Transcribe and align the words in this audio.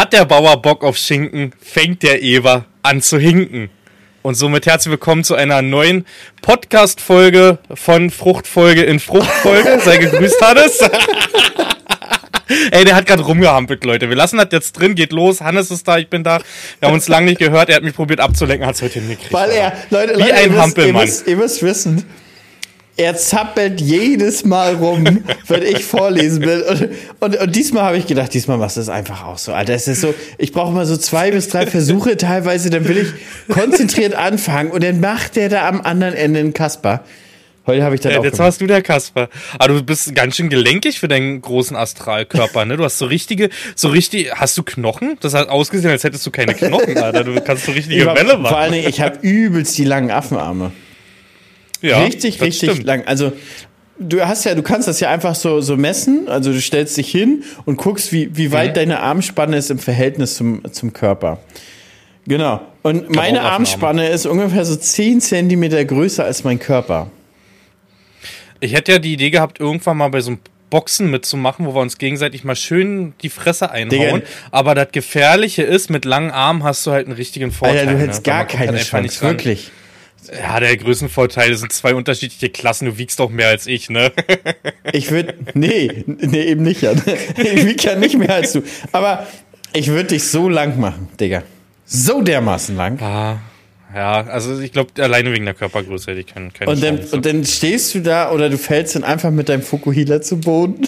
Hat 0.00 0.14
der 0.14 0.24
Bauer 0.24 0.62
Bock 0.62 0.82
auf 0.82 0.96
Schinken, 0.96 1.52
fängt 1.60 2.02
der 2.02 2.22
Eber 2.22 2.64
an 2.82 3.02
zu 3.02 3.18
hinken. 3.18 3.68
Und 4.22 4.34
somit 4.34 4.64
herzlich 4.64 4.92
willkommen 4.92 5.24
zu 5.24 5.34
einer 5.34 5.60
neuen 5.60 6.06
Podcast-Folge 6.40 7.58
von 7.74 8.08
Fruchtfolge 8.08 8.82
in 8.82 8.98
Fruchtfolge. 8.98 9.78
Sei 9.84 9.98
gegrüßt, 9.98 10.40
Hannes. 10.40 10.80
Ey, 12.70 12.86
der 12.86 12.96
hat 12.96 13.04
gerade 13.04 13.24
rumgehampelt, 13.24 13.84
Leute. 13.84 14.08
Wir 14.08 14.16
lassen 14.16 14.38
das 14.38 14.48
jetzt 14.52 14.72
drin, 14.72 14.94
geht 14.94 15.12
los. 15.12 15.42
Hannes 15.42 15.70
ist 15.70 15.86
da, 15.86 15.98
ich 15.98 16.08
bin 16.08 16.24
da. 16.24 16.40
Wir 16.78 16.88
haben 16.88 16.94
uns 16.94 17.06
lange 17.06 17.26
nicht 17.26 17.38
gehört. 17.38 17.68
Er 17.68 17.76
hat 17.76 17.82
mich 17.82 17.94
probiert 17.94 18.20
abzulenken, 18.20 18.66
hat 18.66 18.76
es 18.76 18.80
heute 18.80 19.00
hingekriegt. 19.00 19.34
Weil 19.34 19.50
er, 19.50 19.74
Leute, 19.90 20.16
Wie 20.16 20.20
Leute, 20.22 20.34
ein 20.34 20.44
ihr, 20.44 20.48
müsst, 20.48 20.62
Hampelmann. 20.62 20.94
ihr, 20.94 21.02
müsst, 21.02 21.26
ihr 21.26 21.36
müsst 21.36 21.62
wissen, 21.62 22.06
er 23.00 23.16
zappelt 23.16 23.80
jedes 23.80 24.44
Mal 24.44 24.74
rum, 24.74 25.04
wenn 25.48 25.62
ich 25.62 25.84
vorlesen 25.84 26.42
will. 26.42 26.62
Und, 27.20 27.34
und, 27.34 27.40
und 27.42 27.56
diesmal 27.56 27.82
habe 27.84 27.96
ich 27.96 28.06
gedacht, 28.06 28.32
diesmal 28.34 28.58
machst 28.58 28.76
du 28.76 28.80
es 28.80 28.88
einfach 28.88 29.24
auch 29.24 29.38
so. 29.38 29.52
Alter, 29.52 29.74
es 29.74 29.88
ist 29.88 30.00
so, 30.02 30.14
ich 30.38 30.52
brauche 30.52 30.72
mal 30.72 30.86
so 30.86 30.96
zwei 30.96 31.30
bis 31.30 31.48
drei 31.48 31.66
Versuche 31.66 32.16
teilweise, 32.16 32.70
dann 32.70 32.86
will 32.86 32.98
ich 32.98 33.54
konzentriert 33.54 34.14
anfangen 34.14 34.70
und 34.70 34.84
dann 34.84 35.00
macht 35.00 35.36
der 35.36 35.48
da 35.48 35.66
am 35.68 35.80
anderen 35.80 36.14
Ende 36.14 36.40
einen 36.40 36.52
Kasper. 36.52 37.04
Heute 37.66 37.84
habe 37.84 37.94
ich 37.94 38.00
dann 38.00 38.12
Ja, 38.12 38.18
auch 38.20 38.24
jetzt 38.24 38.32
gemacht. 38.36 38.46
warst 38.46 38.60
du 38.62 38.66
der 38.66 38.82
Kasper. 38.82 39.28
Aber 39.58 39.74
du 39.74 39.82
bist 39.82 40.14
ganz 40.14 40.36
schön 40.36 40.48
gelenkig 40.48 40.98
für 40.98 41.08
deinen 41.08 41.40
großen 41.42 41.76
Astralkörper, 41.76 42.64
ne? 42.64 42.76
Du 42.78 42.84
hast 42.84 42.98
so 42.98 43.04
richtige, 43.04 43.50
so 43.76 43.88
richtig, 43.88 44.32
hast 44.34 44.56
du 44.58 44.62
Knochen? 44.62 45.18
Das 45.20 45.34
hat 45.34 45.48
ausgesehen, 45.50 45.90
als 45.90 46.02
hättest 46.02 46.26
du 46.26 46.30
keine 46.30 46.54
Knochen, 46.54 46.96
Alter. 46.98 47.22
Du 47.24 47.38
kannst 47.42 47.66
so 47.66 47.72
richtige 47.72 47.96
Ich 48.00 48.06
war- 48.06 48.16
Welle 48.16 48.38
machen. 48.38 48.46
Vor 48.48 48.58
allen 48.58 48.72
Dingen, 48.72 48.88
ich 48.88 49.00
habe 49.00 49.18
übelst 49.20 49.76
die 49.78 49.84
langen 49.84 50.10
Affenarme. 50.10 50.72
Ja, 51.82 52.02
richtig, 52.02 52.40
richtig 52.40 52.70
stimmt. 52.70 52.86
lang. 52.86 53.04
Also 53.06 53.32
du 53.98 54.20
hast 54.26 54.44
ja, 54.44 54.54
du 54.54 54.62
kannst 54.62 54.88
das 54.88 55.00
ja 55.00 55.10
einfach 55.10 55.34
so, 55.34 55.60
so 55.60 55.76
messen. 55.76 56.28
Also 56.28 56.52
du 56.52 56.60
stellst 56.60 56.96
dich 56.96 57.10
hin 57.10 57.44
und 57.64 57.76
guckst, 57.76 58.12
wie, 58.12 58.36
wie 58.36 58.52
weit 58.52 58.70
Mhm. 58.70 58.74
deine 58.74 59.00
Armspanne 59.00 59.56
ist 59.56 59.70
im 59.70 59.78
Verhältnis 59.78 60.36
zum, 60.36 60.62
zum 60.72 60.92
Körper. 60.92 61.38
Genau. 62.26 62.60
Und 62.82 63.14
meine. 63.14 63.42
Armspanne 63.42 64.08
ist 64.08 64.26
ungefähr 64.26 64.64
so 64.64 64.76
10 64.76 65.20
Zentimeter 65.20 65.84
größer 65.84 66.24
als 66.24 66.44
mein 66.44 66.58
Körper. 66.58 67.10
Ich 68.60 68.74
hätte 68.74 68.92
ja 68.92 68.98
die 68.98 69.14
Idee 69.14 69.30
gehabt, 69.30 69.58
irgendwann 69.58 69.96
mal 69.96 70.08
bei 70.08 70.20
so 70.20 70.32
einem 70.32 70.40
Boxen 70.68 71.10
mitzumachen, 71.10 71.66
wo 71.66 71.74
wir 71.74 71.80
uns 71.80 71.98
gegenseitig 71.98 72.44
mal 72.44 72.54
schön 72.54 73.14
die 73.22 73.28
Fresse 73.28 73.70
einhauen. 73.70 73.90
Digga. 74.20 74.20
Aber 74.52 74.74
das 74.74 74.92
Gefährliche 74.92 75.62
ist, 75.62 75.90
mit 75.90 76.04
langen 76.04 76.30
Armen 76.30 76.62
hast 76.62 76.86
du 76.86 76.92
halt 76.92 77.06
einen 77.06 77.16
richtigen 77.16 77.50
Vorteil. 77.50 77.80
Alter, 77.80 77.90
du 77.92 77.96
ne? 77.96 78.02
hättest 78.04 78.26
Weil 78.26 78.32
gar 78.34 78.44
keine 78.46 78.72
halt 78.72 78.82
Chance, 78.82 79.22
wirklich. 79.22 79.70
Ja, 80.32 80.60
der 80.60 80.76
Größenvorteil 80.76 81.56
sind 81.56 81.72
zwei 81.72 81.94
unterschiedliche 81.94 82.50
Klassen. 82.50 82.86
Du 82.86 82.98
wiegst 82.98 83.18
doch 83.18 83.30
mehr 83.30 83.48
als 83.48 83.66
ich, 83.66 83.90
ne? 83.90 84.12
Ich 84.92 85.10
würde, 85.12 85.34
nee, 85.54 86.04
nee, 86.06 86.42
eben 86.42 86.62
nicht, 86.64 86.82
Jan. 86.82 87.00
Ich 87.36 87.64
wieg 87.64 87.84
ja 87.84 87.94
nicht 87.94 88.18
mehr 88.18 88.34
als 88.34 88.52
du. 88.52 88.62
Aber 88.90 89.26
ich 89.72 89.86
würde 89.88 90.08
dich 90.08 90.24
so 90.24 90.48
lang 90.48 90.80
machen, 90.80 91.08
Digga. 91.20 91.44
So 91.86 92.22
dermaßen 92.22 92.76
lang. 92.76 93.00
Ah, 93.00 93.38
ja, 93.94 94.22
also 94.26 94.60
ich 94.60 94.72
glaube, 94.72 95.00
alleine 95.02 95.32
wegen 95.32 95.44
der 95.44 95.54
Körpergröße 95.54 96.10
hätte 96.10 96.20
ich 96.20 96.26
keine, 96.26 96.50
keine 96.50 96.70
Und 96.70 96.82
dann, 96.82 96.98
Chance. 96.98 97.16
und 97.16 97.26
dann 97.26 97.44
stehst 97.44 97.94
du 97.94 98.00
da 98.00 98.32
oder 98.32 98.48
du 98.50 98.58
fällst 98.58 98.96
dann 98.96 99.04
einfach 99.04 99.30
mit 99.30 99.48
deinem 99.48 99.62
Fukuhila 99.62 100.20
zu 100.22 100.38
Boden. 100.40 100.86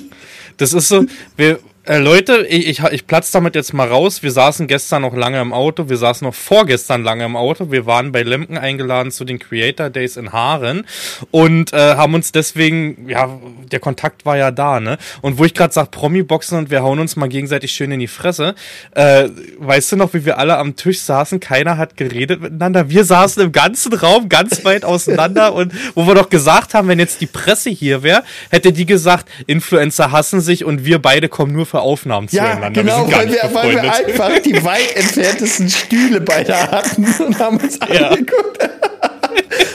Das 0.56 0.72
ist 0.72 0.88
so, 0.88 1.04
wir, 1.36 1.58
äh, 1.84 1.98
Leute, 1.98 2.46
ich, 2.46 2.68
ich, 2.68 2.82
ich 2.92 3.06
platz 3.08 3.32
damit 3.32 3.56
jetzt 3.56 3.74
mal 3.74 3.88
raus. 3.88 4.22
Wir 4.22 4.30
saßen 4.30 4.68
gestern 4.68 5.02
noch 5.02 5.16
lange 5.16 5.40
im 5.40 5.52
Auto, 5.52 5.88
wir 5.88 5.96
saßen 5.96 6.24
noch 6.24 6.34
vorgestern 6.34 7.02
lange 7.02 7.24
im 7.24 7.34
Auto. 7.34 7.72
Wir 7.72 7.86
waren 7.86 8.12
bei 8.12 8.22
Lemken 8.22 8.56
eingeladen 8.56 9.10
zu 9.10 9.24
den 9.24 9.40
Creator 9.40 9.90
Days 9.90 10.16
in 10.16 10.32
Haaren 10.32 10.86
und 11.32 11.72
äh, 11.72 11.96
haben 11.96 12.14
uns 12.14 12.30
deswegen, 12.30 13.08
ja, 13.08 13.28
der 13.72 13.80
Kontakt 13.80 14.24
war 14.24 14.36
ja 14.36 14.52
da, 14.52 14.78
ne? 14.78 14.96
Und 15.22 15.38
wo 15.38 15.44
ich 15.44 15.54
gerade 15.54 15.72
sag, 15.72 15.90
Promi-Boxen 15.90 16.56
und 16.56 16.70
wir 16.70 16.84
hauen 16.84 17.00
uns 17.00 17.16
mal 17.16 17.28
gegenseitig 17.28 17.72
schön 17.72 17.90
in 17.90 17.98
die 17.98 18.06
Fresse. 18.06 18.54
Äh, 18.92 19.28
weißt 19.58 19.90
du 19.90 19.96
noch, 19.96 20.14
wie 20.14 20.24
wir 20.24 20.38
alle 20.38 20.58
am 20.58 20.76
Tisch 20.76 21.00
saßen? 21.00 21.40
Keiner 21.40 21.78
hat 21.78 21.96
geredet 21.96 22.42
miteinander. 22.42 22.90
Wir 22.90 23.04
saßen 23.04 23.42
im 23.42 23.50
ganzen 23.50 23.92
Raum 23.92 24.28
ganz 24.28 24.64
weit 24.64 24.84
auseinander 24.84 25.52
und 25.52 25.72
wo 25.96 26.06
wir 26.06 26.14
doch 26.14 26.30
gesagt 26.30 26.74
haben, 26.74 26.86
wenn 26.86 27.00
jetzt 27.00 27.20
die 27.20 27.26
Presse 27.26 27.70
hier 27.70 28.04
wäre, 28.04 28.22
hätte 28.50 28.72
die 28.72 28.86
gesagt, 28.86 29.28
Influencer 29.48 30.12
hassen 30.12 30.40
sich 30.40 30.64
und 30.64 30.84
wir 30.84 31.00
beide 31.00 31.28
kommen 31.28 31.52
nur 31.52 31.66
für 31.72 31.80
Aufnahmen 31.80 32.28
Ja, 32.30 32.52
zueinander. 32.52 32.82
genau, 32.82 33.06
gar 33.06 33.20
weil 33.20 33.26
nicht 33.26 33.42
wir, 33.42 33.54
weil 33.54 33.72
wir 33.82 33.92
einfach 33.94 34.38
die 34.40 34.62
weit 34.64 34.94
entferntesten 34.94 35.68
Stühle 35.70 36.20
beide 36.20 36.54
hatten 36.70 37.04
und 37.24 37.38
haben 37.38 37.56
uns 37.56 37.78
Ja. 37.92 38.10
angeguckt. 38.10 38.58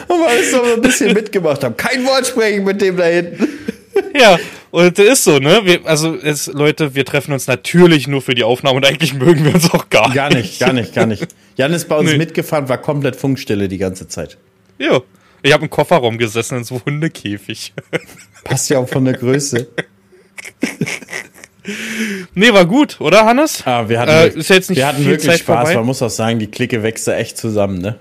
Und 0.07 0.19
weil 0.21 0.37
wir 0.41 0.49
so 0.51 0.61
ein 0.75 0.81
bisschen 0.81 1.13
mitgemacht 1.13 1.63
haben. 1.63 1.75
Kein 1.75 2.05
Wort 2.05 2.27
sprechen 2.27 2.63
mit 2.63 2.79
dem 2.81 2.95
da 2.95 3.05
hinten. 3.05 3.47
Ja, 4.17 4.37
und 4.71 4.97
das 4.97 5.05
ist 5.05 5.23
so, 5.23 5.39
ne? 5.39 5.61
Wir, 5.63 5.79
also, 5.85 6.15
es, 6.15 6.45
Leute, 6.47 6.93
wir 6.95 7.03
treffen 7.03 7.33
uns 7.33 7.47
natürlich 7.47 8.07
nur 8.07 8.21
für 8.21 8.35
die 8.35 8.43
Aufnahme 8.43 8.77
und 8.77 8.85
eigentlich 8.85 9.13
mögen 9.15 9.43
wir 9.43 9.55
uns 9.55 9.69
auch 9.71 9.89
gar, 9.89 10.13
Gar 10.13 10.29
nicht, 10.33 10.59
gar 10.59 10.71
nicht, 10.73 10.93
gar 10.93 11.07
nicht. 11.07 11.27
Jan 11.55 11.73
ist 11.73 11.89
bei 11.89 11.97
uns 11.97 12.11
Nee. 12.11 12.17
mitgefahren, 12.17 12.69
war 12.69 12.77
komplett 12.77 13.15
Funkstille 13.15 13.67
die 13.67 13.77
ganze 13.79 14.07
Zeit. 14.07 14.37
Ja. 14.77 15.01
Ich 15.41 15.51
habe 15.53 15.63
im 15.63 15.69
Kofferraum 15.69 16.17
gesessen 16.19 16.59
in 16.59 16.63
so 16.63 16.79
Hundekäfig. 16.85 17.73
Passt 18.43 18.69
ja 18.69 18.77
auch 18.79 18.87
von 18.89 19.03
der 19.05 19.15
Größe. 19.15 19.67
nee, 22.35 22.53
war 22.53 22.65
gut, 22.65 22.99
oder, 23.01 23.25
Hannes? 23.25 23.63
Ah, 23.65 23.87
wir 23.89 23.99
hatten, 23.99 24.11
Äh, 24.11 24.23
wirklich- 24.23 24.35
ist 24.41 24.49
jetzt 24.49 24.69
nicht 24.69 24.77
wir 24.79 24.87
hatten 24.87 24.97
viel 24.97 25.07
wirklich 25.11 25.31
Zeit 25.31 25.39
Spaß. 25.39 25.55
vorbei. 25.59 25.75
Man 25.75 25.85
muss 25.85 26.01
auch 26.01 26.09
sagen, 26.09 26.39
die 26.39 26.47
Clique 26.47 26.83
wächst 26.83 27.07
da 27.07 27.15
echt 27.15 27.37
zusammen, 27.37 27.79
ne? 27.79 27.95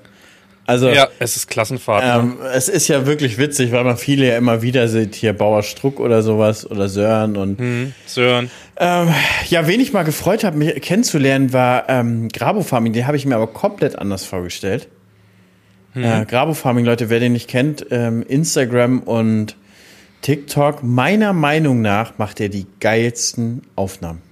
Also, 0.68 0.88
Ja, 0.88 1.06
es 1.20 1.36
ist 1.36 1.46
Klassenfahrt. 1.48 2.02
ne? 2.02 2.12
Ähm, 2.20 2.38
es 2.52 2.68
ist 2.68 2.88
ja 2.88 3.06
wirklich 3.06 3.38
witzig, 3.38 3.70
weil 3.70 3.84
man 3.84 3.96
viele 3.96 4.26
ja 4.26 4.36
immer 4.36 4.62
wieder 4.62 4.88
sieht, 4.88 5.14
hier 5.14 5.32
Bauer 5.32 5.62
Struck 5.62 6.00
oder 6.00 6.22
sowas 6.22 6.68
oder 6.68 6.88
Sören 6.88 7.36
und 7.36 7.58
Hm. 7.60 7.92
Sören. 8.04 8.50
ähm, 8.76 9.14
ja, 9.48 9.68
wen 9.68 9.78
ich 9.80 9.92
mal 9.92 10.02
gefreut 10.02 10.42
habe, 10.42 10.56
mich 10.58 10.74
kennenzulernen, 10.82 11.52
war 11.52 11.84
ähm, 11.88 12.28
Grabo 12.30 12.62
Farming. 12.62 12.92
Den 12.92 13.06
habe 13.06 13.16
ich 13.16 13.24
mir 13.26 13.36
aber 13.36 13.46
komplett 13.46 13.96
anders 13.96 14.24
vorgestellt. 14.24 14.88
Äh, 15.94 16.24
Grabo 16.26 16.52
Farming, 16.52 16.84
Leute, 16.84 17.08
wer 17.10 17.20
den 17.20 17.32
nicht 17.32 17.48
kennt, 17.48 17.86
ähm, 17.92 18.22
Instagram 18.28 19.00
und 19.00 19.54
TikTok, 20.26 20.82
meiner 20.82 21.32
Meinung 21.32 21.82
nach 21.82 22.18
macht 22.18 22.40
er 22.40 22.48
die 22.48 22.66
geilsten 22.80 23.62
Aufnahmen. 23.76 24.22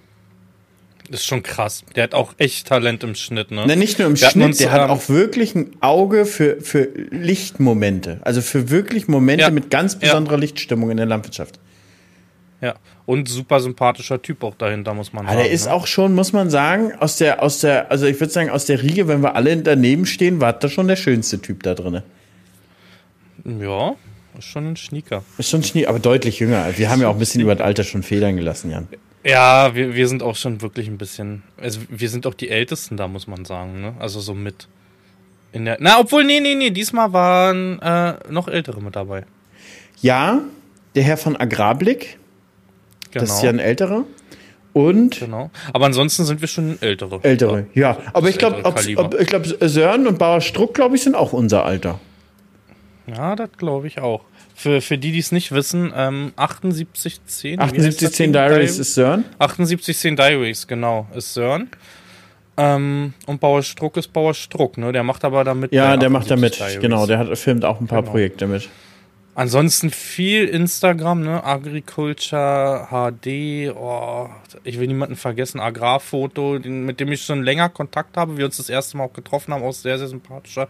Das 1.09 1.21
ist 1.21 1.27
schon 1.27 1.45
krass. 1.45 1.85
Der 1.95 2.03
hat 2.03 2.15
auch 2.15 2.35
echt 2.39 2.67
Talent 2.67 3.05
im 3.05 3.15
Schnitt, 3.15 3.53
ne? 3.53 3.65
Ne, 3.65 3.77
nicht 3.77 4.01
nur 4.01 4.09
im 4.09 4.19
Wir 4.21 4.29
Schnitt, 4.29 4.45
uns, 4.45 4.59
der 4.59 4.73
hat 4.73 4.87
ähm, 4.87 4.91
auch 4.91 5.09
wirklich 5.09 5.55
ein 5.55 5.71
Auge 5.83 6.27
für, 6.27 6.61
für 6.61 6.89
Lichtmomente. 7.11 8.19
Also 8.23 8.41
für 8.41 8.71
wirklich 8.71 9.07
Momente 9.07 9.45
Ja. 9.45 9.51
mit 9.51 9.71
ganz 9.71 9.93
Ja. 9.93 9.99
besonderer 10.01 10.37
Lichtstimmung 10.37 10.91
in 10.91 10.97
der 10.97 11.07
Landwirtschaft. 11.07 11.61
Ja. 12.61 12.75
Und 13.07 13.29
super 13.29 13.61
sympathischer 13.61 14.21
Typ 14.21 14.43
auch 14.43 14.57
dahinter, 14.57 14.95
muss 14.95 15.13
man 15.13 15.27
Ja, 15.27 15.31
sagen. 15.35 15.45
der 15.45 15.53
ist 15.53 15.67
ne? 15.67 15.75
auch 15.75 15.87
schon, 15.87 16.13
muss 16.17 16.33
man 16.33 16.51
sagen, 16.51 16.93
aus 16.99 17.19
der, 17.19 17.41
aus 17.41 17.61
der, 17.61 17.93
also 17.93 18.07
ich 18.07 18.19
würde 18.19 18.33
sagen, 18.33 18.51
aus 18.51 18.65
der 18.65 18.83
Riege, 18.83 19.07
wenn 19.07 19.21
wir 19.23 19.37
alle 19.37 19.57
daneben 19.59 20.07
stehen, 20.07 20.41
war 20.41 20.55
da 20.55 20.69
schon 20.69 20.89
der 20.89 20.97
schönste 20.97 21.41
Typ 21.41 21.63
da 21.63 21.75
drin. 21.75 22.03
Ja, 23.45 23.95
ist 24.39 24.45
schon 24.47 24.73
ein 24.73 24.77
Schnieker. 24.77 25.23
Ist 25.39 25.51
schon 25.51 25.63
Schnee, 25.63 25.87
aber 25.87 25.99
deutlich 25.99 26.39
jünger. 26.41 26.67
Wir 26.77 26.91
haben 26.91 27.01
ja 27.01 27.09
auch 27.09 27.15
ein 27.15 27.19
bisschen 27.19 27.41
über 27.41 27.55
das 27.55 27.65
Alter 27.65 27.85
schon 27.85 28.03
Federn 28.03 28.37
gelassen, 28.37 28.71
Jan. 28.71 28.89
Ja, 29.25 29.75
wir, 29.75 29.95
wir 29.95 30.07
sind 30.09 30.23
auch 30.23 30.37
schon 30.37 30.61
wirklich 30.61 30.87
ein 30.89 30.99
bisschen. 30.99 31.43
Also 31.57 31.81
wir 31.89 32.09
sind 32.11 32.27
auch 32.27 32.35
die 32.35 32.51
Ältesten 32.51 32.97
da, 32.97 33.09
muss 33.09 33.27
man 33.27 33.45
sagen, 33.45 33.81
ne? 33.81 33.95
Also 33.99 34.21
so 34.21 34.35
mit. 34.35 34.69
In 35.53 35.65
der, 35.65 35.77
na, 35.81 36.01
obwohl, 36.01 36.25
nee, 36.25 36.41
nee, 36.41 36.55
nee, 36.57 36.71
diesmal 36.71 37.13
waren 37.13 37.81
äh, 37.81 38.15
noch 38.29 38.49
Ältere 38.49 38.83
mit 38.83 38.97
dabei. 38.97 39.25
Ja, 40.03 40.41
der 40.95 41.03
Herr 41.05 41.17
von 41.17 41.37
Agrarblick, 41.37 42.19
Genau. 43.13 43.25
das 43.25 43.37
ist 43.37 43.43
ja 43.45 43.51
ein 43.51 43.61
älterer. 43.61 44.05
Und 44.73 45.21
genau. 45.21 45.51
Aber 45.73 45.87
ansonsten 45.87 46.25
sind 46.25 46.41
wir 46.41 46.49
schon 46.49 46.83
Ältere. 46.83 47.21
ältere, 47.23 47.67
ja. 47.75 47.97
Aber 48.13 48.29
ich 48.29 48.39
glaube, 48.39 48.75
ich 49.21 49.27
glaube, 49.29 49.69
Sören 49.69 50.09
und 50.09 50.19
Bauer 50.19 50.41
Struck, 50.41 50.75
glaube 50.75 50.97
ich, 50.97 51.03
sind 51.03 51.15
auch 51.15 51.33
unser 51.33 51.65
Alter. 51.65 52.01
Ja, 53.07 53.37
das 53.37 53.51
glaube 53.57 53.87
ich 53.87 54.01
auch. 54.01 54.23
Für, 54.55 54.81
für 54.81 54.99
die, 54.99 55.13
die 55.13 55.19
es 55.19 55.33
nicht 55.33 55.53
wissen, 55.53 55.93
ähm, 55.97 56.33
7810. 56.37 57.59
7810 57.59 58.33
Diaries 58.33 58.79
ist 58.79 58.95
Sören. 58.95 59.25
7810 59.39 60.17
Diaries, 60.17 60.67
genau, 60.67 61.07
ist 61.15 61.35
Sören. 61.35 61.69
Ähm, 62.57 63.15
und 63.27 63.41
Bauer 63.41 63.63
Struck 63.63 63.97
ist 63.97 64.13
Bauer 64.13 64.33
Struck, 64.33 64.79
ne? 64.79 64.93
Der 64.93 65.03
macht 65.03 65.25
aber 65.25 65.43
damit. 65.43 65.73
Ja, 65.73 65.97
der 65.97 66.09
macht 66.09 66.31
da 66.31 66.37
mit. 66.37 66.53
78 66.53 66.59
Diaries. 66.59 66.81
Genau, 66.81 67.07
der 67.07 67.19
hat, 67.19 67.37
filmt 67.39 67.65
auch 67.65 67.81
ein 67.81 67.89
paar 67.89 68.03
Genau. 68.03 68.13
Projekte 68.13 68.47
mit. 68.47 68.69
Ansonsten 69.37 69.91
viel 69.91 70.45
Instagram, 70.45 71.23
ne? 71.23 71.43
Agriculture, 71.43 72.87
HD, 72.91 73.75
oh, 73.75 74.29
ich 74.63 74.79
will 74.79 74.87
niemanden 74.87 75.17
vergessen, 75.17 75.59
Agrarfoto, 75.59 76.59
den, 76.61 76.85
mit 76.85 77.01
dem 77.01 77.11
ich 77.11 77.23
schon 77.23 77.43
länger 77.43 77.69
Kontakt 77.69 78.17
habe, 78.17 78.37
wir 78.39 78.45
uns 78.45 78.59
das 78.59 78.69
erste 78.69 78.97
Mal 78.97 79.05
auch 79.05 79.13
getroffen 79.13 79.53
haben, 79.53 79.65
auch 79.65 79.73
sehr, 79.73 79.99
sehr 79.99 80.07
sympathischer. 80.07 80.69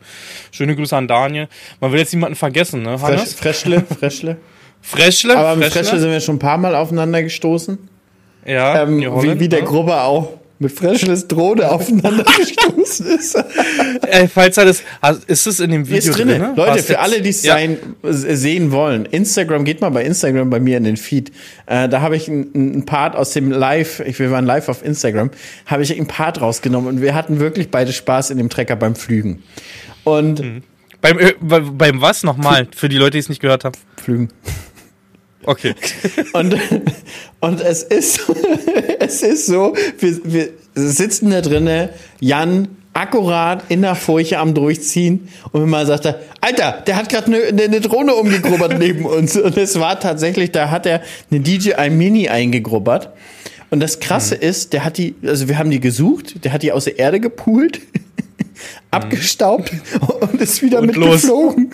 Schöne 0.50 0.74
Grüße 0.76 0.96
an 0.96 1.08
Daniel. 1.08 1.48
Man 1.80 1.92
will 1.92 1.98
jetzt 1.98 2.14
niemanden 2.14 2.36
vergessen, 2.36 2.82
ne? 2.82 2.98
Fresh, 2.98 3.10
Hannes? 3.10 3.34
Freschle, 3.34 3.82
Freschle. 3.82 4.36
Freschle? 4.80 5.36
Aber 5.36 5.56
mit 5.56 5.64
Freschle? 5.66 5.84
Freschle 5.84 6.00
sind 6.00 6.10
wir 6.10 6.20
schon 6.20 6.36
ein 6.36 6.40
paar 6.40 6.58
Mal 6.58 6.74
aufeinander 6.74 7.22
gestoßen. 7.22 7.78
ja, 8.46 8.82
Ähm, 8.82 8.98
wie, 8.98 9.40
wie 9.40 9.48
der 9.48 9.60
ne? 9.60 9.66
Grubber 9.66 10.04
auch. 10.04 10.38
mit 10.58 10.72
Freshless 10.72 11.28
Drohne 11.28 11.70
aufeinander 11.70 12.24
gestoßen 12.24 13.06
ist. 13.06 13.36
Ey, 14.14 14.28
falls 14.28 14.56
er 14.56 14.66
das, 14.66 14.84
ist 15.26 15.46
es 15.48 15.58
in 15.58 15.72
dem 15.72 15.88
Video 15.88 15.98
ist 15.98 16.16
drin? 16.16 16.28
drin 16.28 16.40
Leute, 16.54 16.70
War's 16.70 16.84
für 16.86 17.00
alle, 17.00 17.20
die 17.20 17.30
es 17.30 17.42
ja. 17.42 17.58
sehen 18.02 18.70
wollen, 18.70 19.06
Instagram, 19.06 19.64
geht 19.64 19.80
mal 19.80 19.88
bei 19.88 20.04
Instagram 20.04 20.50
bei 20.50 20.60
mir 20.60 20.76
in 20.76 20.84
den 20.84 20.96
Feed. 20.96 21.32
Äh, 21.66 21.88
da 21.88 22.00
habe 22.00 22.16
ich 22.16 22.28
einen 22.28 22.86
Part 22.86 23.16
aus 23.16 23.32
dem 23.32 23.50
Live, 23.50 23.98
ich, 23.98 24.20
wir 24.20 24.30
waren 24.30 24.46
live 24.46 24.68
auf 24.68 24.84
Instagram, 24.84 25.30
habe 25.66 25.82
ich 25.82 25.92
einen 25.92 26.06
Part 26.06 26.40
rausgenommen 26.40 26.88
und 26.88 27.02
wir 27.02 27.12
hatten 27.16 27.40
wirklich 27.40 27.72
beide 27.72 27.92
Spaß 27.92 28.30
in 28.30 28.38
dem 28.38 28.50
Trecker 28.50 28.76
beim 28.76 28.94
Flügen. 28.94 29.42
Und 30.04 30.40
mhm. 30.40 30.62
beim, 31.00 31.18
äh, 31.18 31.32
beim 31.40 32.00
was 32.00 32.22
nochmal, 32.22 32.68
für 32.72 32.88
die 32.88 32.98
Leute, 32.98 33.12
die 33.12 33.18
es 33.18 33.28
nicht 33.28 33.40
gehört 33.40 33.64
haben? 33.64 33.76
Flügen. 33.96 34.28
Okay. 35.44 35.74
Und, 36.32 36.56
und 37.40 37.60
es 37.60 37.82
ist, 37.82 38.20
es 38.98 39.22
ist 39.22 39.44
so, 39.44 39.76
wir, 39.98 40.20
wir 40.24 40.48
sitzen 40.74 41.30
da 41.30 41.42
drinnen, 41.42 41.90
Jan 42.18 42.68
akkurat 42.94 43.64
in 43.68 43.82
der 43.82 43.96
Furche 43.96 44.38
am 44.38 44.54
Durchziehen. 44.54 45.28
Und 45.52 45.62
wenn 45.62 45.68
man 45.68 45.86
sagt, 45.86 46.06
Alter, 46.40 46.82
der 46.86 46.96
hat 46.96 47.08
gerade 47.08 47.26
eine, 47.26 47.62
eine 47.62 47.80
Drohne 47.80 48.14
umgegrubbert 48.14 48.78
neben 48.78 49.04
uns. 49.04 49.36
Und 49.36 49.56
es 49.56 49.78
war 49.78 50.00
tatsächlich, 50.00 50.52
da 50.52 50.70
hat 50.70 50.86
er 50.86 51.02
eine 51.30 51.40
DJI 51.40 51.90
Mini 51.90 52.28
eingegrubbert. 52.28 53.10
Und 53.70 53.80
das 53.80 53.98
Krasse 53.98 54.36
mhm. 54.36 54.42
ist, 54.42 54.72
der 54.72 54.84
hat 54.84 54.98
die, 54.98 55.16
also 55.26 55.48
wir 55.48 55.58
haben 55.58 55.70
die 55.70 55.80
gesucht, 55.80 56.44
der 56.44 56.52
hat 56.52 56.62
die 56.62 56.70
aus 56.72 56.84
der 56.84 56.98
Erde 56.98 57.18
gepult, 57.18 57.80
abgestaubt 58.92 59.72
und 60.20 60.40
ist 60.40 60.62
wieder 60.62 60.78
und 60.78 60.86
mitgeflogen. 60.86 61.70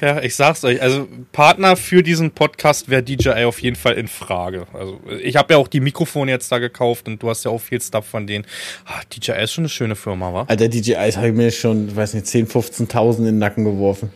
Ja, 0.00 0.20
ich 0.22 0.34
sag's 0.34 0.64
euch. 0.64 0.82
Also 0.82 1.06
Partner 1.32 1.76
für 1.76 2.02
diesen 2.02 2.32
Podcast 2.32 2.88
wäre 2.88 3.02
DJI 3.02 3.44
auf 3.44 3.60
jeden 3.60 3.76
Fall 3.76 3.94
in 3.94 4.08
Frage. 4.08 4.66
Also 4.72 5.00
ich 5.22 5.36
habe 5.36 5.54
ja 5.54 5.58
auch 5.58 5.68
die 5.68 5.80
Mikrofone 5.80 6.30
jetzt 6.30 6.50
da 6.50 6.58
gekauft 6.58 7.06
und 7.06 7.22
du 7.22 7.30
hast 7.30 7.44
ja 7.44 7.50
auch 7.50 7.60
viel 7.60 7.80
Stuff 7.80 8.06
von 8.06 8.26
denen. 8.26 8.44
Ah, 8.84 9.00
DJI 9.12 9.42
ist 9.42 9.52
schon 9.52 9.62
eine 9.62 9.68
schöne 9.68 9.96
Firma, 9.96 10.32
wa? 10.32 10.44
Alter, 10.48 10.68
DJI 10.68 11.12
habe 11.12 11.28
ich 11.28 11.34
mir 11.34 11.50
schon, 11.50 11.94
weiß 11.94 12.14
nicht, 12.14 12.26
10, 12.26 12.48
15.000 12.48 13.18
in 13.18 13.24
den 13.24 13.38
Nacken 13.38 13.64
geworfen. 13.64 14.10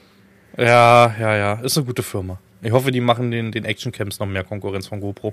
Ja, 0.57 1.15
ja, 1.21 1.37
ja. 1.37 1.53
Ist 1.61 1.77
eine 1.77 1.87
gute 1.87 2.03
Firma. 2.03 2.39
Ich 2.61 2.73
hoffe, 2.73 2.91
die 2.91 3.01
machen 3.01 3.31
den, 3.31 3.53
den 3.53 3.65
Action 3.65 3.93
Camps 3.93 4.19
noch 4.19 4.27
mehr 4.27 4.43
Konkurrenz 4.43 4.89
von 4.89 5.01
GoPro. 5.01 5.33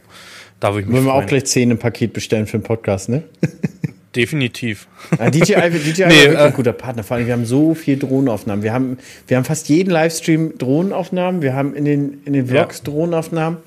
Da 0.60 0.70
würde 0.70 0.82
ich 0.82 0.86
mich 0.86 0.96
Wollen 0.96 1.06
wir 1.06 1.14
auch 1.16 1.26
gleich 1.26 1.46
10 1.46 1.72
im 1.72 1.80
Paket 1.80 2.14
bestellen 2.14 2.46
für 2.46 2.60
den 2.60 2.64
Podcast, 2.64 3.10
ne? 3.10 3.24
Definitiv. 4.16 4.88
Ja, 5.20 5.30
DJI, 5.30 5.70
DJI 5.70 6.06
nee, 6.08 6.26
ist 6.26 6.36
äh, 6.36 6.38
ein 6.38 6.54
guter 6.54 6.74
Partner. 6.74 7.04
Vor 7.04 7.18
allem, 7.18 7.28
wir 7.28 7.34
haben 7.34 7.46
so 7.46 7.76
viel 7.76 7.98
Drohnenaufnahmen. 7.98 8.64
Wir 8.64 8.74
haben, 8.74 8.98
wir 9.28 9.38
haben 9.38 9.44
fast 9.44 9.68
jeden 9.68 9.92
Livestream 9.92 10.58
Drohnenaufnahmen. 10.58 11.42
Wir 11.42 11.54
haben 11.54 11.76
in 11.76 11.86
den, 11.86 12.22
in 12.26 12.34
den 12.34 12.48
Vlogs 12.48 12.80
ja. 12.80 12.86
Drohnenaufnahmen. 12.86 13.60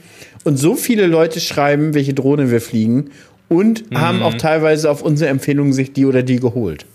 Und 0.44 0.56
so 0.56 0.74
viele 0.74 1.06
Leute 1.06 1.40
schreiben, 1.40 1.92
welche 1.94 2.14
Drohne 2.14 2.50
wir 2.50 2.60
fliegen. 2.60 3.10
Und 3.48 3.90
mhm. 3.90 4.00
haben 4.00 4.22
auch 4.22 4.34
teilweise 4.34 4.90
auf 4.90 5.02
unsere 5.02 5.30
Empfehlung 5.30 5.72
sich 5.72 5.92
die 5.92 6.06
oder 6.06 6.22
die 6.22 6.40
geholt. 6.40 6.86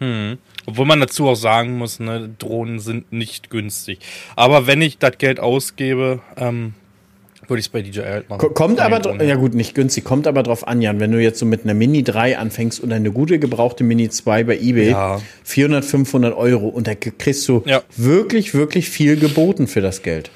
Mhm. 0.00 0.38
Obwohl 0.66 0.84
man 0.84 1.00
dazu 1.00 1.26
auch 1.26 1.34
sagen 1.34 1.78
muss, 1.78 1.98
ne, 1.98 2.28
Drohnen 2.38 2.78
sind 2.78 3.10
nicht 3.12 3.48
günstig. 3.48 4.00
Aber 4.36 4.66
wenn 4.66 4.82
ich 4.82 4.98
das 4.98 5.16
Geld 5.16 5.40
ausgebe, 5.40 6.20
ähm, 6.36 6.74
würde 7.48 7.60
ich 7.60 7.66
es 7.66 7.68
bei 7.70 7.82
DJI 7.82 8.02
halt 8.02 8.28
machen. 8.28 8.54
Kommt 8.54 8.80
aber, 8.80 9.22
ja 9.22 9.36
gut, 9.36 9.54
nicht 9.54 9.74
günstig, 9.74 10.04
kommt 10.04 10.26
aber 10.26 10.42
drauf 10.42 10.66
an, 10.66 10.82
Jan, 10.82 11.00
wenn 11.00 11.12
du 11.12 11.20
jetzt 11.20 11.38
so 11.38 11.46
mit 11.46 11.64
einer 11.64 11.74
Mini 11.74 12.02
3 12.02 12.38
anfängst 12.38 12.82
oder 12.82 12.96
eine 12.96 13.10
gute 13.10 13.38
gebrauchte 13.38 13.84
Mini 13.84 14.08
2 14.08 14.44
bei 14.44 14.58
eBay, 14.58 14.90
ja. 14.90 15.20
400, 15.44 15.84
500 15.84 16.36
Euro 16.36 16.68
und 16.68 16.86
da 16.86 16.94
kriegst 16.94 17.48
du 17.48 17.62
ja. 17.66 17.82
wirklich, 17.96 18.54
wirklich 18.54 18.90
viel 18.90 19.16
geboten 19.16 19.66
für 19.66 19.80
das 19.80 20.02
Geld. 20.02 20.30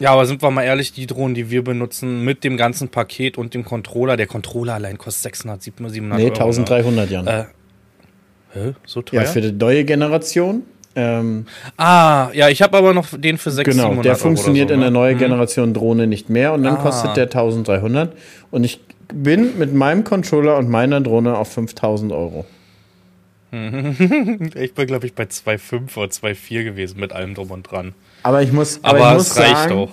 Ja, 0.00 0.10
aber 0.10 0.26
sind 0.26 0.42
wir 0.42 0.50
mal 0.50 0.64
ehrlich, 0.64 0.92
die 0.92 1.06
Drohnen, 1.06 1.34
die 1.34 1.50
wir 1.50 1.62
benutzen, 1.62 2.24
mit 2.24 2.42
dem 2.42 2.56
ganzen 2.56 2.88
Paket 2.88 3.38
und 3.38 3.54
dem 3.54 3.64
Controller, 3.64 4.16
der 4.16 4.26
Controller 4.26 4.74
allein 4.74 4.98
kostet 4.98 5.22
600, 5.22 5.62
700 5.62 6.18
Euro. 6.18 6.28
Nee, 6.28 6.34
1300, 6.34 7.10
Jan. 7.10 7.26
Äh, 7.26 7.44
hä? 8.54 8.72
So 8.84 9.02
teuer? 9.02 9.22
Ja, 9.22 9.28
für 9.28 9.40
die 9.40 9.52
neue 9.52 9.84
Generation 9.84 10.62
ähm, 10.96 11.46
ah, 11.76 12.30
ja, 12.32 12.48
ich 12.48 12.62
habe 12.62 12.76
aber 12.76 12.94
noch 12.94 13.06
den 13.16 13.38
für 13.38 13.50
600 13.50 13.90
Genau, 13.90 14.02
der 14.02 14.16
funktioniert 14.16 14.68
so, 14.68 14.74
in 14.74 14.80
der 14.80 14.90
ne? 14.90 14.94
neuen 14.94 15.14
hm. 15.14 15.18
Generation 15.18 15.74
Drohne 15.74 16.06
nicht 16.06 16.30
mehr 16.30 16.52
und 16.52 16.62
dann 16.62 16.76
ah. 16.76 16.82
kostet 16.82 17.16
der 17.16 17.24
1300. 17.24 18.12
Und 18.50 18.64
ich 18.64 18.80
bin 19.12 19.58
mit 19.58 19.74
meinem 19.74 20.04
Controller 20.04 20.56
und 20.56 20.68
meiner 20.68 21.00
Drohne 21.00 21.36
auf 21.36 21.52
5000 21.52 22.12
Euro. 22.12 22.44
ich 23.54 24.74
bin, 24.74 24.86
glaube 24.86 25.06
ich, 25.06 25.14
bei 25.14 25.24
2,5 25.24 25.96
oder 25.96 26.10
2,4 26.10 26.64
gewesen 26.64 26.98
mit 26.98 27.12
allem 27.12 27.34
drum 27.34 27.52
und 27.52 27.70
dran. 27.70 27.94
Aber 28.24 28.42
ich 28.42 28.52
muss, 28.52 28.80
aber, 28.82 28.98
aber 28.98 29.10
ich 29.10 29.18
muss 29.18 29.34
sagen, 29.34 29.72
auch. 29.72 29.90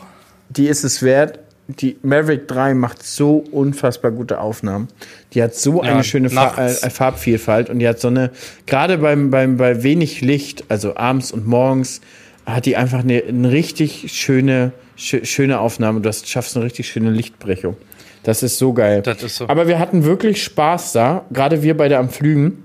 die 0.49 0.67
ist 0.67 0.83
es 0.83 1.03
wert, 1.03 1.39
die 1.79 1.97
Maverick 2.01 2.47
3 2.47 2.73
macht 2.73 3.03
so 3.03 3.43
unfassbar 3.51 4.11
gute 4.11 4.39
Aufnahmen. 4.39 4.87
Die 5.33 5.41
hat 5.41 5.55
so 5.55 5.83
ja, 5.83 5.93
eine 5.93 6.03
schöne 6.03 6.29
Fa 6.29 6.55
äh, 6.57 6.89
Farbvielfalt 6.89 7.69
und 7.69 7.79
die 7.79 7.87
hat 7.87 7.99
so 7.99 8.07
eine, 8.07 8.31
gerade 8.65 8.97
beim, 8.97 9.29
beim, 9.29 9.57
bei 9.57 9.83
wenig 9.83 10.21
Licht, 10.21 10.65
also 10.69 10.95
abends 10.95 11.31
und 11.31 11.47
morgens, 11.47 12.01
hat 12.45 12.65
die 12.65 12.75
einfach 12.75 12.99
eine, 12.99 13.23
eine 13.23 13.51
richtig 13.51 14.11
schöne, 14.13 14.71
sch 14.97 15.17
schöne 15.23 15.59
Aufnahme. 15.59 16.01
Du 16.01 16.09
hast, 16.09 16.27
schaffst 16.27 16.55
eine 16.55 16.65
richtig 16.65 16.87
schöne 16.87 17.11
Lichtbrechung. 17.11 17.77
Das 18.23 18.43
ist 18.43 18.57
so 18.57 18.73
geil. 18.73 19.01
Das 19.01 19.23
ist 19.23 19.37
so. 19.37 19.47
Aber 19.47 19.67
wir 19.67 19.79
hatten 19.79 20.03
wirklich 20.03 20.43
Spaß 20.43 20.93
da, 20.93 21.25
gerade 21.31 21.63
wir 21.63 21.75
beide 21.75 21.97
am 21.97 22.09
Flügen. 22.09 22.63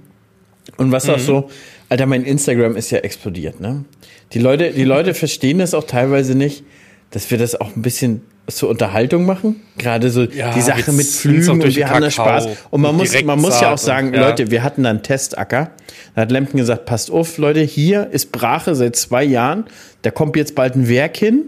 Und 0.77 0.93
was 0.93 1.07
mhm. 1.07 1.15
auch 1.15 1.19
so, 1.19 1.51
Alter, 1.89 2.07
mein 2.07 2.25
Instagram 2.25 2.77
ist 2.77 2.91
ja 2.91 2.99
explodiert, 2.99 3.61
ne? 3.61 3.85
Die 4.33 4.41
Leute, 4.41 4.73
die 4.73 4.85
Leute 4.85 5.15
verstehen 5.15 5.59
das 5.59 5.73
auch 5.73 5.85
teilweise 5.85 6.35
nicht, 6.35 6.65
dass 7.11 7.31
wir 7.31 7.39
das 7.39 7.59
auch 7.61 7.75
ein 7.77 7.83
bisschen 7.83 8.23
zur 8.47 8.69
Unterhaltung 8.69 9.27
machen. 9.27 9.63
Gerade 9.79 10.11
so 10.11 10.23
ja, 10.23 10.53
die 10.53 10.61
Sache 10.61 10.93
mit 10.93 11.07
Flügen 11.07 11.49
und 11.51 11.77
wir 11.77 11.91
haben 11.91 12.01
da 12.01 12.11
Spaß. 12.11 12.49
Und 12.71 12.81
man 12.81 12.97
muss, 12.97 13.23
man 13.25 13.41
muss 13.41 13.61
ja 13.61 13.73
auch 13.73 13.79
sagen, 13.79 14.09
und, 14.09 14.15
ja. 14.15 14.29
Leute, 14.29 14.51
wir 14.51 14.63
hatten 14.63 14.85
da 14.85 14.91
einen 14.91 15.03
Testacker. 15.03 15.71
Da 16.15 16.23
hat 16.23 16.31
Lemken 16.31 16.57
gesagt, 16.59 16.87
passt 16.87 17.11
auf, 17.11 17.39
Leute, 17.39 17.61
hier 17.61 18.09
ist 18.11 18.33
Brache 18.33 18.75
seit 18.75 18.97
zwei 18.97 19.25
Jahren. 19.25 19.65
Da 20.03 20.11
kommt 20.11 20.37
jetzt 20.37 20.55
bald 20.55 20.77
ein 20.77 20.89
Werk 20.89 21.17
hin. 21.17 21.43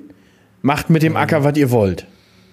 Macht 0.62 0.90
mit 0.90 1.02
dem 1.02 1.12
mhm. 1.12 1.18
Acker, 1.18 1.44
was 1.44 1.56
ihr 1.56 1.70
wollt. 1.70 2.06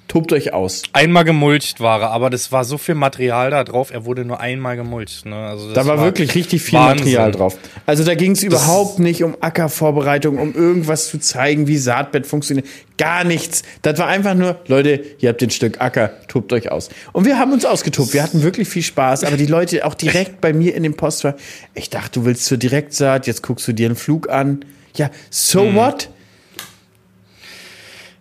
Tobt 0.07 0.31
euch 0.33 0.53
aus. 0.53 0.83
Einmal 0.93 1.23
gemulcht 1.23 1.79
war 1.79 1.99
er, 1.99 2.11
aber 2.11 2.29
das 2.29 2.51
war 2.51 2.63
so 2.63 2.77
viel 2.77 2.93
Material 2.93 3.49
da 3.49 3.63
drauf, 3.63 3.91
er 3.91 4.05
wurde 4.05 4.23
nur 4.23 4.39
einmal 4.39 4.75
gemulcht. 4.75 5.25
Ne? 5.25 5.35
Also 5.35 5.73
da 5.73 5.87
war, 5.87 5.97
war, 5.97 6.05
wirklich 6.05 6.35
richtig 6.35 6.61
viel 6.61 6.77
Wahnsinn. 6.77 7.05
Material 7.05 7.31
drauf. 7.31 7.57
Also 7.87 8.03
da 8.03 8.13
ging 8.13 8.31
es 8.31 8.43
überhaupt 8.43 8.99
nicht 8.99 9.23
um 9.23 9.35
Ackervorbereitung, 9.41 10.37
um 10.37 10.53
irgendwas 10.53 11.09
zu 11.09 11.19
zeigen, 11.19 11.67
wie 11.67 11.77
Saatbett 11.77 12.27
funktioniert. 12.27 12.67
Gar 12.97 13.23
nichts. 13.23 13.63
Das 13.81 13.97
war 13.97 14.07
einfach 14.07 14.35
nur, 14.35 14.59
Leute, 14.67 15.03
ihr 15.19 15.29
habt 15.29 15.41
den 15.41 15.49
Stück 15.49 15.81
Acker, 15.81 16.11
tobt 16.27 16.53
euch 16.53 16.71
aus. 16.71 16.89
Und 17.11 17.25
wir 17.25 17.39
haben 17.39 17.51
uns 17.51 17.65
ausgetobt. 17.65 18.13
Wir 18.13 18.21
hatten 18.21 18.43
wirklich 18.43 18.69
viel 18.69 18.83
Spaß, 18.83 19.23
aber 19.23 19.37
die 19.37 19.47
Leute 19.47 19.85
auch 19.85 19.95
direkt 19.95 20.39
bei 20.39 20.53
mir 20.53 20.75
in 20.75 20.83
dem 20.83 20.95
Post 20.95 21.23
war, 21.23 21.35
ich 21.73 21.89
dachte, 21.89 22.19
du 22.19 22.25
willst 22.25 22.45
zur 22.45 22.57
Direktsaat, 22.57 23.25
jetzt 23.25 23.41
guckst 23.41 23.67
du 23.67 23.73
dir 23.73 23.87
einen 23.87 23.95
Flug 23.95 24.29
an. 24.29 24.63
Ja, 24.95 25.09
so 25.31 25.63
hm. 25.63 25.75
what? 25.75 26.09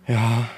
Ja, 0.07 0.49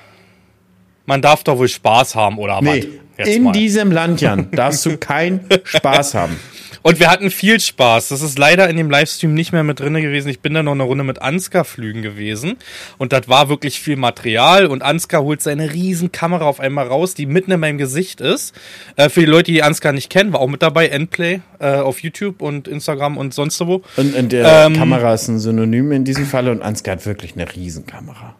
man 1.07 1.24
darf 1.24 1.44
doch 1.44 1.57
wohl 1.57 1.68
Spaß 1.68 2.13
haben, 2.13 2.38
oder 2.38 2.62
nee, 2.62 2.88
in 3.18 3.44
mal. 3.44 3.51
diesem 3.54 3.92
Land, 3.92 4.21
Jan, 4.21 4.51
darfst 4.51 4.86
du 4.86 4.98
keinen 4.98 5.42
Spaß 5.63 6.13
haben. 6.13 6.38
Und 6.83 7.00
wir 7.00 7.09
hatten 7.09 7.31
viel 7.31 7.59
Spaß. 7.59 8.09
Das 8.09 8.21
ist 8.21 8.37
leider 8.37 8.69
in 8.69 8.78
dem 8.78 8.90
Livestream 8.90 9.33
nicht 9.33 9.52
mehr 9.52 9.64
mit 9.64 9.80
drin 9.81 9.94
gewesen. 9.95 10.30
Ich 10.30 10.40
bin 10.40 10.54
da 10.54 10.64
noch 10.64 10.71
eine 10.71 10.83
Runde 10.83 11.04
mit 11.04 11.21
Ansgar 11.21 11.66
flügen 11.66 12.02
gewesen. 12.02 12.56
Und 12.97 13.11
das 13.11 13.28
war 13.28 13.49
wirklich 13.49 13.81
viel 13.81 13.97
Material. 13.97 14.68
Und 14.68 14.83
Ansgar 14.83 15.21
holt 15.21 15.42
seine 15.42 15.73
riesen 15.73 16.14
Kamera 16.14 16.45
auf 16.45 16.61
einmal 16.61 16.87
raus, 16.87 17.14
die 17.14 17.26
mitten 17.26 17.52
in 17.52 17.59
meinem 17.59 17.78
Gesicht 17.78 18.21
ist. 18.21 18.54
Äh, 18.95 19.09
für 19.09 19.21
die 19.21 19.26
Leute, 19.26 19.52
die 19.52 19.64
Ansgar 19.64 19.92
nicht 19.92 20.09
kennen, 20.09 20.31
war 20.31 20.40
auch 20.40 20.47
mit 20.47 20.61
dabei. 20.61 20.87
Endplay 20.87 21.42
äh, 21.59 21.76
auf 21.76 22.02
YouTube 22.04 22.42
und 22.42 22.69
Instagram 22.69 23.18
und 23.18 23.33
sonst 23.33 23.59
wo. 23.59 23.81
Und, 23.97 24.16
und 24.16 24.31
der 24.31 24.68
ähm, 24.68 24.73
Kamera 24.73 25.14
ist 25.14 25.28
ein 25.28 25.40
Synonym 25.40 25.92
in 25.92 26.06
diesem 26.06 26.26
Fall. 26.26 26.47
Und 26.47 26.61
Ansgar 26.61 26.95
hat 26.95 27.06
wirklich 27.06 27.33
eine 27.33 27.54
Riesenkamera. 27.54 28.35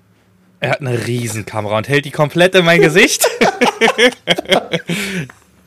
Er 0.60 0.72
hat 0.72 0.82
eine 0.82 1.08
Riesenkamera 1.08 1.78
und 1.78 1.88
hält 1.88 2.06
die 2.06 2.12
komplett 2.12 2.56
in 2.56 2.66
mein 2.66 2.82
Gesicht. 2.82 3.28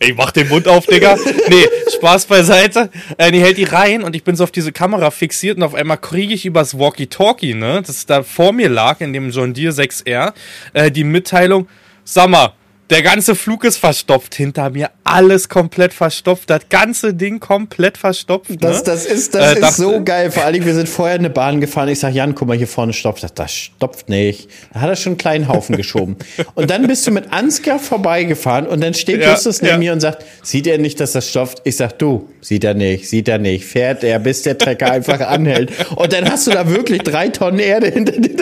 Ich 0.02 0.14
mach 0.14 0.30
den 0.30 0.48
Mund 0.48 0.66
auf, 0.66 0.86
Digga. 0.86 1.14
Nee, 1.50 1.66
Spaß 1.94 2.24
beiseite. 2.24 2.88
Äh, 3.18 3.32
die 3.32 3.40
hält 3.42 3.58
die 3.58 3.64
rein 3.64 4.02
und 4.02 4.16
ich 4.16 4.24
bin 4.24 4.34
so 4.34 4.44
auf 4.44 4.50
diese 4.50 4.72
Kamera 4.72 5.10
fixiert 5.10 5.58
und 5.58 5.62
auf 5.62 5.74
einmal 5.74 5.98
kriege 5.98 6.32
ich 6.32 6.46
übers 6.46 6.78
Walkie-Talkie, 6.78 7.52
ne, 7.52 7.82
das 7.86 8.06
da 8.06 8.22
vor 8.22 8.54
mir 8.54 8.70
lag, 8.70 9.02
in 9.02 9.12
dem 9.12 9.28
John 9.28 9.52
Deere 9.52 9.74
6R, 9.74 10.32
äh, 10.72 10.90
die 10.90 11.04
Mitteilung, 11.04 11.68
sag 12.02 12.30
mal, 12.30 12.54
der 12.90 13.02
ganze 13.02 13.34
Flug 13.34 13.64
ist 13.64 13.76
verstopft 13.76 14.34
hinter 14.34 14.70
mir. 14.70 14.90
Alles 15.04 15.48
komplett 15.48 15.94
verstopft. 15.94 16.50
Das 16.50 16.68
ganze 16.68 17.14
Ding 17.14 17.40
komplett 17.40 17.96
verstopft. 17.96 18.50
Ne? 18.50 18.56
Das, 18.56 18.82
das 18.82 19.06
ist, 19.06 19.34
das 19.34 19.56
äh, 19.56 19.60
ist 19.60 19.76
so 19.76 20.02
geil. 20.04 20.30
Vor 20.30 20.44
allem, 20.44 20.64
wir 20.64 20.74
sind 20.74 20.88
vorher 20.88 21.16
eine 21.16 21.30
Bahn 21.30 21.60
gefahren. 21.60 21.88
Ich 21.88 22.00
sag, 22.00 22.14
Jan, 22.14 22.34
guck 22.34 22.48
mal, 22.48 22.56
hier 22.56 22.66
vorne 22.66 22.92
stopft. 22.92 23.22
Das, 23.22 23.32
das 23.32 23.52
stopft 23.52 24.08
nicht. 24.08 24.50
Da 24.72 24.80
hat 24.80 24.90
er 24.90 24.96
schon 24.96 25.12
einen 25.12 25.18
kleinen 25.18 25.48
Haufen 25.48 25.76
geschoben. 25.76 26.16
Und 26.54 26.70
dann 26.70 26.86
bist 26.86 27.06
du 27.06 27.12
mit 27.12 27.32
Ansgar 27.32 27.78
vorbeigefahren 27.78 28.66
und 28.66 28.82
dann 28.82 28.94
steht 28.94 29.20
ja, 29.20 29.32
Justus 29.32 29.62
neben 29.62 29.74
ja. 29.74 29.78
mir 29.78 29.92
und 29.92 30.00
sagt, 30.00 30.24
sieht 30.42 30.66
er 30.66 30.78
nicht, 30.78 31.00
dass 31.00 31.12
das 31.12 31.28
stopft? 31.28 31.62
Ich 31.64 31.76
sag, 31.76 31.98
du, 31.98 32.28
sieht 32.40 32.64
er 32.64 32.74
nicht, 32.74 33.08
sieht 33.08 33.28
er 33.28 33.38
nicht. 33.38 33.64
Fährt 33.64 34.04
er, 34.04 34.18
bis 34.18 34.42
der 34.42 34.58
Trecker 34.58 34.90
einfach 34.90 35.20
anhält. 35.20 35.72
Und 35.96 36.12
dann 36.12 36.30
hast 36.30 36.46
du 36.46 36.50
da 36.50 36.68
wirklich 36.68 37.02
drei 37.02 37.28
Tonnen 37.28 37.60
Erde 37.60 37.88
hinter 37.88 38.12
dir. 38.12 38.30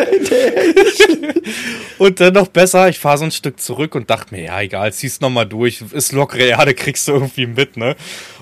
und 1.98 2.20
dann 2.20 2.34
noch 2.34 2.48
besser, 2.48 2.88
ich 2.88 2.98
fahre 2.98 3.18
so 3.18 3.24
ein 3.24 3.30
Stück 3.30 3.60
zurück 3.60 3.94
und 3.94 4.10
dachte 4.10 4.34
mir, 4.34 4.37
ja, 4.44 4.60
egal, 4.60 4.92
ziehst 4.92 5.20
nochmal 5.20 5.46
durch, 5.46 5.82
ist 5.92 6.12
lockere 6.12 6.44
Erde, 6.44 6.74
kriegst 6.74 7.08
du 7.08 7.12
irgendwie 7.12 7.46
mit, 7.46 7.76
ne? 7.76 7.96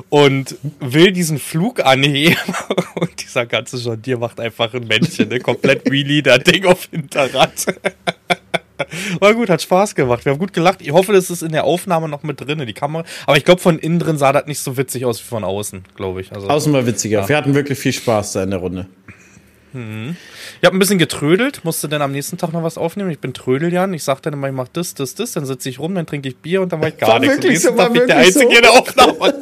Und 0.08 0.56
will 0.80 1.12
diesen 1.12 1.38
Flug 1.38 1.84
anheben 1.84 2.36
und 2.94 3.22
dieser 3.22 3.46
ganze 3.46 3.76
Jondier 3.78 4.18
macht 4.18 4.40
einfach 4.40 4.72
ein 4.74 4.86
Männchen, 4.86 5.28
ne? 5.28 5.40
Komplett 5.40 5.90
Wheelie, 5.90 6.22
der 6.22 6.38
Ding 6.38 6.64
auf 6.66 6.88
Hinterrad. 6.90 7.66
War 9.20 9.34
gut, 9.34 9.48
hat 9.48 9.62
Spaß 9.62 9.94
gemacht. 9.94 10.24
Wir 10.24 10.32
haben 10.32 10.38
gut 10.38 10.52
gelacht. 10.52 10.82
Ich 10.82 10.92
hoffe, 10.92 11.12
das 11.12 11.30
ist 11.30 11.42
in 11.42 11.52
der 11.52 11.64
Aufnahme 11.64 12.08
noch 12.08 12.22
mit 12.22 12.40
drin, 12.40 12.64
die 12.66 12.72
Kamera. 12.72 13.04
Aber 13.26 13.36
ich 13.36 13.44
glaube, 13.44 13.60
von 13.60 13.78
innen 13.78 13.98
drin 13.98 14.18
sah 14.18 14.32
das 14.32 14.46
nicht 14.46 14.60
so 14.60 14.76
witzig 14.76 15.04
aus 15.04 15.20
wie 15.20 15.24
von 15.24 15.44
außen, 15.44 15.84
glaube 15.94 16.20
ich. 16.20 16.32
Also, 16.32 16.48
Außen 16.48 16.72
war 16.72 16.86
witziger. 16.86 17.22
Ja. 17.22 17.28
Wir 17.28 17.36
hatten 17.36 17.54
wirklich 17.54 17.78
viel 17.78 17.92
Spaß 17.92 18.32
da 18.32 18.42
in 18.42 18.50
der 18.50 18.58
Runde. 18.58 18.86
Mhm. 19.76 20.16
Ich 20.60 20.66
habe 20.66 20.74
ein 20.76 20.78
bisschen 20.78 20.98
getrödelt, 20.98 21.64
musste 21.64 21.88
dann 21.88 22.00
am 22.00 22.12
nächsten 22.12 22.38
Tag 22.38 22.52
noch 22.52 22.62
was 22.62 22.78
aufnehmen. 22.78 23.10
Ich 23.10 23.18
bin 23.18 23.34
Trödeljan. 23.34 23.92
Ich 23.92 24.04
sagte 24.04 24.30
dann 24.30 24.38
immer, 24.38 24.48
ich 24.48 24.54
mach 24.54 24.68
das, 24.68 24.94
das, 24.94 25.14
das. 25.14 25.32
Dann 25.32 25.44
sitze 25.44 25.68
ich 25.68 25.78
rum, 25.78 25.94
dann 25.94 26.06
trinke 26.06 26.28
ich 26.28 26.36
Bier 26.36 26.62
und 26.62 26.72
dann 26.72 26.80
war 26.80 26.88
ich 26.88 26.96
gar 26.96 27.10
war 27.10 27.18
nichts. 27.20 27.36
Wirklich 27.36 27.60
so, 27.60 27.76
war 27.76 27.90
bin 27.90 28.02
ich 28.02 28.06
der 28.06 28.16
Einzige 28.16 28.46
so. 28.46 28.56
in 28.56 28.62
der 28.62 28.72
Aufnahme. 28.72 29.34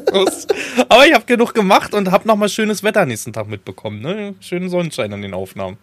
Aber 0.88 1.06
ich 1.06 1.14
habe 1.14 1.24
genug 1.24 1.54
gemacht 1.54 1.94
und 1.94 2.10
habe 2.10 2.26
nochmal 2.26 2.48
schönes 2.48 2.82
Wetter 2.82 3.06
nächsten 3.06 3.32
Tag 3.32 3.48
mitbekommen. 3.48 4.00
Ne? 4.00 4.34
Schönen 4.40 4.68
Sonnenschein 4.68 5.12
an 5.12 5.22
den 5.22 5.34
Aufnahmen. 5.34 5.78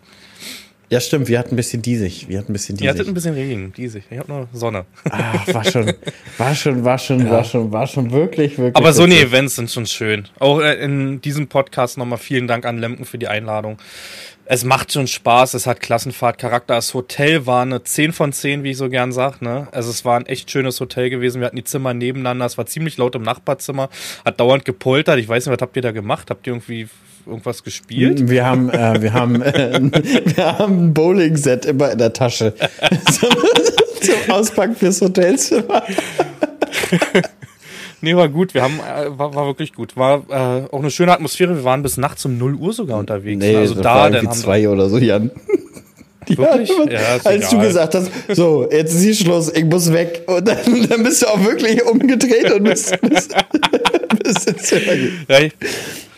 Ja, 0.91 0.99
stimmt, 0.99 1.29
wir 1.29 1.39
hatten 1.39 1.53
ein 1.53 1.55
bisschen 1.55 1.81
diesig. 1.81 2.27
Wir 2.27 2.37
hatten 2.37 2.51
ein 2.51 2.53
bisschen 2.53 2.75
diesig. 2.75 2.85
Ihr 2.85 2.89
hattet 2.91 3.07
ein 3.07 3.13
bisschen 3.13 3.33
Regen, 3.33 3.71
diesig. 3.71 4.03
Ich 4.09 4.17
habe 4.17 4.29
nur 4.29 4.49
Sonne. 4.51 4.83
Ach, 5.09 5.47
war 5.53 5.63
schon, 5.63 5.93
war 6.37 6.53
schon, 6.53 6.83
war 6.83 6.97
schon, 6.97 7.19
ja. 7.19 7.31
war 7.31 7.43
schon, 7.45 7.71
war 7.71 7.87
schon 7.87 8.11
wirklich, 8.11 8.57
wirklich. 8.57 8.75
Aber 8.75 8.91
so 8.91 9.03
eine 9.03 9.17
Events 9.17 9.55
sind 9.55 9.71
schon 9.71 9.85
schön. 9.85 10.27
Auch 10.37 10.59
äh, 10.59 10.83
in 10.83 11.21
diesem 11.21 11.47
Podcast 11.47 11.97
nochmal 11.97 12.17
vielen 12.17 12.45
Dank 12.45 12.65
an 12.65 12.77
Lemken 12.77 13.05
für 13.05 13.17
die 13.17 13.29
Einladung. 13.29 13.77
Es 14.45 14.65
macht 14.65 14.91
schon 14.91 15.07
Spaß, 15.07 15.53
es 15.53 15.65
hat 15.65 15.79
Klassenfahrtcharakter. 15.79 16.75
Das 16.75 16.93
Hotel 16.93 17.45
war 17.45 17.61
eine 17.61 17.83
10 17.83 18.11
von 18.11 18.33
10, 18.33 18.63
wie 18.63 18.71
ich 18.71 18.77
so 18.77 18.89
gern 18.89 19.11
sag. 19.11 19.41
Ne? 19.41 19.67
Also 19.71 19.89
es 19.89 20.03
war 20.03 20.17
ein 20.17 20.25
echt 20.25 20.51
schönes 20.51 20.79
Hotel 20.79 21.09
gewesen. 21.09 21.39
Wir 21.39 21.47
hatten 21.47 21.55
die 21.55 21.63
Zimmer 21.63 21.93
nebeneinander. 21.93 22.45
Es 22.45 22.57
war 22.57 22.65
ziemlich 22.65 22.97
laut 22.97 23.15
im 23.15 23.21
Nachbarzimmer. 23.21 23.89
Hat 24.25 24.39
dauernd 24.39 24.65
gepoltert. 24.65 25.19
Ich 25.19 25.29
weiß 25.29 25.45
nicht, 25.45 25.53
was 25.53 25.61
habt 25.61 25.75
ihr 25.75 25.81
da 25.81 25.91
gemacht? 25.91 26.29
Habt 26.29 26.47
ihr 26.47 26.53
irgendwie 26.53 26.89
irgendwas 27.25 27.63
gespielt? 27.63 28.29
Wir 28.29 28.45
haben, 28.45 28.69
äh, 28.69 29.01
wir 29.01 29.13
haben, 29.13 29.41
äh, 29.41 29.79
wir 30.35 30.59
haben 30.59 30.85
ein 30.85 30.93
Bowling-Set 30.93 31.65
immer 31.65 31.91
in 31.91 31.97
der 31.97 32.13
Tasche. 32.13 32.53
Zum 34.01 34.31
Auspacken 34.33 34.75
fürs 34.75 34.99
Hotelzimmer. 35.01 35.83
Nee, 38.01 38.15
war 38.15 38.29
gut. 38.29 38.53
Wir 38.53 38.63
haben, 38.63 38.79
äh, 38.79 39.17
war, 39.17 39.33
war 39.33 39.45
wirklich 39.45 39.73
gut. 39.73 39.95
War 39.97 40.23
äh, 40.29 40.67
auch 40.71 40.79
eine 40.79 40.91
schöne 40.91 41.13
Atmosphäre. 41.13 41.55
Wir 41.55 41.63
waren 41.63 41.83
bis 41.83 41.97
nachts 41.97 42.25
um 42.25 42.37
0 42.37 42.55
Uhr 42.55 42.73
sogar 42.73 42.97
unterwegs. 42.97 43.39
Nee, 43.39 43.55
also 43.55 43.75
da 43.75 43.95
war 43.95 44.09
dann 44.09 44.27
haben 44.27 44.33
zwei 44.33 44.67
oder 44.67 44.89
so, 44.89 44.97
Jan. 44.97 45.31
Wirklich? 46.27 46.71
Ja, 46.89 47.17
als 47.23 47.49
du 47.49 47.59
gesagt 47.59 47.95
hast, 47.95 48.11
so, 48.29 48.67
jetzt 48.69 48.93
ist 48.93 49.01
hier 49.01 49.15
Schluss, 49.15 49.51
ich 49.51 49.65
muss 49.65 49.91
weg. 49.91 50.23
Und 50.27 50.47
dann, 50.47 50.87
dann 50.87 51.03
bist 51.03 51.23
du 51.23 51.27
auch 51.27 51.43
wirklich 51.43 51.83
umgedreht 51.83 52.51
und 52.51 52.63
bist, 52.63 52.99
bist, 53.09 53.35
bist 54.23 54.47
ins 54.47 54.63
Zimmer 54.63 54.93
ja, 55.27 55.39
ich, 55.39 55.53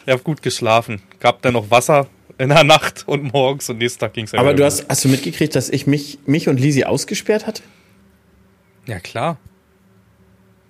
ich 0.05 0.11
habe 0.11 0.21
gut 0.21 0.41
geschlafen. 0.41 1.01
Gab 1.19 1.41
dann 1.41 1.53
noch 1.53 1.71
Wasser 1.71 2.07
in 2.37 2.49
der 2.49 2.63
Nacht 2.63 3.03
und 3.07 3.31
morgens 3.33 3.69
und 3.69 3.77
nächsten 3.77 3.99
Tag 3.99 4.13
ging 4.13 4.25
es 4.25 4.33
Aber 4.33 4.53
du 4.53 4.65
hast, 4.65 4.85
hast 4.89 5.05
du 5.05 5.09
mitgekriegt, 5.09 5.55
dass 5.55 5.69
ich 5.69 5.87
mich, 5.87 6.19
mich 6.25 6.49
und 6.49 6.59
Lisi 6.59 6.83
ausgesperrt 6.83 7.47
hatte? 7.47 7.63
Ja, 8.85 8.99
klar. 8.99 9.37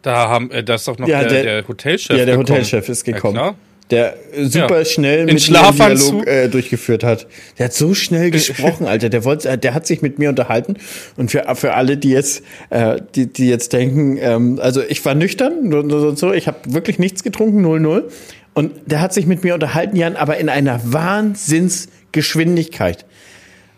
Da 0.03 0.29
haben, 0.29 0.51
äh, 0.51 0.63
da 0.63 0.75
ist 0.75 0.87
doch 0.87 0.99
noch 0.99 1.07
ja, 1.07 1.21
der, 1.21 1.29
der, 1.29 1.43
der, 1.43 1.67
Hotelchef. 1.67 2.09
Ja, 2.09 2.25
der 2.25 2.37
gekommen. 2.37 2.49
Hotelchef 2.49 2.89
ist 2.89 3.03
gekommen. 3.03 3.37
Ja, 3.37 3.55
der 3.89 4.15
super 4.35 4.79
ja. 4.79 4.85
schnell 4.85 5.25
mit 5.25 5.49
mir 5.49 5.61
den 5.61 5.75
Dialog 5.75 6.27
äh, 6.27 6.47
durchgeführt 6.49 7.03
hat. 7.03 7.27
Der 7.57 7.65
hat 7.65 7.73
so 7.73 7.93
schnell 7.93 8.31
gesprochen, 8.31 8.87
Alter. 8.87 9.09
Der 9.09 9.23
wollte, 9.23 9.49
äh, 9.49 9.57
der 9.57 9.73
hat 9.73 9.87
sich 9.87 10.01
mit 10.01 10.19
mir 10.19 10.29
unterhalten. 10.29 10.75
Und 11.15 11.31
für, 11.31 11.43
für 11.55 11.73
alle, 11.73 11.97
die 11.97 12.09
jetzt, 12.09 12.43
äh, 12.69 12.97
die, 13.15 13.31
die 13.31 13.47
jetzt 13.47 13.71
denken, 13.73 14.17
ähm, 14.19 14.59
also 14.61 14.81
ich 14.81 15.03
war 15.05 15.15
nüchtern, 15.15 15.69
nur, 15.69 15.83
nur 15.83 16.17
so, 16.17 16.33
ich 16.33 16.47
habe 16.47 16.57
wirklich 16.65 16.99
nichts 16.99 17.23
getrunken, 17.23 17.65
0-0. 17.65 18.03
Und 18.53 18.73
der 18.85 19.01
hat 19.01 19.13
sich 19.13 19.25
mit 19.25 19.43
mir 19.43 19.53
unterhalten, 19.53 19.95
Jan, 19.95 20.15
aber 20.15 20.37
in 20.37 20.49
einer 20.49 20.79
Wahnsinnsgeschwindigkeit. 20.83 23.05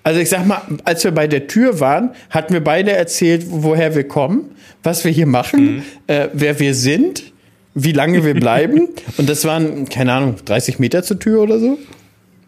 Also 0.06 0.20
ich 0.20 0.30
sag 0.30 0.46
mal, 0.46 0.62
als 0.84 1.04
wir 1.04 1.10
bei 1.10 1.26
der 1.26 1.48
Tür 1.48 1.80
waren, 1.80 2.12
hatten 2.30 2.54
wir 2.54 2.64
beide 2.64 2.92
erzählt, 2.92 3.44
woher 3.48 3.96
wir 3.96 4.08
kommen, 4.08 4.52
was 4.84 5.04
wir 5.04 5.10
hier 5.12 5.26
machen, 5.26 5.78
mhm. 5.78 5.84
äh, 6.06 6.30
wer 6.32 6.60
wir 6.60 6.76
sind, 6.76 7.34
wie 7.74 7.92
lange 7.92 8.24
wir 8.24 8.36
bleiben. 8.36 8.90
Und 9.18 9.28
das 9.28 9.46
waren, 9.46 9.90
keine 9.90 10.14
Ahnung, 10.14 10.36
30 10.46 10.78
Meter 10.78 11.02
zur 11.02 11.18
Tür 11.18 11.42
oder 11.42 11.58
so. 11.58 11.80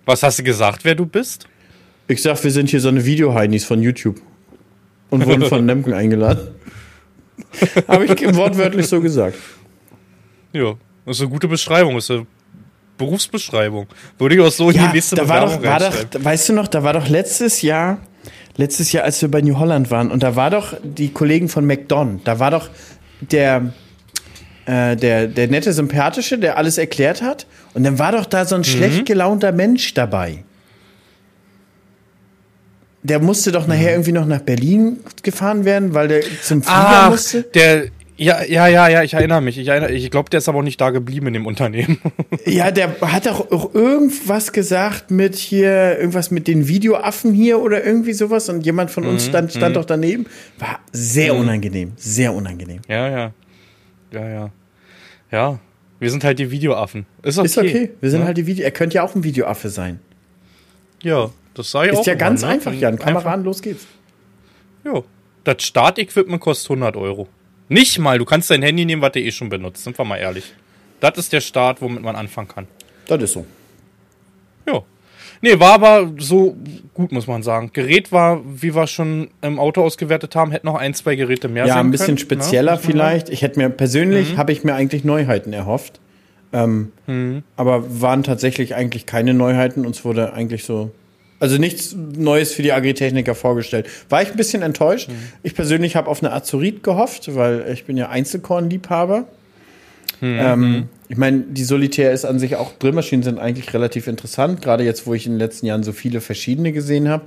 Was 0.05 0.21
hast 0.21 0.37
du 0.37 0.43
gesagt, 0.43 0.85
wer 0.85 0.93
du 0.93 1.07
bist? 1.07 1.47
Ich 2.07 2.21
sag, 2.21 2.43
wir 2.43 2.51
sind 2.51 2.69
hier 2.69 2.79
so 2.79 2.89
eine 2.89 3.03
Video-Heinis 3.03 3.65
von 3.65 3.81
YouTube. 3.81 4.21
Und 5.09 5.25
wurden 5.25 5.45
von 5.45 5.65
Lemken 5.65 5.93
eingeladen. 5.93 6.49
Habe 7.87 8.05
ich 8.05 8.11
wortwörtlich 8.35 8.85
so 8.85 9.01
gesagt. 9.01 9.39
Ja. 10.53 10.75
Das 11.07 11.17
ist 11.17 11.21
eine 11.21 11.31
gute 11.31 11.47
Beschreibung, 11.47 11.95
das 11.95 12.03
ist 12.03 12.11
eine 12.11 12.27
Berufsbeschreibung. 12.97 13.87
Würde 14.17 14.35
ich 14.35 14.41
auch 14.41 14.51
so 14.51 14.71
ja, 14.71 14.83
in 14.83 14.89
die 14.89 14.95
nächste 14.95 15.15
da 15.15 15.27
war 15.27 15.41
doch, 15.41 15.63
war 15.63 15.79
doch, 15.79 15.93
Weißt 16.19 16.49
du 16.49 16.53
noch, 16.53 16.67
da 16.67 16.83
war 16.83 16.93
doch 16.93 17.07
letztes 17.07 17.61
Jahr, 17.61 17.99
letztes 18.55 18.91
Jahr, 18.91 19.03
als 19.03 19.21
wir 19.21 19.29
bei 19.29 19.41
New 19.41 19.57
Holland 19.57 19.91
waren, 19.91 20.11
und 20.11 20.23
da 20.23 20.35
war 20.35 20.49
doch 20.49 20.73
die 20.83 21.09
Kollegen 21.09 21.49
von 21.49 21.65
McDonald, 21.65 22.21
da 22.25 22.39
war 22.39 22.51
doch 22.51 22.69
der, 23.21 23.73
äh, 24.65 24.95
der, 24.95 25.27
der 25.27 25.47
nette, 25.47 25.73
sympathische, 25.73 26.37
der 26.37 26.57
alles 26.57 26.77
erklärt 26.77 27.21
hat, 27.21 27.45
und 27.73 27.83
dann 27.83 27.99
war 27.99 28.11
doch 28.11 28.25
da 28.25 28.45
so 28.45 28.55
ein 28.55 28.61
mhm. 28.61 28.65
schlecht 28.65 29.05
gelaunter 29.05 29.51
Mensch 29.51 29.93
dabei. 29.93 30.43
Der 33.03 33.19
musste 33.19 33.51
doch 33.51 33.67
nachher 33.67 33.89
mhm. 33.89 33.95
irgendwie 33.95 34.11
noch 34.11 34.25
nach 34.25 34.41
Berlin 34.41 34.99
gefahren 35.23 35.63
werden, 35.63 35.93
weil 35.93 36.07
der 36.07 36.21
zum 36.41 36.61
Flieger 36.61 37.03
Ach, 37.03 37.09
musste. 37.11 37.43
Der, 37.43 37.85
ja, 38.17 38.43
ja, 38.43 38.67
ja, 38.67 38.87
ja, 38.87 39.03
ich 39.03 39.13
erinnere 39.13 39.41
mich. 39.41 39.57
Ich, 39.57 39.67
erinnere, 39.67 39.91
ich 39.91 40.09
glaube, 40.09 40.29
der 40.29 40.39
ist 40.39 40.49
aber 40.49 40.59
auch 40.59 40.63
nicht 40.63 40.81
da 40.81 40.89
geblieben 40.89 41.27
in 41.27 41.33
dem 41.33 41.45
Unternehmen. 41.45 41.99
ja, 42.45 42.71
der 42.71 42.99
hat 43.01 43.27
auch, 43.27 43.51
auch 43.51 43.73
irgendwas 43.75 44.51
gesagt 44.51 45.11
mit 45.11 45.35
hier, 45.35 45.99
irgendwas 45.99 46.31
mit 46.31 46.47
den 46.47 46.67
Videoaffen 46.67 47.33
hier 47.33 47.59
oder 47.59 47.83
irgendwie 47.85 48.13
sowas 48.13 48.49
und 48.49 48.65
jemand 48.65 48.89
von 48.89 49.05
uns 49.05 49.25
mhm, 49.25 49.29
stand, 49.29 49.51
stand 49.51 49.69
mhm. 49.69 49.73
doch 49.73 49.85
daneben. 49.85 50.25
War 50.57 50.79
sehr 50.91 51.33
mhm. 51.33 51.41
unangenehm, 51.41 51.93
sehr 51.95 52.33
unangenehm. 52.33 52.81
Ja, 52.87 53.09
ja. 53.09 53.31
Ja, 54.11 54.29
ja. 54.29 54.51
Ja, 55.31 55.59
wir 55.99 56.09
sind 56.09 56.23
halt 56.23 56.39
die 56.39 56.49
Videoaffen. 56.49 57.05
Ist 57.21 57.37
okay. 57.37 57.45
Ist 57.45 57.57
okay. 57.57 57.89
Wir 57.99 58.09
sind 58.09 58.21
ja? 58.21 58.25
halt 58.27 58.37
die 58.37 58.47
Video. 58.47 58.63
Er 58.63 58.71
könnte 58.71 58.95
ja 58.95 59.03
auch 59.03 59.13
ein 59.13 59.23
Videoaffe 59.23 59.69
sein. 59.69 59.99
Ja, 61.03 61.29
das 61.53 61.71
sei 61.71 61.93
auch. 61.93 61.99
Ist 61.99 62.07
ja 62.07 62.15
ganz 62.15 62.41
ne? 62.41 62.47
einfach, 62.47 62.73
Jan. 62.73 62.97
Kamera 62.97 63.33
an, 63.33 63.43
los 63.43 63.61
geht's. 63.61 63.85
Ja. 64.83 65.03
Das 65.43 65.63
Startequipment 65.63 66.41
kostet 66.41 66.71
100 66.71 66.97
Euro. 66.97 67.27
Nicht 67.69 67.99
mal, 67.99 68.17
du 68.17 68.25
kannst 68.25 68.49
dein 68.49 68.61
Handy 68.61 68.85
nehmen, 68.85 69.01
was 69.01 69.11
du 69.11 69.19
eh 69.19 69.31
schon 69.31 69.49
benutzt, 69.49 69.83
sind 69.83 69.97
wir 69.97 70.05
mal 70.05 70.17
ehrlich. 70.17 70.53
Das 70.99 71.17
ist 71.17 71.33
der 71.33 71.41
Start, 71.41 71.81
womit 71.81 72.01
man 72.01 72.15
anfangen 72.15 72.47
kann. 72.47 72.67
Das 73.07 73.21
ist 73.21 73.33
so. 73.33 73.45
Ja. 74.65 74.83
Nee, 75.41 75.59
war 75.59 75.73
aber 75.73 76.11
so 76.17 76.55
gut, 76.93 77.11
muss 77.11 77.27
man 77.27 77.43
sagen. 77.43 77.69
Gerät 77.73 78.11
war, 78.11 78.41
wie 78.45 78.73
wir 78.73 78.87
schon 78.87 79.29
im 79.41 79.59
Auto 79.59 79.83
ausgewertet 79.83 80.35
haben, 80.35 80.51
hätte 80.51 80.65
noch 80.65 80.75
ein, 80.75 80.93
zwei 80.93 81.15
Geräte 81.15 81.47
mehr 81.47 81.65
ja, 81.65 81.73
sein 81.73 81.77
Ja, 81.77 81.83
ein 81.83 81.91
bisschen 81.91 82.05
können, 82.05 82.15
ne? 82.15 82.21
spezieller 82.21 82.73
ne? 82.73 82.79
vielleicht. 82.79 83.29
Ich 83.29 83.43
hätte 83.43 83.59
mir 83.59 83.69
persönlich, 83.69 84.33
mhm. 84.33 84.37
habe 84.37 84.51
ich 84.51 84.63
mir 84.63 84.73
eigentlich 84.73 85.03
Neuheiten 85.03 85.53
erhofft. 85.53 85.99
Ähm, 86.53 86.91
mhm. 87.05 87.43
Aber 87.55 88.01
waren 88.01 88.23
tatsächlich 88.23 88.73
eigentlich 88.73 89.05
keine 89.05 89.33
Neuheiten. 89.33 89.85
Uns 89.85 90.03
wurde 90.05 90.33
eigentlich 90.33 90.63
so 90.63 90.91
also 91.39 91.57
nichts 91.57 91.95
Neues 91.95 92.53
für 92.53 92.63
die 92.63 92.71
Agritechniker 92.71 93.35
vorgestellt. 93.35 93.87
War 94.09 94.21
ich 94.21 94.31
ein 94.31 94.37
bisschen 94.37 94.61
enttäuscht. 94.61 95.09
Mhm. 95.09 95.15
Ich 95.43 95.55
persönlich 95.55 95.95
habe 95.95 96.09
auf 96.09 96.23
eine 96.23 96.33
Azurit 96.33 96.83
gehofft, 96.83 97.35
weil 97.35 97.65
ich 97.71 97.85
bin 97.85 97.97
ja 97.97 98.09
Einzelkornliebhaber. 98.09 99.25
Mhm. 100.19 100.39
Ähm, 100.39 100.89
ich 101.09 101.17
meine, 101.17 101.43
die 101.47 101.63
Solitär 101.63 102.11
ist 102.11 102.25
an 102.25 102.39
sich 102.39 102.55
auch, 102.55 102.73
Drillmaschinen 102.73 103.23
sind 103.23 103.39
eigentlich 103.39 103.73
relativ 103.73 104.07
interessant, 104.07 104.61
gerade 104.61 104.83
jetzt, 104.83 105.05
wo 105.07 105.13
ich 105.13 105.25
in 105.25 105.33
den 105.33 105.39
letzten 105.39 105.67
Jahren 105.67 105.83
so 105.83 105.91
viele 105.91 106.21
verschiedene 106.21 106.71
gesehen 106.71 107.07
habe. 107.07 107.25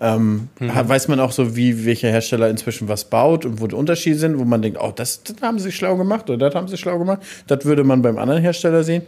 Ähm, 0.00 0.48
mhm. 0.58 0.70
Weiß 0.72 1.08
man 1.08 1.20
auch 1.20 1.30
so, 1.30 1.56
wie 1.56 1.84
welcher 1.84 2.08
Hersteller 2.08 2.48
inzwischen 2.48 2.88
was 2.88 3.04
baut 3.04 3.44
und 3.44 3.60
wo 3.60 3.66
die 3.66 3.74
Unterschiede 3.74 4.16
sind, 4.16 4.38
wo 4.38 4.44
man 4.44 4.62
denkt, 4.62 4.78
oh, 4.80 4.92
das, 4.94 5.22
das 5.22 5.36
haben 5.42 5.58
sie 5.58 5.70
schlau 5.70 5.96
gemacht 5.96 6.30
oder 6.30 6.48
das 6.48 6.54
haben 6.54 6.68
sie 6.68 6.78
schlau 6.78 6.98
gemacht. 6.98 7.20
Das 7.46 7.66
würde 7.66 7.84
man 7.84 8.00
beim 8.00 8.18
anderen 8.18 8.40
Hersteller 8.40 8.82
sehen. 8.82 9.02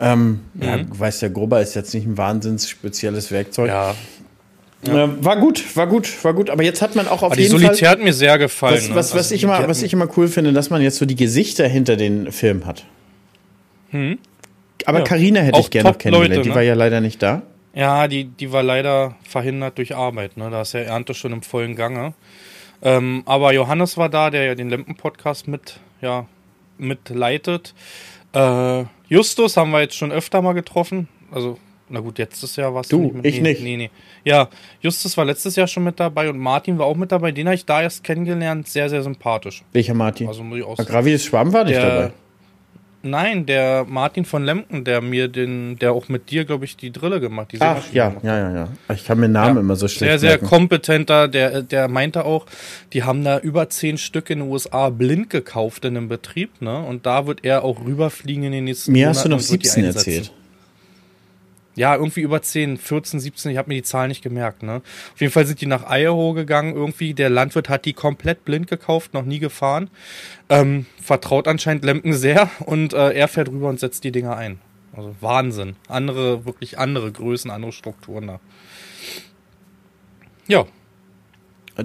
Ähm, 0.00 0.40
mhm. 0.54 0.62
Ja, 0.62 0.76
du 0.78 0.98
weißt 0.98 1.22
ja, 1.22 1.28
Grober 1.28 1.60
ist 1.60 1.74
jetzt 1.74 1.92
nicht 1.94 2.06
ein 2.06 2.16
wahnsinns 2.16 2.68
spezielles 2.68 3.30
Werkzeug. 3.30 3.68
Ja. 3.68 3.94
Ja. 4.86 5.04
Äh, 5.04 5.24
war 5.24 5.36
gut, 5.38 5.76
war 5.76 5.88
gut, 5.88 6.24
war 6.24 6.34
gut. 6.34 6.50
Aber 6.50 6.62
jetzt 6.62 6.82
hat 6.82 6.94
man 6.94 7.08
auch 7.08 7.22
auf 7.22 7.32
aber 7.32 7.36
jeden 7.36 7.56
die 7.56 7.60
Solitär 7.60 7.88
Fall, 7.88 7.98
hat 7.98 8.04
mir 8.04 8.12
sehr 8.12 8.38
gefallen. 8.38 8.76
Was, 8.76 8.90
was, 8.90 9.14
was 9.14 9.14
also 9.14 9.34
ich 9.34 9.42
immer, 9.42 9.68
was 9.68 9.82
ich 9.82 9.92
immer 9.92 10.08
cool 10.16 10.28
finde, 10.28 10.52
dass 10.52 10.70
man 10.70 10.82
jetzt 10.82 10.98
so 10.98 11.06
die 11.06 11.16
Gesichter 11.16 11.66
hinter 11.66 11.96
den 11.96 12.30
Filmen 12.30 12.64
hat. 12.64 12.84
Hm. 13.90 14.18
Aber 14.84 15.02
Karina 15.02 15.40
ja. 15.40 15.46
hätte 15.46 15.58
auch 15.58 15.64
ich 15.64 15.70
gerne 15.70 15.90
noch 15.90 15.98
kennengelernt. 15.98 16.30
Leute, 16.30 16.48
ne? 16.48 16.50
Die 16.50 16.54
war 16.54 16.62
ja 16.62 16.74
leider 16.74 17.00
nicht 17.00 17.22
da. 17.22 17.42
Ja, 17.74 18.08
die, 18.08 18.24
die 18.24 18.52
war 18.52 18.62
leider 18.62 19.16
verhindert 19.28 19.78
durch 19.78 19.94
Arbeit. 19.94 20.36
Ne? 20.36 20.48
Da 20.50 20.62
ist 20.62 20.74
ja 20.74 20.80
Ernte 20.80 21.14
schon 21.14 21.32
im 21.32 21.42
vollen 21.42 21.74
Gange. 21.74 22.14
Ähm, 22.80 23.22
aber 23.26 23.52
Johannes 23.52 23.96
war 23.96 24.08
da, 24.08 24.30
der 24.30 24.44
ja 24.44 24.54
den 24.54 24.70
Lempen-Podcast 24.70 25.48
mit, 25.48 25.80
ja, 26.00 26.26
mitleitet. 26.78 27.74
Äh, 28.32 28.84
Justus 29.08 29.56
haben 29.56 29.70
wir 29.70 29.80
jetzt 29.80 29.96
schon 29.96 30.12
öfter 30.12 30.42
mal 30.42 30.52
getroffen. 30.52 31.08
Also 31.30 31.58
Na 31.88 32.00
gut, 32.00 32.18
letztes 32.18 32.56
Jahr 32.56 32.74
warst 32.74 32.92
Du, 32.92 33.08
du 33.08 33.16
mit 33.16 33.24
ich 33.24 33.40
nee, 33.40 33.50
nicht. 33.50 33.62
Nee, 33.62 33.76
nee. 33.76 33.90
Ja, 34.24 34.48
Justus 34.80 35.16
war 35.16 35.24
letztes 35.24 35.56
Jahr 35.56 35.66
schon 35.66 35.84
mit 35.84 35.98
dabei 35.98 36.28
und 36.28 36.38
Martin 36.38 36.78
war 36.78 36.86
auch 36.86 36.96
mit 36.96 37.10
dabei. 37.12 37.32
Den 37.32 37.46
habe 37.46 37.54
ich 37.54 37.64
da 37.64 37.80
erst 37.82 38.04
kennengelernt. 38.04 38.68
Sehr, 38.68 38.88
sehr 38.90 39.02
sympathisch. 39.02 39.62
Welcher 39.72 39.94
Martin? 39.94 40.28
Also 40.28 40.42
muss 40.42 40.58
ich 40.58 40.64
auch 40.64 40.76
sagen. 40.76 40.88
Gravides 40.88 41.24
Schwamm 41.24 41.52
war 41.52 41.64
nicht 41.64 41.76
Der, 41.76 41.88
dabei. 41.88 42.12
Nein, 43.02 43.46
der 43.46 43.84
Martin 43.88 44.24
von 44.24 44.44
Lemken, 44.44 44.84
der 44.84 45.00
mir 45.00 45.28
den, 45.28 45.78
der 45.78 45.92
auch 45.92 46.08
mit 46.08 46.30
dir, 46.30 46.44
glaube 46.44 46.64
ich, 46.64 46.76
die 46.76 46.90
Drille 46.90 47.20
gemacht, 47.20 47.48
die 47.52 47.60
Ach, 47.60 47.82
ja, 47.92 48.08
gemacht. 48.08 48.24
ja, 48.24 48.38
ja, 48.38 48.52
ja. 48.54 48.68
Ich 48.94 49.04
kann 49.04 49.18
mir 49.20 49.28
Namen 49.28 49.56
Ja. 49.56 49.60
immer 49.60 49.76
so 49.76 49.88
schlecht 49.88 49.98
Sehr, 50.10 50.18
sehr 50.18 50.30
merken. 50.30 50.46
kompetenter, 50.46 51.28
der, 51.28 51.62
der 51.62 51.88
meinte 51.88 52.24
auch, 52.24 52.46
die 52.92 53.02
haben 53.04 53.24
da 53.24 53.38
über 53.38 53.68
zehn 53.70 53.98
Stück 53.98 54.30
in 54.30 54.40
den 54.40 54.48
USA 54.48 54.90
blind 54.90 55.30
gekauft 55.30 55.84
in 55.84 55.96
einem 55.96 56.08
Betrieb, 56.08 56.60
ne? 56.60 56.78
Und 56.78 57.06
da 57.06 57.26
wird 57.26 57.44
er 57.44 57.64
auch 57.64 57.84
rüberfliegen 57.84 58.44
in 58.44 58.52
den 58.52 58.64
nächsten 58.64 58.92
Mir 58.92 59.08
hast 59.08 59.24
du 59.24 59.28
noch 59.28 59.38
und 59.38 59.50
wird 59.50 59.62
die 59.64 59.68
17 59.68 59.84
einsetzen. 59.86 60.08
erzählt. 60.10 60.32
Ja, 61.78 61.94
irgendwie 61.94 62.22
über 62.22 62.42
10, 62.42 62.76
14, 62.76 63.20
17, 63.20 63.52
ich 63.52 63.56
habe 63.56 63.68
mir 63.68 63.76
die 63.76 63.82
Zahl 63.82 64.08
nicht 64.08 64.22
gemerkt, 64.22 64.64
ne? 64.64 64.82
Auf 65.14 65.20
jeden 65.20 65.32
Fall 65.32 65.46
sind 65.46 65.60
die 65.60 65.66
nach 65.66 65.84
Idaho 65.88 66.32
gegangen, 66.32 66.74
irgendwie. 66.74 67.14
Der 67.14 67.30
Landwirt 67.30 67.68
hat 67.68 67.84
die 67.84 67.92
komplett 67.92 68.44
blind 68.44 68.66
gekauft, 68.66 69.14
noch 69.14 69.24
nie 69.24 69.38
gefahren. 69.38 69.88
Ähm, 70.48 70.86
vertraut 71.00 71.46
anscheinend 71.46 71.84
Lemken 71.84 72.12
sehr 72.12 72.50
und 72.66 72.94
äh, 72.94 73.12
er 73.12 73.28
fährt 73.28 73.48
rüber 73.48 73.68
und 73.68 73.78
setzt 73.78 74.02
die 74.02 74.12
Dinger 74.12 74.36
ein. 74.36 74.58
Also 74.92 75.14
Wahnsinn. 75.20 75.76
Andere, 75.86 76.44
wirklich 76.44 76.78
andere 76.78 77.12
Größen, 77.12 77.50
andere 77.50 77.70
Strukturen 77.70 78.26
da. 78.26 78.40
Ja, 80.48 80.66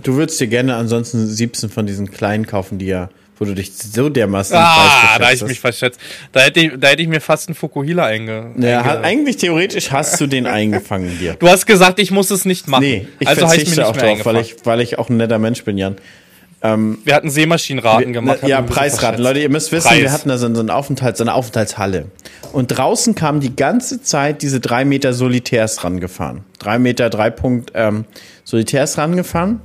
Du 0.01 0.15
würdest 0.15 0.41
dir 0.41 0.47
gerne 0.47 0.75
ansonsten 0.75 1.27
17 1.27 1.69
von 1.69 1.85
diesen 1.85 2.09
kleinen 2.09 2.47
kaufen, 2.47 2.79
die 2.79 2.87
ja, 2.87 3.09
wo 3.39 3.45
du 3.45 3.53
dich 3.53 3.73
so 3.73 4.09
dermaßen 4.09 4.55
Ah, 4.55 5.17
da 5.17 5.25
hab 5.25 5.33
ich 5.33 5.43
mich 5.43 5.59
verschätzt. 5.59 5.99
Da 6.31 6.41
hätte 6.41 6.59
ich, 6.59 6.71
da 6.79 6.89
hätte 6.89 7.01
ich 7.01 7.07
mir 7.07 7.21
fast 7.21 7.49
einen 7.49 7.55
Fukuhila 7.55 8.05
einge. 8.05 8.51
Ja, 8.57 8.81
einge 8.81 9.03
eigentlich 9.03 9.37
theoretisch 9.37 9.91
hast 9.91 10.19
du 10.19 10.27
den 10.27 10.45
eingefangen 10.47 11.17
dir. 11.19 11.35
du 11.35 11.47
hast 11.47 11.65
gesagt, 11.65 11.99
ich 11.99 12.11
muss 12.11 12.31
es 12.31 12.45
nicht 12.45 12.67
machen. 12.67 12.83
Nee, 12.83 13.07
ich 13.19 13.27
also 13.27 13.47
hab 13.47 13.53
ich 13.53 13.59
mir 13.59 13.75
verzichte 13.75 13.87
auch 13.87 13.97
drauf, 13.97 14.25
weil 14.25 14.37
ich, 14.37 14.55
weil 14.63 14.81
ich 14.81 14.99
auch 14.99 15.09
ein 15.09 15.17
netter 15.17 15.39
Mensch 15.39 15.63
bin, 15.63 15.77
Jan. 15.77 15.97
Wir 16.63 17.13
hatten 17.13 17.29
Seemaschinenraten 17.29 18.13
gemacht. 18.13 18.39
ja, 18.47 18.61
Preisraten. 18.61 19.21
Leute, 19.21 19.41
ihr 19.41 19.49
müsst 19.49 19.73
wissen, 19.73 19.89
Preis. 19.89 19.99
wir 19.99 20.13
hatten 20.13 20.29
da 20.29 20.37
so, 20.37 20.53
so, 20.53 20.61
einen 20.61 20.69
Aufenthalt, 20.69 21.17
so 21.17 21.25
eine 21.25 21.33
Aufenthaltshalle. 21.33 22.05
Und 22.53 22.67
draußen 22.67 23.15
kamen 23.15 23.41
die 23.41 23.53
ganze 23.53 24.01
Zeit 24.01 24.41
diese 24.41 24.61
drei 24.61 24.85
Meter 24.85 25.13
Solitärs 25.13 25.83
rangefahren. 25.83 26.45
Drei 26.59 26.79
Meter, 26.79 27.09
drei 27.09 27.31
Punkt 27.31 27.73
ähm, 27.75 28.05
Solitärs 28.45 28.97
rangefahren. 28.97 29.59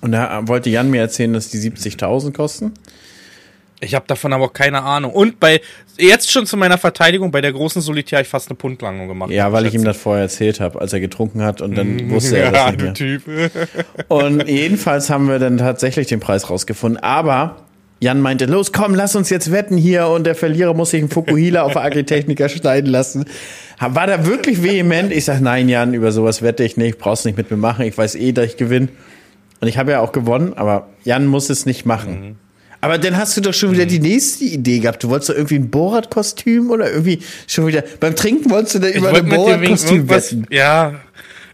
Und 0.00 0.12
da 0.12 0.46
wollte 0.46 0.70
Jan 0.70 0.90
mir 0.90 1.00
erzählen, 1.00 1.32
dass 1.32 1.50
die 1.50 1.58
70.000 1.58 2.32
kosten. 2.32 2.72
Ich 3.80 3.94
habe 3.94 4.04
davon 4.06 4.32
aber 4.32 4.44
auch 4.44 4.52
keine 4.52 4.82
Ahnung. 4.82 5.12
Und 5.12 5.40
bei 5.40 5.62
jetzt 5.98 6.30
schon 6.30 6.44
zu 6.44 6.56
meiner 6.56 6.76
Verteidigung, 6.76 7.30
bei 7.30 7.40
der 7.40 7.52
großen 7.52 7.80
Solitär 7.80 8.18
habe 8.18 8.24
ich 8.24 8.28
fast 8.28 8.48
eine 8.48 8.56
Punktlangung 8.56 9.08
gemacht. 9.08 9.30
Ja, 9.30 9.52
weil 9.52 9.66
ich 9.66 9.74
ihm 9.74 9.84
das 9.84 9.96
vorher 9.96 10.24
erzählt 10.24 10.60
habe, 10.60 10.80
als 10.80 10.92
er 10.92 11.00
getrunken 11.00 11.42
hat 11.42 11.62
und 11.62 11.76
dann 11.76 12.10
wusste 12.10 12.38
er 12.38 12.52
das 12.52 12.60
ja, 12.66 12.70
nicht 12.70 12.82
mehr. 12.82 12.94
Typ. 12.94 13.22
Und 14.08 14.46
jedenfalls 14.46 15.08
haben 15.08 15.28
wir 15.28 15.38
dann 15.38 15.56
tatsächlich 15.56 16.08
den 16.08 16.20
Preis 16.20 16.50
rausgefunden. 16.50 17.02
Aber 17.02 17.56
Jan 18.00 18.20
meinte, 18.20 18.46
los, 18.46 18.72
komm, 18.72 18.94
lass 18.94 19.16
uns 19.16 19.30
jetzt 19.30 19.50
wetten 19.52 19.76
hier 19.76 20.06
und 20.06 20.24
der 20.24 20.34
Verlierer 20.34 20.72
muss 20.72 20.90
sich 20.90 21.00
einen 21.00 21.10
Fukuhila 21.10 21.62
auf 21.62 21.76
Agritechniker 21.76 22.48
schneiden 22.50 22.90
lassen. 22.90 23.26
War 23.78 24.06
da 24.06 24.26
wirklich 24.26 24.62
vehement? 24.62 25.12
Ich 25.12 25.26
sag, 25.26 25.40
nein, 25.40 25.68
Jan, 25.68 25.94
über 25.94 26.12
sowas 26.12 26.42
wette 26.42 26.64
ich 26.64 26.76
nicht, 26.76 26.98
brauchst 26.98 27.24
nicht 27.24 27.36
mit 27.36 27.50
mir 27.50 27.56
machen. 27.56 27.84
Ich 27.84 27.96
weiß 27.96 28.14
eh, 28.14 28.32
dass 28.32 28.46
ich 28.46 28.56
gewinne. 28.56 28.88
Und 29.60 29.68
ich 29.68 29.76
habe 29.78 29.90
ja 29.92 30.00
auch 30.00 30.12
gewonnen, 30.12 30.54
aber 30.54 30.88
Jan 31.04 31.26
muss 31.26 31.50
es 31.50 31.66
nicht 31.66 31.84
machen. 31.86 32.38
Aber 32.82 32.96
dann 32.96 33.18
hast 33.18 33.36
du 33.36 33.42
doch 33.42 33.52
schon 33.52 33.72
wieder 33.72 33.84
die 33.84 33.98
nächste 33.98 34.44
Idee 34.44 34.78
gehabt. 34.78 35.02
Du 35.04 35.10
wolltest 35.10 35.28
doch 35.28 35.34
irgendwie 35.34 35.56
ein 35.56 35.68
Borat-Kostüm 35.70 36.70
oder 36.70 36.90
irgendwie 36.90 37.20
schon 37.46 37.66
wieder. 37.66 37.84
Beim 38.00 38.16
Trinken 38.16 38.50
wolltest 38.50 38.76
du 38.76 38.78
da 38.78 38.88
über 38.88 39.10
ein 39.12 39.28
Borat-Kostüm 39.28 40.08
wetten. 40.08 40.46
ja, 40.50 40.94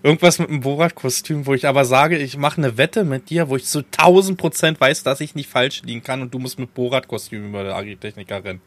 irgendwas 0.05 0.39
mit 0.39 0.51
einem 0.51 0.61
Borat-Kostüm, 0.61 1.45
wo 1.47 1.55
ich 1.55 1.67
aber 1.67 1.85
sage, 1.85 2.17
ich 2.17 2.37
mache 2.39 2.59
eine 2.59 2.79
Wette 2.79 3.03
mit 3.03 3.29
dir, 3.29 3.49
wo 3.49 3.57
ich 3.57 3.65
zu 3.65 3.81
1000 3.81 4.39
Prozent 4.39 4.81
weiß, 4.81 5.03
dass 5.03 5.21
ich 5.21 5.35
nicht 5.35 5.51
falsch 5.51 5.83
liegen 5.85 6.05
kann 6.05 6.23
und 6.23 6.33
du 6.33 6.39
musst 6.39 6.61
mit 6.61 6.73
Borat-Kostüm 6.75 7.49
über 7.49 7.65
der 7.65 7.75
Agritechniker 7.75 8.45
rennen. 8.45 8.61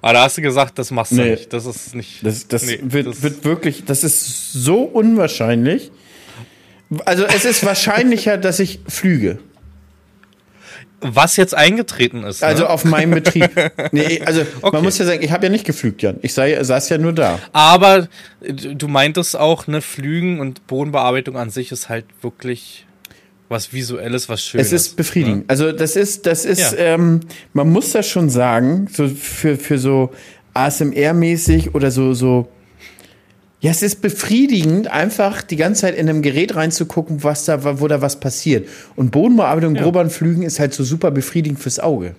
Aber 0.00 0.12
da 0.12 0.22
hast 0.22 0.38
du 0.38 0.42
gesagt, 0.42 0.78
das 0.78 0.92
machst 0.92 1.10
du 1.10 1.16
Nee. 1.16 1.30
nicht. 1.32 1.52
Das 1.52 1.66
ist 1.66 1.92
nicht. 1.96 2.24
Das, 2.24 2.46
das, 2.46 2.66
nee, 2.66 2.78
wird, 2.84 3.08
das- 3.08 3.22
wird 3.22 3.44
wirklich, 3.44 3.84
das 3.84 4.04
ist 4.04 4.52
so 4.52 4.82
unwahrscheinlich. 4.82 5.90
Also 7.04 7.24
es 7.24 7.44
ist 7.44 7.64
wahrscheinlicher, 7.64 8.36
dass 8.38 8.60
ich 8.60 8.80
flüge. 8.88 9.38
was 11.00 11.36
jetzt 11.36 11.54
eingetreten 11.54 12.24
ist. 12.24 12.42
Also 12.42 12.64
ne? 12.64 12.70
auf 12.70 12.84
meinem 12.84 13.10
Betrieb. 13.12 13.50
Nee, 13.92 14.22
also 14.24 14.40
Okay. 14.62 14.76
man 14.76 14.82
muss 14.84 14.98
ja 14.98 15.04
sagen, 15.04 15.22
ich 15.22 15.30
habe 15.30 15.46
ja 15.46 15.50
nicht 15.52 15.66
geflügt, 15.66 16.02
Jan. 16.02 16.18
Ich 16.22 16.32
sei, 16.32 16.62
saß 16.62 16.88
ja 16.88 16.98
nur 16.98 17.12
da. 17.12 17.38
Aber 17.52 18.08
du 18.40 18.88
meintest 18.88 19.36
auch, 19.36 19.66
ne, 19.66 19.82
Flügen 19.82 20.40
und 20.40 20.66
Bodenbearbeitung 20.66 21.36
an 21.36 21.50
sich 21.50 21.70
ist 21.70 21.88
halt 21.88 22.06
wirklich 22.22 22.86
was 23.48 23.72
Visuelles, 23.72 24.28
was 24.28 24.42
Schönes. 24.42 24.68
Es 24.68 24.72
ist 24.72 24.96
befriedigend. 24.96 25.44
Also 25.48 25.70
das 25.70 25.94
ist, 25.96 26.26
das 26.26 26.44
ist, 26.44 26.72
Ja. 26.72 26.78
ähm, 26.78 27.20
man 27.52 27.68
muss 27.70 27.92
das 27.92 28.08
schon 28.08 28.28
sagen, 28.30 28.88
so 28.92 29.06
für, 29.08 29.56
für 29.56 29.78
so 29.78 30.12
ASMR-mäßig 30.54 31.74
oder 31.74 31.90
so, 31.90 32.14
so. 32.14 32.48
Ja, 33.66 33.72
es 33.72 33.82
ist 33.82 34.00
befriedigend, 34.00 34.86
einfach 34.88 35.42
die 35.42 35.56
ganze 35.56 35.80
Zeit 35.82 35.96
in 35.96 36.08
einem 36.08 36.22
Gerät 36.22 36.54
reinzugucken, 36.54 37.24
was 37.24 37.44
da, 37.46 37.80
wo 37.80 37.88
da 37.88 38.00
was 38.00 38.20
passiert. 38.20 38.68
Und 38.94 39.10
Bodenbearbeitung, 39.10 39.74
Ja. 39.74 39.82
grobern 39.82 40.08
Flügen 40.08 40.42
ist 40.42 40.60
halt 40.60 40.72
so 40.72 40.84
super 40.84 41.10
befriedigend 41.10 41.58
fürs 41.58 41.80
Auge. 41.80 42.14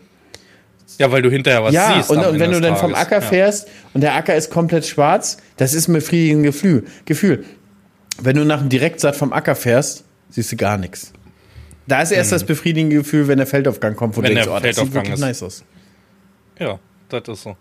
Ja, 0.98 1.10
weil 1.10 1.22
du 1.22 1.30
hinterher 1.30 1.64
was 1.64 1.74
ja, 1.74 1.96
siehst. 1.96 2.10
und, 2.10 2.18
am 2.18 2.24
und 2.26 2.30
Ende 2.34 2.40
wenn 2.42 2.52
du 2.52 2.60
dann 2.60 2.76
vom. 2.76 2.94
Acker 2.94 3.16
Ja. 3.20 3.22
fährst 3.22 3.70
und 3.94 4.02
der 4.02 4.16
Acker 4.16 4.36
ist 4.36 4.50
komplett 4.52 4.86
schwarz, 4.86 5.38
das 5.56 5.74
ist 5.74 5.88
ein 5.88 5.94
befriedigendes 5.94 6.54
Gefühl. 6.54 6.84
Gefühl. 7.06 7.46
Wenn 8.22 8.36
du 8.36 8.44
nach 8.44 8.60
dem 8.60 8.68
Direktsaat 8.68 9.16
vom 9.16 9.32
Acker 9.32 9.56
fährst, 9.56 10.04
siehst 10.30 10.52
du 10.52 10.58
gar 10.58 10.78
nichts. 10.78 11.14
Da 11.88 12.02
ist 12.02 12.12
erst 12.12 12.34
das 12.34 12.44
befriedigende 12.44 12.98
Gefühl, 12.98 13.30
wenn 13.30 13.38
der 13.38 13.48
Feldaufgang 13.48 13.96
kommt, 13.96 14.18
wo. 14.18 14.22
Wenn 14.22 14.32
du 14.36 14.36
denkst, 14.36 14.48
der 14.50 14.54
oh, 14.54 14.60
das 14.60 14.64
sieht 14.76 14.76
Feldaufgang 14.76 15.04
wirklich 15.06 15.14
ist. 15.14 15.20
nice 15.22 15.44
aus. 15.44 15.64
Ja, 16.60 16.80
das 17.08 17.24
ist 17.30 17.44
so. 17.44 17.56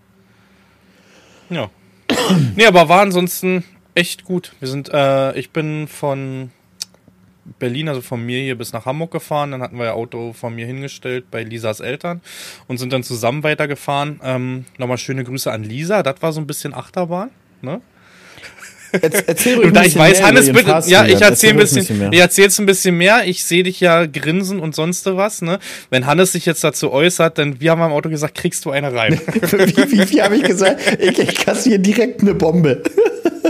Ja. 1.51 1.71
nee, 2.57 2.67
aber 2.67 2.89
war 2.89 3.03
ansonsten 3.03 3.63
echt 3.97 4.25
gut. 4.25 4.53
Wir 4.61 4.69
sind, 4.69 4.89
äh, 4.93 5.37
ich 5.37 5.51
bin 5.51 5.89
von 5.89 6.51
Berlin, 7.59 7.89
also 7.89 8.01
von 8.01 8.25
mir 8.25 8.41
hier 8.41 8.57
bis 8.57 8.73
nach 8.73 8.87
Hamburg 8.87 9.11
gefahren. 9.11 9.51
Dann 9.53 9.63
hatten 9.63 9.79
wir 9.79 9.87
ja 9.87 9.93
Auto 9.93 10.33
von 10.33 10.55
mir 10.55 10.67
hingestellt 10.67 11.27
bei 11.31 11.43
Lisas 11.43 11.81
Eltern 11.81 12.21
und 12.69 12.79
sind 12.79 12.93
dann 12.93 13.03
zusammen 13.03 13.43
weitergefahren. 13.43 14.21
Ähm, 14.23 14.65
Nochmal 14.79 14.99
schöne 14.99 15.25
Grüße 15.25 15.51
an 15.51 15.63
Lisa. 15.65 16.03
Das 16.03 16.17
war 16.23 16.33
so 16.33 16.41
ein 16.41 16.47
bisschen 16.47 16.75
Achterbahn. 16.75 17.31
Ne? 17.63 17.81
Erz- 18.93 19.25
Erzähl 19.27 19.55
ruhig 19.59 19.73
da 19.73 19.81
ich 19.81 19.87
bisschen 19.95 20.01
weiß, 20.01 20.23
Hannes, 20.23 20.53
bitte, 20.53 20.71
ja, 20.87 21.05
ich 21.07 21.21
Jan. 21.21 21.23
erzähle 21.23 21.53
ein 21.55 21.59
bisschen, 21.59 21.99
mehr. 21.99 22.13
ich 22.13 22.19
erzähle 22.21 22.47
jetzt 22.47 22.59
ein 22.59 22.67
bisschen 22.67 22.97
mehr. 22.99 23.27
Ich 23.27 23.45
sehe 23.45 23.63
dich 23.63 23.81
ja 23.81 24.07
grinsen 24.07 24.59
und 24.61 24.75
sonst 24.75 25.07
was, 25.07 25.41
ne? 25.43 25.59
Wenn 25.91 26.07
Hannes 26.07 26.33
sich 26.33 26.47
jetzt 26.47 26.63
dazu 26.65 26.93
äußert, 26.93 27.39
dann, 27.39 27.61
wir 27.61 27.71
haben 27.71 27.81
am 27.83 27.93
Auto 27.93 28.09
gesagt, 28.09 28.37
kriegst 28.37 28.65
du 28.65 28.71
eine 28.71 28.93
rein. 28.93 29.21
wie 29.35 29.93
wie, 29.93 30.11
wie 30.11 30.23
habe 30.23 30.37
ich 30.37 30.43
gesagt? 30.43 30.81
Ich, 31.01 31.19
ich 31.19 31.35
kassiere 31.37 31.79
direkt 31.79 32.23
eine 32.23 32.35
Bombe. 32.35 32.83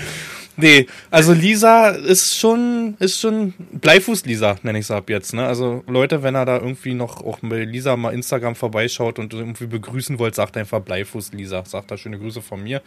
Nee, 0.58 0.86
also 1.10 1.34
Lisa 1.34 1.90
ist 1.90 2.38
schon, 2.38 2.96
ist 2.98 3.20
schon 3.20 3.52
Bleifuß-Lisa, 3.72 4.56
nenne 4.62 4.78
ich 4.78 4.86
sie 4.86 4.94
ab 4.94 5.10
jetzt. 5.10 5.34
Ne? 5.34 5.46
Also 5.46 5.84
Leute, 5.86 6.22
wenn 6.22 6.34
er 6.34 6.46
da 6.46 6.56
irgendwie 6.56 6.94
noch 6.94 7.22
auch 7.22 7.40
bei 7.42 7.64
Lisa 7.64 7.94
mal 7.96 8.14
Instagram 8.14 8.54
vorbeischaut 8.54 9.18
und 9.18 9.34
irgendwie 9.34 9.66
begrüßen 9.66 10.18
wollt, 10.18 10.34
sagt 10.34 10.56
einfach 10.56 10.80
Bleifuß-Lisa. 10.80 11.64
Sagt 11.66 11.90
da 11.90 11.98
schöne 11.98 12.18
Grüße 12.18 12.40
von 12.40 12.62
mir. 12.62 12.80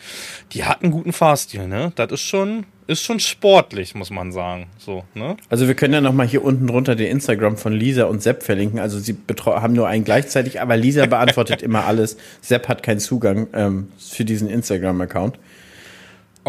Die 0.52 0.64
hat 0.66 0.82
einen 0.82 0.92
guten 0.92 1.14
Fahrstil, 1.14 1.68
ne? 1.68 1.92
Das 1.96 2.12
ist 2.12 2.22
schon, 2.22 2.66
ist 2.88 3.04
schon 3.04 3.20
sportlich, 3.20 3.94
muss 3.94 4.10
man 4.10 4.32
sagen. 4.32 4.66
So, 4.80 5.04
ne? 5.14 5.38
Also 5.50 5.68
wir 5.68 5.76
können 5.76 5.94
ja 5.94 6.02
noch 6.02 6.14
mal 6.14 6.26
hier 6.26 6.44
unten 6.44 6.66
drunter 6.66 6.96
den 6.96 7.12
Instagram 7.12 7.56
von 7.56 7.74
Lisa 7.74 8.06
und 8.06 8.24
Sepp 8.24 8.42
verlinken. 8.42 8.80
Also 8.80 8.98
sie 8.98 9.16
haben 9.46 9.74
nur 9.74 9.88
einen 9.88 10.06
gleichzeitig, 10.06 10.60
aber 10.60 10.76
Lisa 10.76 11.06
beantwortet 11.06 11.62
immer 11.62 11.86
alles. 11.86 12.18
Sepp 12.42 12.68
hat 12.68 12.82
keinen 12.82 13.00
Zugang 13.00 13.46
ähm, 13.54 13.90
für 14.00 14.26
diesen 14.26 14.50
Instagram-Account. 14.50 15.38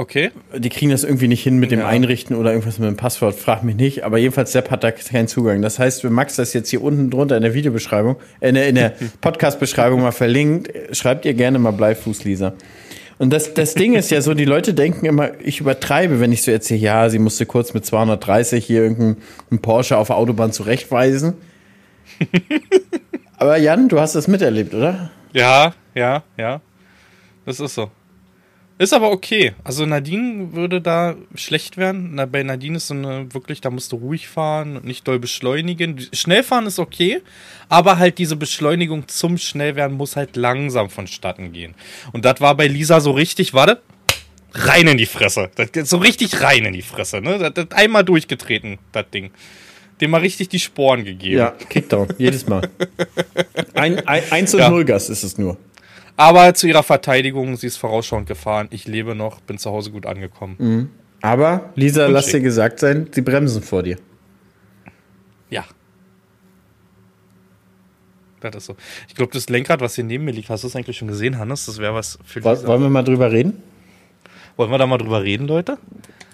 Okay. 0.00 0.30
Die 0.56 0.70
kriegen 0.70 0.90
das 0.90 1.04
irgendwie 1.04 1.28
nicht 1.28 1.42
hin 1.42 1.58
mit 1.58 1.70
dem 1.70 1.80
Ja. 1.80 1.86
Einrichten 1.86 2.34
oder 2.34 2.52
irgendwas 2.52 2.78
mit 2.78 2.88
dem 2.88 2.96
Passwort, 2.96 3.34
frag 3.34 3.62
mich 3.62 3.76
nicht. 3.76 4.02
Aber 4.02 4.16
jedenfalls, 4.16 4.50
Sepp 4.50 4.70
hat 4.70 4.82
da 4.82 4.92
keinen 4.92 5.28
Zugang. 5.28 5.60
Das 5.60 5.78
heißt, 5.78 6.04
wenn 6.04 6.14
Max 6.14 6.36
das 6.36 6.54
jetzt 6.54 6.70
hier 6.70 6.82
unten 6.82 7.10
drunter 7.10 7.36
in 7.36 7.42
der 7.42 7.52
Videobeschreibung, 7.52 8.16
äh, 8.40 8.48
in 8.48 8.54
der, 8.54 8.68
in 8.68 8.76
der 8.76 8.94
Podcast-Beschreibung 9.20 10.00
mal 10.00 10.12
verlinkt, 10.12 10.72
schreibt 10.96 11.26
ihr 11.26 11.34
gerne 11.34 11.58
mal 11.58 11.72
Bleifuß, 11.72 12.24
Lisa. 12.24 12.54
Und 13.18 13.30
das, 13.30 13.52
das 13.52 13.74
Ding 13.74 13.92
ist 13.92 14.10
ja 14.10 14.22
so, 14.22 14.32
die 14.32 14.46
Leute 14.46 14.72
denken 14.72 15.04
immer, 15.04 15.32
ich 15.40 15.60
übertreibe, 15.60 16.18
wenn 16.18 16.32
ich 16.32 16.40
so 16.44 16.50
erzähle, 16.50 16.80
ja, 16.80 17.10
sie 17.10 17.18
musste 17.18 17.44
kurz 17.44 17.74
mit 17.74 17.84
230 17.84 18.64
hier 18.64 18.80
irgendeinen 18.80 19.18
Porsche 19.60 19.98
auf 19.98 20.06
der 20.06 20.16
Autobahn 20.16 20.50
zurechtweisen. 20.50 21.34
Aber 23.36 23.58
Jan, 23.58 23.90
du 23.90 24.00
hast 24.00 24.14
das 24.14 24.28
miterlebt, 24.28 24.72
oder? 24.72 25.10
Ja, 25.34 25.74
ja, 25.94 26.22
ja. 26.38 26.62
Das 27.44 27.60
ist 27.60 27.74
so. 27.74 27.90
Ist 28.80 28.94
aber 28.94 29.10
okay. 29.10 29.52
Also 29.62 29.84
Nadine 29.84 30.54
würde 30.54 30.80
da 30.80 31.14
schlecht 31.34 31.76
werden. 31.76 32.12
Na, 32.14 32.24
bei 32.24 32.42
Nadine 32.42 32.78
ist 32.78 32.86
so 32.86 32.94
eine 32.94 33.26
wirklich, 33.34 33.60
da 33.60 33.68
musst 33.68 33.92
du 33.92 33.96
ruhig 33.96 34.26
fahren 34.26 34.78
und 34.78 34.86
nicht 34.86 35.06
doll 35.06 35.18
beschleunigen. 35.18 36.00
Schnellfahren 36.14 36.64
ist 36.64 36.78
okay, 36.78 37.20
aber 37.68 37.98
halt 37.98 38.16
diese 38.16 38.36
Beschleunigung 38.36 39.06
zum 39.06 39.36
Schnellwerden 39.36 39.98
muss 39.98 40.16
halt 40.16 40.34
langsam 40.34 40.88
vonstatten 40.88 41.52
gehen. 41.52 41.74
Und 42.12 42.24
das 42.24 42.40
war 42.40 42.56
bei 42.56 42.68
Lisa 42.68 43.00
so 43.00 43.10
richtig, 43.10 43.52
warte. 43.52 43.82
rein 44.54 44.88
in 44.88 44.96
die 44.96 45.04
Fresse. 45.04 45.50
Das, 45.56 45.90
so 45.90 45.98
richtig 45.98 46.40
rein 46.40 46.64
in 46.64 46.72
die 46.72 46.80
Fresse, 46.80 47.20
ne? 47.20 47.36
Das, 47.36 47.52
das 47.52 47.72
einmal 47.72 48.02
durchgetreten, 48.02 48.78
das 48.92 49.04
Ding. 49.12 49.30
Dem 50.00 50.10
mal 50.10 50.22
richtig 50.22 50.48
die 50.48 50.58
Sporen 50.58 51.04
gegeben. 51.04 51.36
Ja, 51.36 51.50
Kickdown, 51.68 52.08
jedes 52.16 52.46
Mal. 52.46 52.70
Ein, 53.74 53.98
ein, 54.08 54.22
1 54.30 54.54
und 54.54 54.60
ja. 54.60 54.70
0 54.70 54.86
Gas 54.86 55.10
ist 55.10 55.22
es 55.22 55.36
nur. 55.36 55.58
Aber 56.20 56.52
zu 56.52 56.68
ihrer 56.68 56.82
Verteidigung, 56.82 57.56
sie 57.56 57.66
ist 57.66 57.78
vorausschauend 57.78 58.26
gefahren. 58.26 58.68
Ich 58.72 58.86
lebe 58.86 59.14
noch, 59.14 59.40
bin 59.40 59.56
zu 59.56 59.70
Hause 59.70 59.90
gut 59.90 60.04
angekommen. 60.04 60.56
Mhm. 60.58 60.90
Aber, 61.22 61.70
Lisa, 61.76 62.08
lass 62.08 62.26
dir 62.26 62.40
gesagt 62.40 62.78
sein, 62.78 63.08
sie 63.10 63.22
bremsen 63.22 63.62
vor 63.62 63.82
dir. 63.82 63.96
Ja. 65.48 65.64
Das 68.40 68.54
ist 68.54 68.66
so. 68.66 68.76
Ich 69.08 69.14
glaube, 69.14 69.32
das 69.32 69.48
Lenkrad, 69.48 69.80
was 69.80 69.94
hier 69.94 70.04
neben 70.04 70.26
mir 70.26 70.32
liegt, 70.32 70.50
hast 70.50 70.62
du 70.62 70.66
es 70.66 70.76
eigentlich 70.76 70.98
schon 70.98 71.08
gesehen, 71.08 71.38
Hannes? 71.38 71.64
Das 71.64 71.78
wäre 71.78 71.94
was 71.94 72.18
für 72.22 72.40
Lisa. 72.40 72.66
Wollen 72.66 72.82
wir 72.82 72.90
mal 72.90 73.02
drüber 73.02 73.32
reden? 73.32 73.62
Wollen 74.56 74.70
wir 74.70 74.76
da 74.76 74.86
mal 74.86 74.98
drüber 74.98 75.22
reden, 75.22 75.46
Leute? 75.46 75.78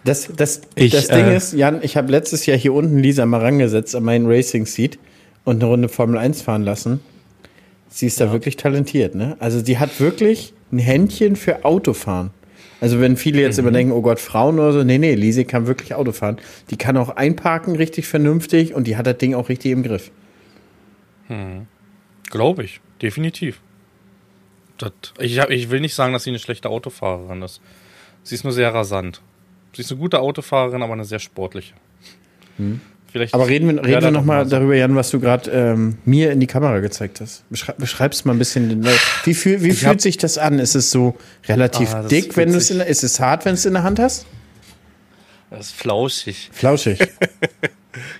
Das, 0.02 0.28
das, 0.36 0.62
ich, 0.74 0.90
das 0.90 1.06
Ding 1.06 1.26
äh, 1.26 1.36
ist, 1.36 1.52
Jan, 1.52 1.78
ich 1.84 1.96
habe 1.96 2.10
letztes 2.10 2.44
Jahr 2.44 2.58
hier 2.58 2.74
unten 2.74 2.98
Lisa 2.98 3.24
mal 3.24 3.40
rangesetzt 3.40 3.94
an 3.94 4.02
meinen 4.02 4.26
Racing 4.26 4.66
Seat 4.66 4.98
und 5.44 5.62
eine 5.62 5.66
Runde 5.66 5.88
Formel 5.88 6.18
1 6.18 6.42
fahren 6.42 6.64
lassen. 6.64 7.00
Sie 7.96 8.06
ist 8.06 8.20
ja. 8.20 8.26
da 8.26 8.32
wirklich 8.32 8.56
talentiert, 8.56 9.14
ne? 9.14 9.38
Also 9.38 9.62
die 9.62 9.78
hat 9.78 10.00
wirklich 10.00 10.52
ein 10.70 10.78
Händchen 10.78 11.34
für 11.34 11.64
Autofahren. 11.64 12.30
Also 12.78 13.00
wenn 13.00 13.16
viele 13.16 13.40
jetzt 13.40 13.56
mhm. 13.56 13.68
immer 13.68 13.72
denken, 13.72 13.92
oh 13.92 14.02
Gott, 14.02 14.20
Frauen 14.20 14.58
oder 14.58 14.74
so, 14.74 14.84
nee, 14.84 14.98
nee, 14.98 15.14
Lise 15.14 15.46
kann 15.46 15.66
wirklich 15.66 15.94
Auto 15.94 16.12
fahren. 16.12 16.36
Die 16.68 16.76
kann 16.76 16.98
auch 16.98 17.08
einparken 17.08 17.74
richtig 17.74 18.06
vernünftig 18.06 18.74
und 18.74 18.86
die 18.86 18.98
hat 18.98 19.06
das 19.06 19.16
Ding 19.16 19.34
auch 19.34 19.48
richtig 19.48 19.72
im 19.72 19.82
Griff. 19.82 20.10
Hm. 21.28 21.68
Glaube 22.28 22.64
ich, 22.64 22.82
definitiv. 23.00 23.62
Das, 24.76 24.92
ich, 25.18 25.38
ich 25.38 25.70
will 25.70 25.80
nicht 25.80 25.94
sagen, 25.94 26.12
dass 26.12 26.24
sie 26.24 26.30
eine 26.30 26.38
schlechte 26.38 26.68
Autofahrerin 26.68 27.40
ist. 27.40 27.62
Sie 28.24 28.34
ist 28.34 28.44
nur 28.44 28.52
sehr 28.52 28.74
rasant. 28.74 29.22
Sie 29.74 29.80
ist 29.80 29.90
eine 29.90 29.98
gute 29.98 30.20
Autofahrerin, 30.20 30.82
aber 30.82 30.92
eine 30.92 31.06
sehr 31.06 31.18
sportliche. 31.18 31.72
Hm. 32.58 32.82
Vielleicht 33.16 33.32
aber 33.32 33.48
reden 33.48 33.66
wir, 33.68 33.82
reden 33.82 34.02
wir 34.02 34.10
nochmal 34.10 34.46
darüber, 34.46 34.74
Jan, 34.74 34.94
was 34.94 35.10
du 35.10 35.20
gerade 35.20 35.50
ähm, 35.50 35.96
mir 36.04 36.32
in 36.32 36.40
die 36.40 36.46
Kamera 36.46 36.80
gezeigt 36.80 37.22
hast. 37.22 37.48
Beschreib, 37.48 37.78
beschreib's 37.78 38.26
mal 38.26 38.32
ein 38.32 38.38
bisschen. 38.38 38.86
Wie, 39.24 39.32
fühl, 39.32 39.62
wie 39.62 39.72
fühlt 39.72 40.02
sich 40.02 40.18
das 40.18 40.36
an? 40.36 40.58
Ist 40.58 40.74
es 40.74 40.90
so 40.90 41.16
relativ 41.48 41.94
ah, 41.94 42.02
dick, 42.02 42.36
wenn 42.36 42.52
du 42.52 42.58
es 42.58 42.70
in 42.70 42.76
der, 42.76 42.88
ist 42.88 43.02
es 43.04 43.18
hart, 43.18 43.46
wenn 43.46 43.52
du 43.52 43.58
es 43.58 43.64
in 43.64 43.72
der 43.72 43.84
Hand 43.84 43.98
hast? 43.98 44.26
Das 45.48 45.68
ist 45.68 45.76
flauschig. 45.76 46.50
Flauschig. 46.52 46.98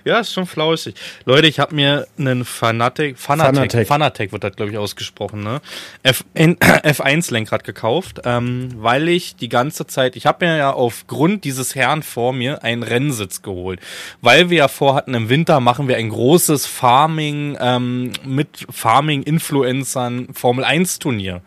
ja, 0.05 0.19
ist 0.19 0.33
schon 0.33 0.45
flauschig. 0.45 0.95
Leute, 1.25 1.47
ich 1.47 1.59
habe 1.59 1.75
mir 1.75 2.07
einen 2.17 2.45
Fanatic, 2.45 3.17
Fanatec, 3.17 3.87
Fanatec 3.87 4.31
wird 4.31 4.43
das, 4.43 4.55
glaube 4.55 4.71
ich, 4.71 4.77
ausgesprochen, 4.77 5.43
ne? 5.43 5.61
F, 6.03 6.23
F1-Lenkrad 6.35 7.63
gekauft, 7.63 8.21
ähm, 8.25 8.69
weil 8.77 9.09
ich 9.09 9.35
die 9.35 9.49
ganze 9.49 9.87
Zeit, 9.87 10.15
ich 10.15 10.25
habe 10.25 10.45
mir 10.45 10.57
ja 10.57 10.73
aufgrund 10.73 11.43
dieses 11.43 11.75
Herrn 11.75 12.03
vor 12.03 12.33
mir 12.33 12.63
einen 12.63 12.83
Rennsitz 12.83 13.41
geholt. 13.41 13.79
Weil 14.21 14.49
wir 14.49 14.57
ja 14.57 14.67
vorhatten, 14.67 15.13
im 15.13 15.29
Winter 15.29 15.59
machen 15.59 15.87
wir 15.87 15.97
ein 15.97 16.09
großes 16.09 16.65
Farming 16.65 17.57
ähm, 17.59 18.11
mit 18.25 18.65
Farming-Influencern 18.69 20.29
Formel 20.33 20.65
1-Turnier. 20.65 21.41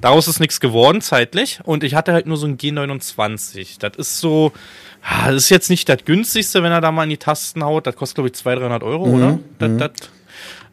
Daraus 0.00 0.28
ist 0.28 0.40
nichts 0.40 0.60
geworden 0.60 1.00
zeitlich 1.00 1.60
und 1.64 1.82
ich 1.82 1.94
hatte 1.94 2.12
halt 2.12 2.26
nur 2.26 2.36
so 2.36 2.46
ein 2.46 2.56
G29. 2.56 3.78
Das 3.80 3.96
ist 3.96 4.20
so, 4.20 4.52
das 5.26 5.34
ist 5.34 5.48
jetzt 5.50 5.70
nicht 5.70 5.88
das 5.88 6.04
günstigste, 6.04 6.62
wenn 6.62 6.72
er 6.72 6.80
da 6.80 6.92
mal 6.92 7.04
in 7.04 7.10
die 7.10 7.16
Tasten 7.16 7.64
haut. 7.64 7.86
Das 7.86 7.96
kostet, 7.96 8.16
glaube 8.16 8.28
ich, 8.28 8.34
200, 8.34 8.62
300 8.62 8.82
Euro, 8.82 9.06
mhm. 9.06 9.14
oder? 9.14 9.38
Das, 9.58 9.70
mhm. 9.70 9.78
das, 9.78 9.92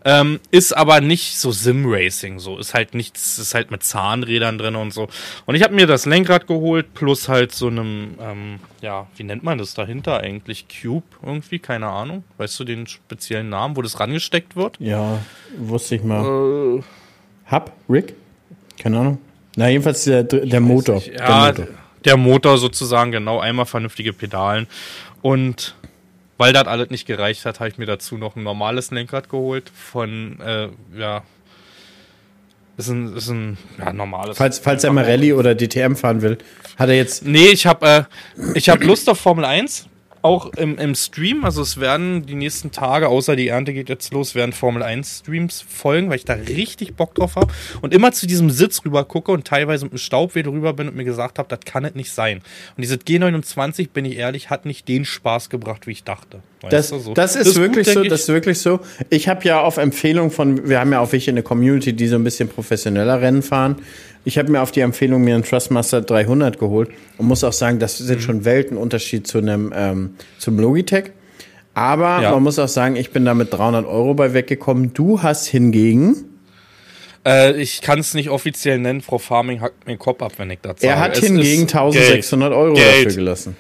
ähm, 0.08 0.40
ist 0.52 0.72
aber 0.72 1.02
nicht 1.02 1.36
so 1.40 1.52
Sim-Racing, 1.52 2.38
so. 2.38 2.60
Ist 2.60 2.76
halt 2.76 2.94
nichts, 2.94 3.40
ist 3.40 3.56
halt 3.56 3.72
mit 3.72 3.82
Zahnrädern 3.82 4.60
drin 4.60 4.76
und 4.76 4.94
so. 4.94 5.08
Und 5.48 5.56
ich 5.56 5.64
habe 5.64 5.74
mir 5.74 5.88
das 5.88 6.06
Lenkrad 6.06 6.46
geholt, 6.46 6.94
plus 6.94 7.28
halt 7.28 7.52
so 7.52 7.68
einem, 7.68 8.14
ähm, 8.22 8.60
ja, 8.82 9.08
wie 9.16 9.24
nennt 9.24 9.42
man 9.42 9.58
das 9.58 9.74
dahinter 9.74 10.20
eigentlich? 10.20 10.68
Cube 10.68 11.08
irgendwie, 11.24 11.58
keine 11.58 11.88
Ahnung. 11.88 12.24
Weißt 12.38 12.60
du 12.60 12.64
den 12.66 12.86
speziellen 12.86 13.50
Namen, 13.50 13.76
wo 13.76 13.82
das 13.82 14.00
rangesteckt 14.00 14.56
wird? 14.56 14.78
Ja, 14.80 15.18
wusste 15.58 15.96
ich 15.96 16.04
mal. 16.04 16.24
Äh, 16.24 16.84
Hub? 17.52 17.72
Rick? 17.90 18.14
Keine 18.80 19.00
Ahnung. 19.00 19.18
Na, 19.56 19.70
jedenfalls 19.70 20.04
der, 20.04 20.24
der 20.24 20.60
Motor. 20.60 21.02
Ja, 21.02 21.52
der 21.52 21.66
Motor. 21.66 21.78
der 22.04 22.18
Motor 22.18 22.58
sozusagen, 22.58 23.12
genau. 23.12 23.40
Einmal 23.40 23.66
vernünftige 23.66 24.14
Pedalen. 24.14 24.68
Und 25.22 25.76
weil 26.38 26.54
das 26.54 26.68
alles 26.68 26.90
nicht 26.90 27.06
gereicht 27.06 27.46
hat, 27.46 27.60
habe 27.60 27.70
ich 27.70 27.78
mir 27.78 27.86
dazu 27.86 28.18
noch 28.18 28.36
ein 28.36 28.44
normales 28.44 28.92
Lenkrad 28.92 29.30
geholt 29.30 29.72
von, 29.74 30.40
äh, 30.42 30.68
ja, 30.98 31.24
ist 32.78 32.90
ein, 32.90 33.16
ist 33.16 33.30
ein 33.30 33.58
ja, 33.80 33.94
normales. 33.94 34.38
Falls, 34.38 34.60
falls 34.60 34.84
er 34.84 34.92
mal 34.92 35.06
Rallye 35.06 35.34
oder 35.34 35.56
DTM 35.56 35.96
fahren 35.96 36.22
will, 36.22 36.38
hat 36.78 36.90
er 36.90 36.96
jetzt. 36.96 37.26
Nee, 37.26 37.48
ich 37.48 37.66
habe 37.66 37.88
äh, 37.88 38.04
ich 38.54 38.68
hab 38.68 38.84
Lust 38.84 39.10
auf 39.10 39.18
Formel 39.18 39.46
1 39.46 39.88
auch 40.26 40.48
im, 40.54 40.78
im 40.80 40.96
Stream, 40.96 41.46
also 41.46 41.62
es 41.62 41.80
werden 41.80 42.26
die 42.26 42.34
nächsten 42.34 42.72
Tage, 42.72 43.10
außer 43.10 43.36
die 43.36 43.50
Ernte 43.50 43.74
geht 43.74 43.90
jetzt 43.90 44.12
los, 44.12 44.34
werden 44.34 44.54
Formel 44.54 44.82
1 44.82 45.20
Streams 45.20 45.62
folgen, 45.62 46.10
weil 46.10 46.16
ich 46.16 46.26
da 46.26 46.34
richtig 46.34 46.96
Bock 46.96 47.14
drauf 47.14 47.36
habe 47.36 47.54
und 47.82 47.94
immer 47.94 48.12
zu 48.12 48.26
diesem 48.26 48.50
Sitz 48.50 48.84
rüber 48.84 49.06
gucke 49.06 49.32
und 49.32 49.46
teilweise 49.46 49.86
mit 49.86 49.94
dem 49.94 50.00
Staubwedel 50.00 50.52
rüber 50.52 50.74
bin 50.74 50.90
und 50.90 50.96
mir 50.96 51.04
gesagt 51.04 51.38
habe, 51.38 51.48
das 51.48 51.60
kann 51.60 51.86
es 51.86 51.94
nicht 51.94 52.12
sein. 52.12 52.38
Und 52.76 52.82
dieses 52.82 52.98
G29, 52.98 53.90
bin 53.92 54.04
ich 54.04 54.18
ehrlich, 54.18 54.50
hat 54.50 54.66
nicht 54.66 54.88
den 54.88 55.06
Spaß 55.06 55.50
gebracht, 55.52 55.86
wie 55.86 55.92
ich 55.92 56.04
dachte. 56.04 56.42
Das, 56.70 56.90
so. 56.90 57.14
das, 57.14 57.36
ist 57.36 57.50
das 57.50 57.56
wirklich 57.58 57.86
gut, 57.88 57.94
so, 57.94 58.04
das 58.04 58.22
ist 58.22 58.28
wirklich 58.30 58.60
so. 58.60 58.80
Ich 59.10 59.28
habe 59.28 59.46
ja 59.46 59.62
auf 59.62 59.78
Empfehlung 59.78 60.32
von, 60.32 60.68
wir 60.68 60.80
haben 60.80 60.92
ja 60.92 61.00
auch 61.00 61.12
welche 61.12 61.30
in 61.30 61.36
der 61.36 61.44
Community, 61.44 61.94
die 61.94 62.08
so 62.08 62.16
ein 62.16 62.24
bisschen 62.24 62.50
professioneller 62.50 63.22
Rennen 63.22 63.44
fahren. 63.44 63.76
Ich 64.24 64.38
habe 64.38 64.52
mir 64.52 64.62
auf 64.62 64.72
die 64.72 64.80
Empfehlung 64.80 65.24
mir 65.24 65.36
einen 65.36 65.44
Trustmaster 65.44 66.02
300 66.02 66.58
geholt 66.58 66.90
und 67.18 67.28
muss 67.28 67.44
auch 67.44 67.54
sagen, 67.54 67.78
das 67.78 67.98
sind 68.00 68.20
mhm. 68.20 68.24
schon 68.24 68.46
Weltenunterschied 68.46 69.28
zu 69.28 69.38
einem 69.38 69.72
ähm, 69.76 70.16
zum 70.40 70.58
Logitech. 70.58 71.12
Aber 71.76 72.22
ja. 72.22 72.32
man 72.32 72.42
muss 72.42 72.58
auch 72.58 72.70
sagen, 72.70 72.96
ich 72.96 73.12
bin 73.12 73.26
da 73.26 73.34
mit 73.34 73.54
300 73.54 73.86
Euro 73.86 74.14
bei 74.14 74.34
weggekommen. 74.34 74.94
Du 74.94 75.22
hast 75.22 75.46
hingegen 75.46 76.26
äh, 77.26 77.60
ich 77.60 77.82
kann 77.82 78.00
es 78.00 78.14
nicht 78.14 78.30
offiziell 78.30 78.78
nennen. 78.78 79.02
Frau 79.02 79.18
Farming 79.18 79.60
hackt 79.62 79.86
mir 79.86 79.94
den 79.94 80.00
Kopf 80.00 80.22
ab, 80.22 80.34
wenn 80.38 80.52
ich 80.52 80.60
sage. 80.64 80.78
Er 80.82 81.00
hat 81.00 81.18
es 81.18 81.26
hingegen 81.26 81.64
1600 81.64 82.50
Geld. 82.50 82.58
Euro 82.58 82.76
Geld. 82.76 83.08
dafür 83.08 83.16
gelassen. 83.16 83.58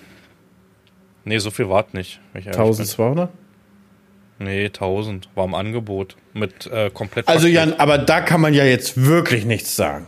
Nee, 1.25 1.39
so 1.39 1.51
viel 1.51 1.67
war 1.69 1.85
nicht. 1.91 2.19
1200? 2.33 3.29
Nee, 4.37 4.65
1000 4.65 5.29
war 5.35 5.45
im 5.45 5.55
Angebot 5.55 6.15
mit 6.33 6.67
äh, 6.67 6.89
komplett. 6.93 7.27
Also 7.27 7.47
Jan, 7.47 7.73
aber 7.73 7.97
da 7.97 8.21
kann 8.21 8.41
man 8.41 8.53
ja 8.53 8.65
jetzt 8.65 9.01
wirklich 9.01 9.45
nichts 9.45 9.75
sagen. 9.75 10.07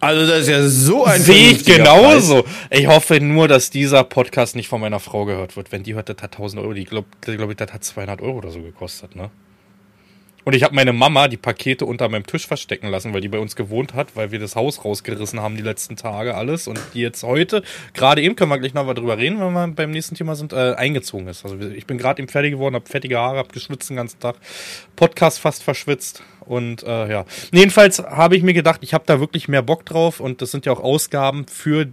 Also 0.00 0.26
das 0.26 0.42
ist 0.42 0.48
ja 0.48 0.68
so 0.68 1.04
ein 1.04 1.20
Sehe 1.20 1.50
ich 1.50 1.64
genauso. 1.64 2.42
Preis. 2.42 2.54
Ich 2.70 2.86
hoffe 2.86 3.20
nur, 3.20 3.48
dass 3.48 3.70
dieser 3.70 4.04
Podcast 4.04 4.54
nicht 4.54 4.68
von 4.68 4.80
meiner 4.80 5.00
Frau 5.00 5.24
gehört 5.24 5.56
wird. 5.56 5.72
Wenn 5.72 5.82
die 5.82 5.94
hört, 5.94 6.08
das 6.08 6.18
hat 6.20 6.34
1000 6.34 6.62
Euro. 6.62 6.72
Die 6.72 6.84
glaube 6.84 7.08
glaub 7.20 7.50
ich, 7.50 7.56
das 7.56 7.72
hat 7.72 7.82
200 7.82 8.20
Euro 8.20 8.38
oder 8.38 8.50
so 8.50 8.60
gekostet, 8.60 9.16
ne? 9.16 9.30
Und 10.44 10.54
ich 10.54 10.62
habe 10.62 10.74
meine 10.74 10.92
Mama 10.92 11.28
die 11.28 11.36
Pakete 11.36 11.84
unter 11.84 12.08
meinem 12.08 12.26
Tisch 12.26 12.46
verstecken 12.46 12.88
lassen, 12.88 13.12
weil 13.12 13.20
die 13.20 13.28
bei 13.28 13.38
uns 13.38 13.56
gewohnt 13.56 13.94
hat, 13.94 14.16
weil 14.16 14.30
wir 14.30 14.38
das 14.38 14.56
Haus 14.56 14.84
rausgerissen 14.84 15.40
haben 15.40 15.56
die 15.56 15.62
letzten 15.62 15.96
Tage 15.96 16.34
alles 16.34 16.68
und 16.68 16.80
die 16.94 17.00
jetzt 17.00 17.22
heute, 17.22 17.62
gerade 17.92 18.22
eben 18.22 18.36
können 18.36 18.50
wir 18.50 18.58
gleich 18.58 18.74
noch 18.74 18.86
mal 18.86 18.94
drüber 18.94 19.18
reden, 19.18 19.40
wenn 19.40 19.52
wir 19.52 19.68
beim 19.68 19.90
nächsten 19.90 20.14
Thema 20.14 20.36
sind, 20.36 20.52
äh, 20.52 20.74
eingezogen 20.74 21.28
ist. 21.28 21.44
Also 21.44 21.58
ich 21.58 21.86
bin 21.86 21.98
gerade 21.98 22.22
eben 22.22 22.28
fertig 22.28 22.52
geworden, 22.52 22.74
habe 22.74 22.88
fettige 22.88 23.18
Haare, 23.18 23.38
habe 23.38 23.48
geschwitzt 23.52 23.90
den 23.90 23.96
ganzen 23.96 24.20
Tag, 24.20 24.36
Podcast 24.96 25.38
fast 25.38 25.62
verschwitzt 25.62 26.22
und 26.40 26.82
äh, 26.82 27.10
ja. 27.10 27.24
Jedenfalls 27.52 27.98
habe 27.98 28.36
ich 28.36 28.42
mir 28.42 28.54
gedacht, 28.54 28.80
ich 28.82 28.94
habe 28.94 29.04
da 29.06 29.20
wirklich 29.20 29.48
mehr 29.48 29.62
Bock 29.62 29.84
drauf 29.84 30.18
und 30.18 30.40
das 30.40 30.50
sind 30.50 30.64
ja 30.66 30.72
auch 30.72 30.80
Ausgaben 30.80 31.46
für 31.46 31.88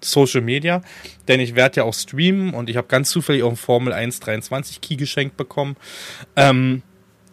Social 0.00 0.40
Media, 0.40 0.82
denn 1.26 1.40
ich 1.40 1.54
werde 1.54 1.78
ja 1.78 1.84
auch 1.84 1.94
streamen 1.94 2.54
und 2.54 2.70
ich 2.70 2.76
habe 2.76 2.86
ganz 2.88 3.10
zufällig 3.10 3.42
auch 3.42 3.50
ein 3.50 3.56
Formel 3.56 3.92
1 3.92 4.20
23 4.20 4.80
Key 4.80 4.96
geschenkt 4.96 5.36
bekommen. 5.36 5.76
Ähm, 6.36 6.82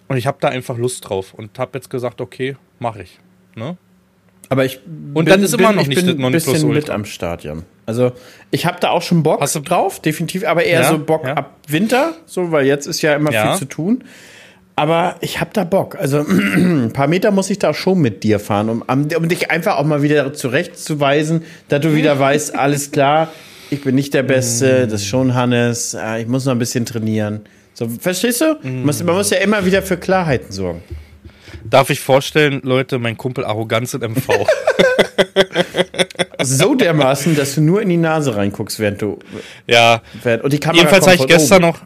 und 0.07 0.17
ich 0.17 0.27
habe 0.27 0.37
da 0.39 0.49
einfach 0.49 0.77
Lust 0.77 1.09
drauf 1.09 1.33
und 1.33 1.57
habe 1.59 1.71
jetzt 1.77 1.89
gesagt, 1.89 2.21
okay, 2.21 2.57
mache 2.79 3.03
ich. 3.03 3.19
Ne? 3.55 3.77
Aber 4.49 4.65
ich 4.65 4.79
und 4.85 5.13
bin, 5.13 5.25
dann 5.25 5.43
ist 5.43 5.53
immer 5.53 5.71
noch 5.71 5.87
nicht 5.87 6.05
bin 6.05 6.23
ein 6.23 6.31
bisschen 6.31 6.69
mit 6.69 6.89
am 6.89 7.05
Stadion. 7.05 7.63
Also 7.85 8.11
ich 8.51 8.65
habe 8.65 8.77
da 8.79 8.89
auch 8.89 9.01
schon 9.01 9.23
Bock 9.23 9.41
Hast 9.41 9.55
du 9.55 9.59
drauf, 9.59 10.01
definitiv, 10.01 10.45
aber 10.45 10.63
eher 10.63 10.81
ja, 10.81 10.89
so 10.89 10.99
Bock 10.99 11.25
ja. 11.25 11.33
ab 11.33 11.55
Winter, 11.67 12.13
so 12.25 12.51
weil 12.51 12.65
jetzt 12.65 12.87
ist 12.87 13.01
ja 13.01 13.15
immer 13.15 13.31
ja. 13.31 13.51
viel 13.51 13.59
zu 13.59 13.65
tun. 13.65 14.03
Aber 14.77 15.15
ich 15.21 15.39
habe 15.39 15.51
da 15.53 15.63
Bock. 15.63 15.95
Also 15.95 16.19
ein 16.27 16.91
paar 16.93 17.07
Meter 17.07 17.31
muss 17.31 17.49
ich 17.49 17.59
da 17.59 17.73
schon 17.73 17.99
mit 17.99 18.23
dir 18.23 18.39
fahren, 18.39 18.69
um, 18.69 18.83
um 18.87 19.29
dich 19.29 19.49
einfach 19.51 19.77
auch 19.77 19.85
mal 19.85 20.01
wieder 20.01 20.33
zurechtzuweisen, 20.33 21.43
dass 21.69 21.81
du 21.81 21.95
wieder 21.95 22.19
weißt, 22.19 22.55
alles 22.55 22.91
klar, 22.91 23.29
ich 23.69 23.81
bin 23.83 23.95
nicht 23.95 24.13
der 24.13 24.23
Beste, 24.23 24.87
das 24.87 25.01
ist 25.01 25.07
schon 25.07 25.33
Hannes, 25.33 25.95
äh, 25.95 26.21
ich 26.21 26.27
muss 26.27 26.45
noch 26.45 26.51
ein 26.51 26.59
bisschen 26.59 26.85
trainieren. 26.85 27.41
So, 27.75 27.89
verstehst 27.89 28.41
du? 28.41 28.57
Mm. 28.63 28.85
Man 28.85 29.15
muss 29.15 29.29
ja 29.29 29.37
immer 29.37 29.65
wieder 29.65 29.83
für 29.83 29.97
Klarheiten 29.97 30.51
sorgen. 30.51 30.81
Darf 31.63 31.89
ich 31.89 31.99
vorstellen, 31.99 32.61
Leute, 32.63 32.99
mein 32.99 33.17
Kumpel 33.17 33.43
Arroganz 33.43 33.93
in 33.93 34.01
MV. 34.01 34.27
so 36.41 36.75
dermaßen, 36.75 37.35
dass 37.35 37.55
du 37.55 37.61
nur 37.61 37.81
in 37.81 37.89
die 37.89 37.97
Nase 37.97 38.35
reinguckst, 38.35 38.79
während 38.79 39.01
du. 39.01 39.19
Ja. 39.67 40.01
Während, 40.23 40.43
und 40.43 40.53
die 40.53 40.59
Kamera 40.59 40.83
Jedenfalls 40.83 41.05
habe 41.05 41.17
ich 41.17 41.27
gestern 41.27 41.65
oben. 41.65 41.73
noch 41.73 41.81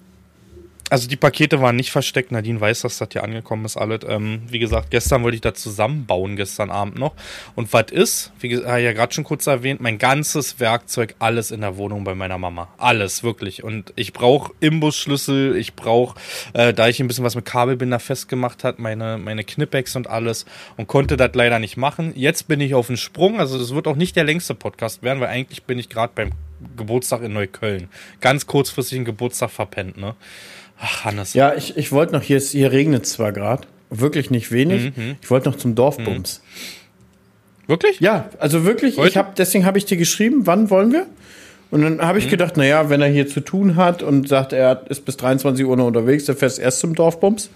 also 0.89 1.08
die 1.08 1.15
Pakete 1.15 1.62
waren 1.62 1.75
nicht 1.75 1.91
versteckt. 1.91 2.32
Nadine 2.32 2.60
weiß, 2.60 2.82
dass 2.82 2.97
das 2.97 3.10
hier 3.12 3.23
angekommen 3.23 3.65
ist, 3.65 3.78
alles. 3.78 4.02
Ähm, 4.08 4.41
wie 4.47 4.60
gesagt, 4.60 4.91
gestern 4.91 5.23
wollte 5.23 5.36
ich 5.36 5.41
das 5.41 5.56
zusammenbauen, 5.56 6.36
gestern 6.36 6.69
Abend 6.69 6.97
noch. 6.97 7.13
Und 7.56 7.71
was 7.73 7.91
ist, 7.91 8.32
wie 8.39 8.49
gesagt, 8.49 8.82
ja 8.82 8.93
gerade 8.93 9.13
schon 9.13 9.23
kurz 9.23 9.47
erwähnt, 9.47 9.82
mein 9.82 9.97
ganzes 9.97 10.60
Werkzeug, 10.60 11.15
alles 11.19 11.52
in 11.52 11.62
der 11.62 11.78
Wohnung 11.78 12.04
bei 12.04 12.15
meiner 12.15 12.38
Mama. 12.38 12.69
Alles, 12.78 13.23
wirklich. 13.23 13.63
Und 13.63 13.93
ich 13.95 14.13
brauche 14.13 14.54
Imbusschlüssel, 14.60 15.56
ich 15.56 15.75
brauche, 15.75 16.19
äh, 16.54 16.73
da 16.73 16.88
ich 16.88 16.99
ein 16.99 17.08
bisschen 17.08 17.23
was 17.23 17.36
mit 17.36 17.45
Kabelbinder 17.45 17.99
festgemacht 17.99 18.63
hat, 18.63 18.80
meine, 18.80 19.17
meine 19.17 19.43
Knipex 19.43 19.95
und 19.95 20.08
alles 20.08 20.45
und 20.78 20.88
konnte 20.88 21.17
das 21.17 21.32
leider 21.34 21.60
nicht 21.60 21.78
machen. 21.78 22.13
Jetzt 22.15 22.47
bin 22.47 22.62
ich 22.62 22.73
auf 22.73 22.88
dem 22.88 22.97
Sprung. 22.97 23.39
Also 23.39 23.58
das 23.58 23.73
wird 23.73 23.88
auch 23.88 23.95
nicht 23.95 24.15
der 24.15 24.23
längste 24.23 24.56
Podcast 24.56 25.04
werden, 25.04 25.19
weil 25.19 25.30
eigentlich 25.30 25.63
bin 25.63 25.80
ich 25.80 25.89
gerade 25.89 26.12
beim 26.15 26.32
Geburtstag 26.75 27.21
in 27.21 27.34
Neukölln. 27.34 27.89
Ganz 28.21 28.45
kurzfristig 28.45 28.97
einen 28.97 29.06
Geburtstag 29.06 29.52
verpennt, 29.52 29.97
ne? 29.97 30.15
Ach, 30.80 31.06
Hannes. 31.06 31.34
Ja, 31.34 31.54
ich, 31.56 31.78
ich 31.78 31.92
wollte 31.92 32.13
noch, 32.13 32.24
hier, 32.24 32.39
hier 32.39 32.72
regnet 32.72 33.04
es 33.04 33.12
zwar 33.13 33.32
gerade, 33.32 33.68
wirklich 33.89 34.32
nicht 34.32 34.52
wenig. 34.52 34.96
Mhm. 34.96 35.18
Ich 35.22 35.30
wollte 35.30 35.50
noch 35.50 35.58
zum 35.58 35.76
Dorfbums. 35.76 36.42
Mhm. 36.44 37.70
Wirklich? 37.70 38.00
Ja, 38.00 38.30
also 38.39 38.65
wirklich, 38.65 38.98
ich 38.98 39.18
hab, 39.18 39.36
deswegen 39.36 39.65
habe 39.65 39.78
ich 39.78 39.86
dir 39.86 39.98
geschrieben, 39.98 40.48
wann 40.48 40.70
wollen 40.70 40.92
wir? 40.92 41.06
Und 41.72 41.84
dann 41.84 42.02
habe 42.02 42.18
ich 42.18 42.26
mhm. 42.26 42.30
gedacht, 42.32 42.58
naja, 42.58 42.89
wenn 42.89 43.02
er 43.02 43.10
hier 43.10 43.28
zu 43.28 43.42
tun 43.42 43.76
hat 43.76 44.02
und 44.02 44.28
sagt, 44.28 44.54
er 44.54 44.86
ist 44.89 45.06
bis 45.06 45.18
23 45.18 45.65
Uhr 45.65 45.78
noch 45.78 45.86
unterwegs, 45.86 46.26
dann 46.26 46.36
fährst 46.36 46.58
du 46.58 46.62
erst 46.63 46.80
zum 46.80 46.96
Dorfbums. 46.96 47.50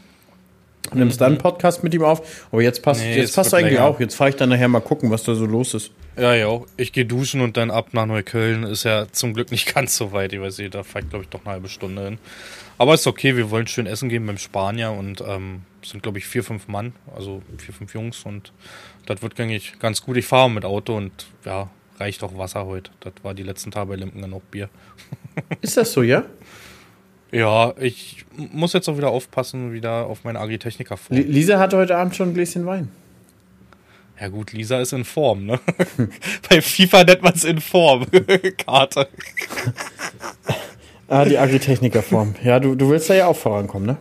Und 0.91 0.99
nimmst 0.99 1.21
dann 1.21 1.27
einen 1.27 1.36
mhm. 1.36 1.41
Podcast 1.41 1.83
mit 1.83 1.93
ihm 1.93 2.03
auf. 2.03 2.47
Aber 2.51 2.62
jetzt 2.62 2.83
passt, 2.83 3.01
nee, 3.01 3.15
jetzt 3.15 3.36
passt 3.36 3.53
eigentlich 3.53 3.73
länger. 3.75 3.86
auch. 3.86 3.99
Jetzt 3.99 4.15
fahre 4.15 4.31
ich 4.31 4.36
dann 4.36 4.49
nachher 4.49 4.67
mal 4.67 4.81
gucken, 4.81 5.09
was 5.09 5.23
da 5.23 5.33
so 5.33 5.45
los 5.45 5.73
ist. 5.73 5.91
Ja, 6.17 6.36
ja. 6.36 6.59
Ich 6.77 6.91
gehe 6.91 7.05
duschen 7.05 7.41
und 7.41 7.55
dann 7.57 7.71
ab 7.71 7.89
nach 7.93 8.05
Neukölln. 8.05 8.63
Ist 8.63 8.83
ja 8.83 9.07
zum 9.12 9.33
Glück 9.33 9.49
nicht 9.49 9.73
ganz 9.73 9.95
so 9.95 10.12
weit. 10.12 10.33
Ich 10.33 10.41
weiß 10.41 10.57
nicht, 10.57 10.75
da 10.75 10.83
fahre 10.83 11.05
ich, 11.05 11.09
glaube 11.09 11.23
ich, 11.23 11.29
doch 11.29 11.39
eine 11.45 11.53
halbe 11.53 11.69
Stunde 11.69 12.03
hin. 12.03 12.17
Aber 12.77 12.93
ist 12.93 13.07
okay, 13.07 13.36
wir 13.38 13.49
wollen 13.49 13.67
schön 13.67 13.86
essen 13.86 14.09
gehen 14.09 14.25
beim 14.25 14.38
Spanier 14.38 14.91
und 14.91 15.21
ähm, 15.25 15.62
sind, 15.83 16.03
glaube 16.03 16.17
ich, 16.17 16.25
vier, 16.25 16.43
fünf 16.43 16.67
Mann, 16.67 16.93
also 17.15 17.41
vier, 17.57 17.73
fünf 17.73 17.93
Jungs 17.93 18.23
und 18.23 18.51
das 19.05 19.21
wird, 19.21 19.38
denke 19.38 19.55
ich, 19.55 19.79
ganz 19.79 20.01
gut. 20.01 20.17
Ich 20.17 20.25
fahre 20.25 20.49
mit 20.49 20.65
Auto 20.65 20.95
und 20.95 21.12
ja, 21.45 21.69
reicht 21.99 22.23
auch 22.23 22.38
Wasser 22.38 22.65
heute. 22.65 22.91
Das 23.01 23.13
war 23.21 23.33
die 23.33 23.43
letzten 23.43 23.71
Tage 23.71 23.88
bei 23.88 23.95
Limpen 23.95 24.21
dann 24.21 24.33
auch 24.33 24.41
Bier. 24.41 24.69
Ist 25.62 25.77
das 25.77 25.91
so, 25.91 26.01
ja? 26.01 26.23
Ja, 27.31 27.73
ich 27.79 28.25
muss 28.36 28.73
jetzt 28.73 28.88
auch 28.88 28.97
wieder 28.97 29.09
aufpassen, 29.09 29.73
wieder 29.73 30.05
auf 30.05 30.23
meine 30.23 30.39
Agritechniker 30.39 30.97
vor. 30.97 31.17
Lisa 31.17 31.57
hatte 31.57 31.77
heute 31.77 31.97
Abend 31.97 32.15
schon 32.15 32.29
ein 32.29 32.33
Gläschen 32.33 32.65
Wein. 32.65 32.89
Ja 34.19 34.27
gut, 34.27 34.53
Lisa 34.53 34.79
ist 34.79 34.93
in 34.93 35.03
Form, 35.03 35.45
ne? 35.45 35.59
Bei 36.49 36.62
FIFA 36.62 37.03
nennt 37.03 37.23
man 37.23 37.33
es 37.33 37.43
in 37.43 37.59
Form. 37.59 38.05
Karte. 38.57 39.07
Ah, 41.13 41.26
die 41.26 41.38
Agritechniker-Form. 41.38 42.34
Ja, 42.43 42.60
du, 42.60 42.73
du 42.73 42.89
willst 42.89 43.08
da 43.08 43.13
ja 43.13 43.28
auch 43.28 43.36
vorankommen, 43.36 43.86
ne? 43.86 43.97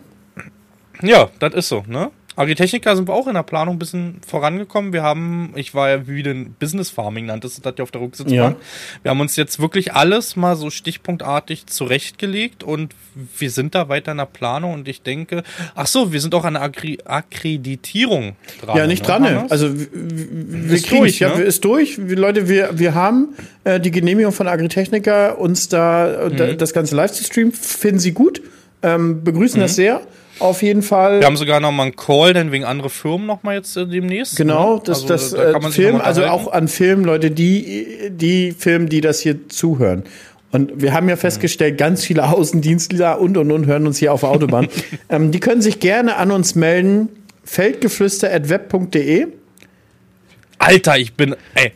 Ja, 1.03 1.29
das 1.37 1.53
ist 1.53 1.69
so, 1.69 1.83
ne? 1.87 2.09
Agritechniker 2.35 2.95
sind 2.95 3.07
wir 3.07 3.13
auch 3.13 3.27
in 3.27 3.35
der 3.35 3.43
Planung 3.43 3.75
ein 3.75 3.79
bisschen 3.79 4.21
vorangekommen. 4.25 4.93
Wir 4.93 5.03
haben, 5.03 5.53
ich 5.55 5.73
war 5.73 5.89
ja 5.89 6.07
wie 6.07 6.23
den 6.23 6.53
Business 6.53 6.89
Farming 6.89 7.25
nanntest 7.25 7.65
das 7.65 7.73
ja 7.77 7.83
auf 7.83 7.91
der 7.91 8.01
Rücksitzbank. 8.01 8.57
Ja. 8.57 9.03
Wir 9.03 9.11
haben 9.11 9.19
uns 9.19 9.35
jetzt 9.35 9.59
wirklich 9.59 9.93
alles 9.93 10.35
mal 10.35 10.55
so 10.55 10.69
stichpunktartig 10.69 11.67
zurechtgelegt 11.67 12.63
und 12.63 12.95
wir 13.37 13.51
sind 13.51 13.75
da 13.75 13.89
weiter 13.89 14.11
in 14.11 14.17
der 14.17 14.25
Planung 14.25 14.73
und 14.73 14.87
ich 14.87 15.01
denke, 15.01 15.43
ach 15.75 15.87
so, 15.87 16.11
wir 16.11 16.21
sind 16.21 16.33
auch 16.33 16.45
an 16.45 16.53
der 16.53 16.63
Akkri 16.63 16.97
Akkreditierung 17.05 18.35
dran. 18.61 18.77
Ja, 18.77 18.87
nicht 18.87 19.03
ne, 19.03 19.07
dran. 19.07 19.21
Ne? 19.21 19.45
Also 19.49 19.69
wir 19.73 20.81
kriegen 20.81 21.01
durch, 21.01 21.19
ja, 21.19 21.35
ne? 21.35 21.43
ist 21.43 21.63
durch. 21.63 21.97
Leute, 21.97 22.49
wir, 22.49 22.79
wir 22.79 22.95
haben 22.95 23.35
äh, 23.63 23.79
die 23.79 23.91
Genehmigung 23.91 24.31
von 24.31 24.47
Agritechniker, 24.47 25.37
uns 25.37 25.69
da, 25.69 26.29
mhm. 26.29 26.37
da 26.37 26.53
das 26.53 26.73
ganze 26.73 26.95
live 26.95 27.11
zu 27.11 27.23
streamen. 27.23 27.51
Finden 27.51 27.99
Sie 27.99 28.11
gut. 28.11 28.41
Ähm, 28.81 29.23
begrüßen 29.23 29.59
mhm. 29.59 29.63
das 29.63 29.75
sehr 29.75 30.01
auf 30.39 30.61
jeden 30.61 30.81
Fall. 30.81 31.19
Wir 31.19 31.27
haben 31.27 31.37
sogar 31.37 31.59
noch 31.59 31.71
mal 31.71 31.83
einen 31.83 31.95
Call, 31.95 32.33
denn 32.33 32.51
wegen 32.51 32.65
andere 32.65 32.89
Firmen 32.89 33.27
noch 33.27 33.43
mal 33.43 33.55
jetzt 33.55 33.77
äh, 33.77 33.85
demnächst. 33.85 34.35
Genau, 34.35 34.75
ne? 34.75 34.81
das, 34.83 35.09
also, 35.09 35.37
das 35.37 35.51
da 35.51 35.67
äh, 35.67 35.71
Film, 35.71 36.01
also 36.01 36.25
auch 36.25 36.51
an 36.51 36.67
Filmen, 36.67 37.05
Leute, 37.05 37.31
die, 37.31 38.09
die 38.09 38.51
Filme, 38.51 38.87
die 38.87 39.01
das 39.01 39.19
hier 39.19 39.47
zuhören. 39.49 40.03
Und 40.51 40.81
wir 40.81 40.93
haben 40.93 41.09
ja 41.09 41.15
festgestellt, 41.15 41.77
ganz 41.79 42.05
viele 42.05 42.29
Außendienstler 42.29 43.19
und 43.19 43.37
und 43.37 43.51
und 43.51 43.65
hören 43.65 43.87
uns 43.87 43.97
hier 43.97 44.13
auf 44.13 44.21
der 44.21 44.29
Autobahn. 44.29 44.67
ähm, 45.09 45.31
die 45.31 45.39
können 45.39 45.61
sich 45.61 45.79
gerne 45.79 46.17
an 46.17 46.31
uns 46.31 46.55
melden. 46.55 47.09
Feldgeflüster.web.de. 47.43 49.27
Alter, 50.59 50.97
ich 50.97 51.13
bin, 51.13 51.35
ey. 51.55 51.73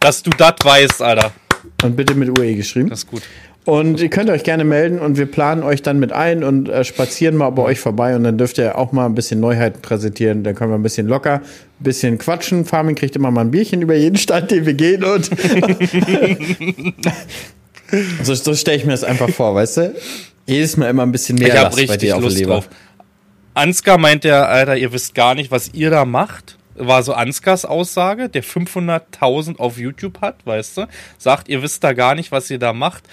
Dass 0.00 0.22
du 0.22 0.30
das 0.30 0.54
weißt, 0.62 1.00
Alter. 1.00 1.32
Und 1.82 1.96
bitte 1.96 2.14
mit 2.14 2.38
UE 2.38 2.54
geschrieben. 2.56 2.90
Das 2.90 3.00
ist 3.00 3.06
gut. 3.06 3.22
Und 3.64 3.98
ihr 4.00 4.10
könnt 4.10 4.28
euch 4.28 4.42
gerne 4.42 4.62
melden 4.62 4.98
und 4.98 5.16
wir 5.16 5.24
planen 5.24 5.62
euch 5.62 5.80
dann 5.80 5.98
mit 5.98 6.12
ein 6.12 6.44
und 6.44 6.68
äh, 6.68 6.84
spazieren 6.84 7.34
mal 7.34 7.48
bei 7.50 7.62
euch 7.62 7.80
vorbei 7.80 8.14
und 8.14 8.24
dann 8.24 8.36
dürft 8.36 8.58
ihr 8.58 8.76
auch 8.76 8.92
mal 8.92 9.06
ein 9.06 9.14
bisschen 9.14 9.40
Neuheiten 9.40 9.80
präsentieren. 9.80 10.44
Dann 10.44 10.54
können 10.54 10.70
wir 10.70 10.76
ein 10.76 10.82
bisschen 10.82 11.06
locker, 11.08 11.36
ein 11.36 11.42
bisschen 11.84 12.18
quatschen. 12.18 12.66
Farming 12.66 12.94
kriegt 12.94 13.16
immer 13.16 13.30
mal 13.30 13.40
ein 13.40 13.50
Bierchen 13.50 13.80
über 13.80 13.94
jeden 13.94 14.18
Stand, 14.18 14.50
den 14.50 14.66
wir 14.66 14.74
gehen 14.74 15.02
und 15.02 15.30
so, 18.22 18.34
so 18.34 18.54
stelle 18.54 18.76
ich 18.76 18.84
mir 18.84 18.92
das 18.92 19.04
einfach 19.04 19.30
vor, 19.30 19.54
weißt 19.54 19.76
du? 19.78 19.94
Jedes 20.46 20.76
Mal 20.76 20.90
immer 20.90 21.04
ein 21.04 21.12
bisschen 21.12 21.38
mehr 21.38 21.48
ich 21.48 21.58
hab 21.58 21.74
richtig 21.74 21.88
bei 21.88 21.96
dir 21.96 22.18
Lust 22.18 22.44
auf 22.44 22.46
drauf. 22.46 22.68
Ansgar 23.54 23.96
meint 23.96 24.24
der, 24.24 24.46
Alter, 24.46 24.76
ihr 24.76 24.92
wisst 24.92 25.14
gar 25.14 25.34
nicht, 25.34 25.50
was 25.50 25.72
ihr 25.72 25.88
da 25.88 26.04
macht 26.04 26.58
war 26.76 27.02
so 27.02 27.12
Ansgars 27.12 27.64
Aussage, 27.64 28.28
der 28.28 28.42
500.000 28.42 29.58
auf 29.58 29.78
YouTube 29.78 30.20
hat, 30.20 30.44
weißt 30.44 30.78
du, 30.78 30.88
sagt, 31.18 31.48
ihr 31.48 31.62
wisst 31.62 31.84
da 31.84 31.92
gar 31.92 32.14
nicht, 32.14 32.32
was 32.32 32.50
ihr 32.50 32.58
da 32.58 32.72
macht. 32.72 33.04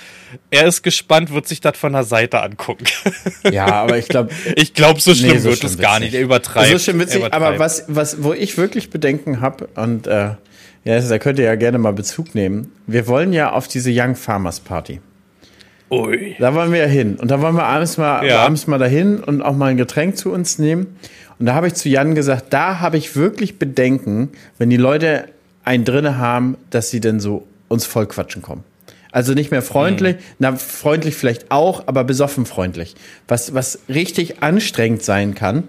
Er 0.49 0.65
ist 0.65 0.81
gespannt, 0.81 1.31
wird 1.33 1.47
sich 1.47 1.61
das 1.61 1.77
von 1.77 1.93
der 1.93 2.03
Seite 2.03 2.41
angucken. 2.41 2.85
Ja, 3.51 3.67
aber 3.67 3.97
ich 3.97 4.07
glaube, 4.07 4.31
ich 4.55 4.73
glaube, 4.73 5.01
so 5.01 5.13
schlimm 5.13 5.31
nee, 5.31 5.37
so 5.39 5.49
wird 5.49 5.63
es 5.63 5.77
gar 5.77 5.99
nicht. 5.99 6.13
Er 6.13 6.21
übertreibt. 6.21 6.71
So 6.71 6.79
schlimm 6.79 6.99
witzig, 6.99 7.33
aber 7.33 7.59
was, 7.59 7.85
was, 7.87 8.23
wo 8.23 8.33
ich 8.33 8.57
wirklich 8.57 8.89
Bedenken 8.89 9.41
habe 9.41 9.67
und 9.75 10.07
äh, 10.07 10.35
ja, 10.83 10.99
da 10.99 11.19
könnt 11.19 11.37
ihr 11.39 11.45
ja 11.45 11.55
gerne 11.55 11.77
mal 11.77 11.93
Bezug 11.93 12.33
nehmen. 12.33 12.71
Wir 12.87 13.07
wollen 13.07 13.33
ja 13.33 13.51
auf 13.51 13.67
diese 13.67 13.91
Young 13.93 14.15
Farmers 14.15 14.59
Party. 14.59 14.99
Ui. 15.91 16.35
Da 16.39 16.55
wollen 16.55 16.71
wir 16.71 16.79
ja 16.79 16.85
hin. 16.85 17.17
Und 17.17 17.29
da 17.29 17.41
wollen 17.41 17.55
wir 17.55 17.65
abends 17.65 17.97
mal, 17.97 18.25
ja. 18.25 18.39
abends 18.39 18.65
mal 18.65 18.79
dahin 18.79 19.19
und 19.19 19.41
auch 19.41 19.55
mal 19.55 19.67
ein 19.67 19.77
Getränk 19.77 20.17
zu 20.17 20.31
uns 20.31 20.57
nehmen. 20.57 20.97
Und 21.41 21.47
da 21.47 21.55
habe 21.55 21.65
ich 21.65 21.73
zu 21.73 21.89
Jan 21.89 22.13
gesagt, 22.13 22.53
da 22.53 22.81
habe 22.81 22.97
ich 22.97 23.15
wirklich 23.15 23.57
Bedenken, 23.57 24.29
wenn 24.59 24.69
die 24.69 24.77
Leute 24.77 25.23
einen 25.63 25.85
drinne 25.85 26.19
haben, 26.19 26.55
dass 26.69 26.91
sie 26.91 26.99
denn 26.99 27.19
so 27.19 27.47
uns 27.67 27.87
voll 27.87 28.05
quatschen 28.05 28.43
kommen. 28.43 28.63
Also 29.11 29.33
nicht 29.33 29.49
mehr 29.49 29.63
freundlich, 29.63 30.17
mhm. 30.17 30.21
na 30.37 30.55
freundlich 30.55 31.15
vielleicht 31.15 31.49
auch, 31.49 31.87
aber 31.87 32.03
besoffen 32.03 32.45
freundlich. 32.45 32.93
Was, 33.27 33.55
was 33.55 33.79
richtig 33.89 34.43
anstrengend 34.43 35.01
sein 35.01 35.33
kann. 35.33 35.63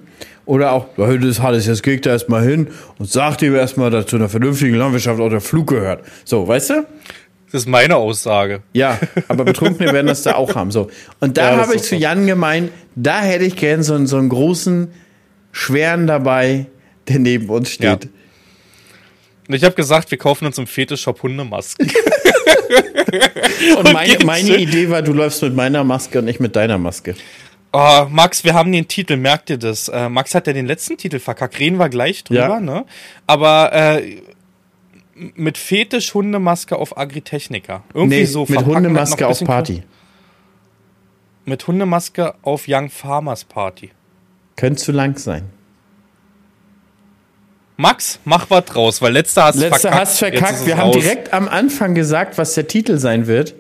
Oder 0.44 0.72
auch, 0.72 0.88
das 0.98 1.24
ist 1.24 1.40
alles, 1.40 1.64
jetzt 1.64 1.82
geht 1.82 2.04
da 2.04 2.10
erstmal 2.10 2.42
hin 2.42 2.68
und 2.98 3.10
sagt 3.10 3.40
ihm 3.40 3.54
erstmal, 3.54 3.90
dass 3.90 4.04
zu 4.04 4.16
einer 4.16 4.28
vernünftigen 4.28 4.74
Landwirtschaft 4.74 5.22
auch 5.22 5.30
der 5.30 5.40
Flug 5.40 5.68
gehört. 5.68 6.04
So, 6.26 6.46
weißt 6.46 6.68
du? 6.68 6.86
Das 7.50 7.62
ist 7.62 7.66
meine 7.66 7.96
Aussage. 7.96 8.60
Ja, 8.74 8.98
aber 9.26 9.46
Betrunkene 9.46 9.90
werden 9.90 10.08
das 10.08 10.20
da 10.20 10.34
auch 10.34 10.54
haben. 10.54 10.70
So. 10.70 10.90
Und 11.20 11.38
da 11.38 11.52
ja, 11.52 11.56
habe 11.62 11.74
ich 11.76 11.82
zu 11.82 11.96
Jan 11.96 12.26
gemeint, 12.26 12.70
da 12.94 13.22
hätte 13.22 13.46
ich 13.46 13.56
gern 13.56 13.82
so, 13.82 14.04
so 14.04 14.18
einen 14.18 14.28
großen 14.28 14.88
schweren 15.52 16.06
dabei, 16.06 16.66
der 17.08 17.18
neben 17.18 17.48
uns 17.48 17.70
steht. 17.70 18.04
Ja. 18.04 18.10
Und 19.48 19.54
ich 19.54 19.64
habe 19.64 19.74
gesagt, 19.74 20.10
wir 20.10 20.18
kaufen 20.18 20.46
uns 20.46 20.58
im 20.58 20.66
Fetischshop 20.66 21.22
Hundemasken. 21.22 21.90
und, 23.76 23.86
und 23.86 23.92
meine, 23.92 24.16
meine 24.24 24.56
Idee 24.56 24.88
war, 24.88 25.02
du 25.02 25.12
läufst 25.12 25.42
mit 25.42 25.54
meiner 25.54 25.84
Maske 25.84 26.20
und 26.20 26.28
ich 26.28 26.40
mit 26.40 26.56
deiner 26.56 26.78
Maske. 26.78 27.14
Oh, 27.72 28.06
Max, 28.10 28.44
wir 28.44 28.54
haben 28.54 28.70
den 28.70 28.86
Titel, 28.86 29.16
merkt 29.16 29.48
ihr 29.50 29.56
das? 29.56 29.88
Äh, 29.88 30.08
Max 30.08 30.34
hat 30.34 30.46
ja 30.46 30.52
den 30.52 30.66
letzten 30.66 30.98
Titel 30.98 31.18
verkackt. 31.18 31.58
Reden 31.58 31.78
wir 31.78 31.88
gleich 31.88 32.22
drüber, 32.22 32.40
ja. 32.40 32.60
ne? 32.60 32.84
Aber 33.26 33.72
äh, 33.72 34.20
mit 35.14 35.56
Fetisch 35.56 36.12
Hundemaske 36.14 36.76
auf 36.76 36.96
Agritechniker. 36.96 37.82
Irgendwie 37.94 38.18
nee, 38.18 38.24
so. 38.24 38.46
Mit 38.48 38.64
Hundemaske 38.64 39.26
auf 39.26 39.42
Party. 39.42 39.82
Mit 41.44 41.66
Hundemaske 41.66 42.34
auf 42.42 42.64
Young 42.68 42.90
Farmers 42.90 43.44
Party. 43.44 43.90
Könnte 44.62 44.80
zu 44.80 44.92
lang 44.92 45.18
sein. 45.18 45.42
Max, 47.76 48.20
mach 48.24 48.48
was 48.48 48.64
draus, 48.66 49.02
weil 49.02 49.12
letzter 49.12 49.46
hast 49.46 49.56
letzter 49.56 49.80
verkackt. 49.80 50.00
Hast 50.00 50.18
verkackt. 50.20 50.66
Wir 50.66 50.76
haben 50.76 50.92
direkt 50.92 51.32
am 51.32 51.48
Anfang 51.48 51.96
gesagt, 51.96 52.38
was 52.38 52.54
der 52.54 52.68
Titel 52.68 52.98
sein 52.98 53.26
wird. 53.26 53.56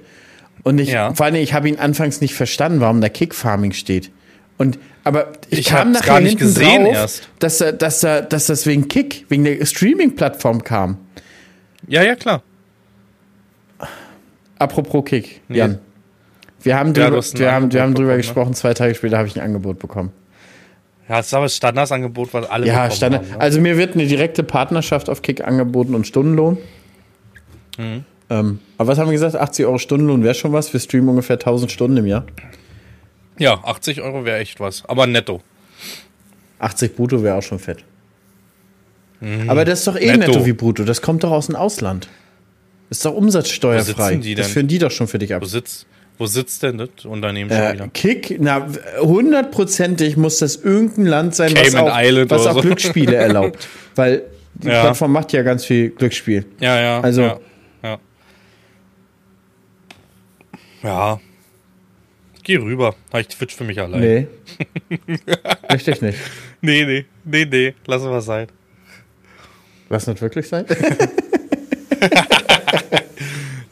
Und 0.62 0.78
ich, 0.78 0.90
ja. 0.90 1.12
vor 1.12 1.26
allem, 1.26 1.34
ich 1.34 1.54
habe 1.54 1.68
ihn 1.68 1.80
anfangs 1.80 2.20
nicht 2.20 2.34
verstanden, 2.34 2.78
warum 2.78 3.00
da 3.00 3.08
Kickfarming 3.08 3.72
steht. 3.72 4.12
Und, 4.58 4.78
aber 5.02 5.32
ich, 5.50 5.58
ich 5.58 5.66
kam 5.66 5.90
nachher 5.90 6.06
gar 6.06 6.20
nicht 6.20 6.38
gesehen 6.38 6.84
drauf, 6.84 6.94
erst. 6.94 7.28
Dass, 7.40 7.60
er, 7.60 7.72
dass, 7.72 8.04
er, 8.04 8.22
dass 8.22 8.46
das 8.46 8.64
wegen 8.66 8.86
Kick, 8.86 9.26
wegen 9.28 9.42
der 9.42 9.66
Streaming-Plattform 9.66 10.62
kam. 10.62 10.98
Ja, 11.88 12.04
ja, 12.04 12.14
klar. 12.14 12.44
Apropos 14.56 15.04
Kick, 15.04 15.40
nee. 15.48 15.58
Jan. 15.58 15.80
Wir 16.60 16.78
haben, 16.78 16.94
ja, 16.94 17.10
drüber, 17.10 17.24
wir 17.24 17.50
haben, 17.50 17.72
wir 17.72 17.82
haben 17.82 17.94
drüber 17.94 18.06
bekommen, 18.06 18.08
ne? 18.10 18.16
gesprochen, 18.18 18.54
zwei 18.54 18.72
Tage 18.72 18.94
später 18.94 19.18
habe 19.18 19.26
ich 19.26 19.34
ein 19.34 19.42
Angebot 19.42 19.80
bekommen. 19.80 20.12
Ja, 21.08 21.16
das 21.16 21.26
ist 21.26 21.34
aber 21.34 21.46
das 21.46 21.56
Standardsangebot, 21.56 22.32
was 22.32 22.48
alle 22.48 22.66
Ja, 22.66 22.90
Standard. 22.90 23.22
Haben, 23.22 23.30
ne? 23.32 23.40
Also 23.40 23.60
mir 23.60 23.76
wird 23.76 23.94
eine 23.94 24.06
direkte 24.06 24.42
Partnerschaft 24.42 25.10
auf 25.10 25.22
Kick 25.22 25.42
angeboten 25.46 25.94
und 25.94 26.06
Stundenlohn. 26.06 26.58
Mhm. 27.78 28.04
Ähm, 28.30 28.60
aber 28.78 28.88
was 28.88 28.98
haben 28.98 29.08
wir 29.08 29.12
gesagt? 29.12 29.36
80 29.36 29.66
Euro 29.66 29.78
Stundenlohn 29.78 30.22
wäre 30.22 30.34
schon 30.34 30.52
was. 30.52 30.72
Wir 30.72 30.80
streamen 30.80 31.10
ungefähr 31.10 31.36
1000 31.36 31.70
Stunden 31.70 31.98
im 31.98 32.06
Jahr. 32.06 32.24
Ja, 33.38 33.62
80 33.64 34.00
Euro 34.00 34.24
wäre 34.24 34.38
echt 34.38 34.60
was. 34.60 34.84
Aber 34.86 35.06
netto. 35.06 35.42
80 36.60 36.94
brutto 36.94 37.22
wäre 37.22 37.36
auch 37.36 37.42
schon 37.42 37.58
fett. 37.58 37.84
Mhm. 39.20 39.50
Aber 39.50 39.64
das 39.64 39.80
ist 39.80 39.88
doch 39.88 39.96
eh 39.96 40.16
netto. 40.16 40.32
netto 40.32 40.46
wie 40.46 40.52
brutto. 40.52 40.84
Das 40.84 41.02
kommt 41.02 41.24
doch 41.24 41.30
aus 41.30 41.46
dem 41.46 41.56
Ausland. 41.56 42.08
Ist 42.90 43.04
doch 43.04 43.14
umsatzsteuerfrei. 43.14 44.16
Das 44.36 44.48
führen 44.48 44.68
die 44.68 44.78
doch 44.78 44.90
schon 44.90 45.08
für 45.08 45.18
dich 45.18 45.34
ab. 45.34 45.42
Wo 45.42 45.46
sitzt, 45.46 45.86
wo 46.22 46.26
sitzt 46.26 46.62
denn 46.62 46.78
das 46.78 47.04
Unternehmen 47.04 47.50
äh, 47.50 47.72
wieder? 47.72 47.88
Kick, 47.88 48.36
na, 48.38 48.68
hundertprozentig 49.00 50.16
muss 50.16 50.38
das 50.38 50.54
irgendein 50.54 51.06
Land 51.06 51.34
sein, 51.34 51.52
was 51.56 51.74
auch, 51.74 51.88
was 51.88 52.46
auch 52.46 52.54
so. 52.54 52.60
Glücksspiele 52.60 53.16
erlaubt. 53.26 53.68
Weil 53.96 54.22
die 54.54 54.68
ja. 54.68 54.82
Plattform 54.82 55.10
macht 55.10 55.32
ja 55.32 55.42
ganz 55.42 55.64
viel 55.64 55.90
Glücksspiel. 55.90 56.46
Ja, 56.60 56.80
ja. 56.80 57.00
Also. 57.00 57.22
Ja, 57.22 57.40
ja. 57.82 57.98
ja. 60.84 61.20
Geh 62.44 62.56
rüber. 62.58 62.94
Habe 63.12 63.22
ich 63.22 63.28
Twitch 63.28 63.56
für 63.56 63.64
mich 63.64 63.80
allein. 63.80 64.00
Nee. 64.00 64.28
Möchte 65.68 65.90
ich 65.90 66.02
nicht. 66.02 66.18
Nee, 66.60 66.84
nee. 66.84 67.04
Nee, 67.24 67.46
nee. 67.50 67.74
Lass 67.86 68.02
es 68.04 68.24
sein. 68.24 68.46
Lass 69.88 70.06
nicht 70.06 70.22
wirklich 70.22 70.46
sein? 70.46 70.66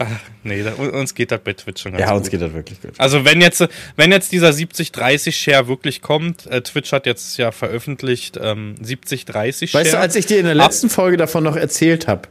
Ach, 0.03 0.07
nee, 0.45 0.63
da, 0.63 0.73
uns 0.73 1.15
geht 1.15 1.31
das 1.31 1.41
bei 1.41 1.53
Twitch 1.53 1.83
schon 1.83 1.93
ganz 1.93 2.01
Ja, 2.01 2.09
gut. 2.13 2.21
uns 2.21 2.31
geht 2.31 2.41
das 2.41 2.55
wirklich 2.55 2.81
gut. 2.81 2.93
Also 2.97 3.27
wenn 3.27 3.43
jetzt, 3.43 3.69
wenn 3.97 4.11
jetzt 4.13 4.33
dieser 4.33 4.49
70-30-Share 4.49 5.69
wirklich 5.69 6.01
kommt, 6.01 6.47
äh, 6.47 6.63
Twitch 6.63 6.91
hat 6.93 7.05
jetzt 7.05 7.37
ja 7.37 7.53
veröffentlicht 7.53 8.39
ähm, 8.43 8.77
70-30-Share. 8.83 9.75
Weißt 9.85 9.93
du, 9.93 9.99
als 9.99 10.17
ich 10.17 10.25
dir 10.25 10.39
in 10.39 10.47
der 10.47 10.55
letzten 10.55 10.87
Ab 10.87 10.93
Folge 10.93 11.17
davon 11.19 11.45
noch 11.45 11.57
erzählt 11.57 12.07
habe, 12.09 12.23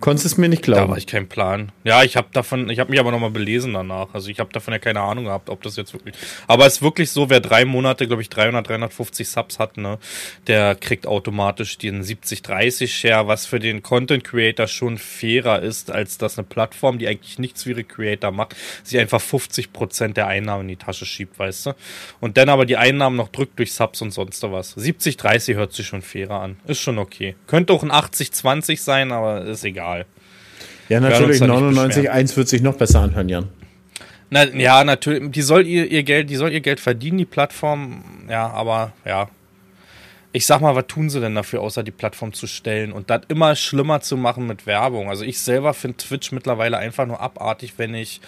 Konntest 0.00 0.26
es 0.26 0.36
mir 0.36 0.48
nicht 0.48 0.62
glauben. 0.62 0.82
Da 0.82 0.88
war 0.90 0.98
ich 0.98 1.06
kein 1.06 1.28
Plan. 1.28 1.72
Ja, 1.84 2.02
ich 2.02 2.16
habe 2.16 2.28
davon, 2.32 2.68
ich 2.68 2.78
habe 2.78 2.90
mich 2.90 3.00
aber 3.00 3.10
nochmal 3.10 3.30
belesen 3.30 3.72
danach. 3.74 4.08
Also 4.12 4.28
ich 4.28 4.40
habe 4.40 4.52
davon 4.52 4.72
ja 4.72 4.78
keine 4.78 5.00
Ahnung 5.00 5.24
gehabt, 5.24 5.48
ob 5.48 5.62
das 5.62 5.76
jetzt 5.76 5.92
wirklich. 5.92 6.14
Aber 6.46 6.66
es 6.66 6.74
ist 6.74 6.82
wirklich 6.82 7.10
so, 7.10 7.30
wer 7.30 7.40
drei 7.40 7.64
Monate, 7.64 8.06
glaube 8.06 8.20
ich, 8.20 8.28
300, 8.28 8.68
350 8.68 9.28
Subs 9.28 9.58
hat, 9.58 9.76
ne, 9.76 9.98
der 10.46 10.74
kriegt 10.74 11.06
automatisch 11.06 11.78
den 11.78 12.02
70-30 12.02 12.88
Share, 12.88 13.28
was 13.28 13.46
für 13.46 13.60
den 13.60 13.82
Content 13.82 14.24
Creator 14.24 14.66
schon 14.66 14.98
fairer 14.98 15.62
ist, 15.62 15.90
als 15.90 16.18
dass 16.18 16.38
eine 16.38 16.46
Plattform, 16.46 16.98
die 16.98 17.06
eigentlich 17.06 17.38
nichts 17.38 17.62
für 17.62 17.70
ihre 17.70 17.84
Creator 17.84 18.32
macht, 18.32 18.56
sich 18.82 18.98
einfach 18.98 19.20
50 19.20 19.72
Prozent 19.72 20.16
der 20.16 20.26
Einnahmen 20.26 20.62
in 20.62 20.68
die 20.68 20.76
Tasche 20.76 21.06
schiebt, 21.06 21.38
weißt 21.38 21.66
du? 21.66 21.72
Und 22.20 22.36
dann 22.36 22.48
aber 22.48 22.66
die 22.66 22.76
Einnahmen 22.76 23.16
noch 23.16 23.28
drückt 23.28 23.58
durch 23.58 23.72
Subs 23.72 24.02
und 24.02 24.10
sonst 24.10 24.42
was. 24.42 24.76
70-30 24.76 25.54
hört 25.54 25.72
sich 25.72 25.86
schon 25.86 26.02
fairer 26.02 26.40
an. 26.40 26.56
Ist 26.66 26.80
schon 26.80 26.98
okay. 26.98 27.36
Könnte 27.46 27.72
auch 27.72 27.82
ein 27.82 27.92
80-20 27.92 28.78
sein, 28.78 29.12
aber 29.12 29.42
ist 29.44 29.64
egal 29.64 29.83
egal. 29.84 30.06
Ja, 30.88 31.00
natürlich, 31.00 31.40
99,1 31.40 32.36
wird 32.36 32.48
sich 32.48 32.62
noch 32.62 32.76
besser 32.76 33.00
anhören, 33.00 33.28
Jan. 33.28 33.48
Na, 34.30 34.44
ja, 34.44 34.84
natürlich, 34.84 35.30
die 35.30 35.42
soll 35.42 35.66
ihr, 35.66 35.90
ihr 35.90 36.02
Geld, 36.02 36.28
die 36.28 36.36
soll 36.36 36.52
ihr 36.52 36.60
Geld 36.60 36.80
verdienen, 36.80 37.18
die 37.18 37.24
Plattform, 37.24 38.02
ja, 38.28 38.48
aber 38.48 38.92
ja. 39.04 39.28
Ich 40.32 40.46
sag 40.46 40.60
mal, 40.60 40.74
was 40.74 40.88
tun 40.88 41.10
sie 41.10 41.20
denn 41.20 41.36
dafür, 41.36 41.60
außer 41.60 41.84
die 41.84 41.92
Plattform 41.92 42.32
zu 42.32 42.48
stellen 42.48 42.90
und 42.90 43.08
das 43.08 43.22
immer 43.28 43.54
schlimmer 43.54 44.00
zu 44.00 44.16
machen 44.16 44.48
mit 44.48 44.66
Werbung? 44.66 45.08
Also 45.08 45.24
ich 45.24 45.38
selber 45.38 45.74
finde 45.74 45.98
Twitch 45.98 46.32
mittlerweile 46.32 46.76
einfach 46.76 47.06
nur 47.06 47.20
abartig, 47.20 47.74
wenn 47.76 47.94
ich 47.94 48.20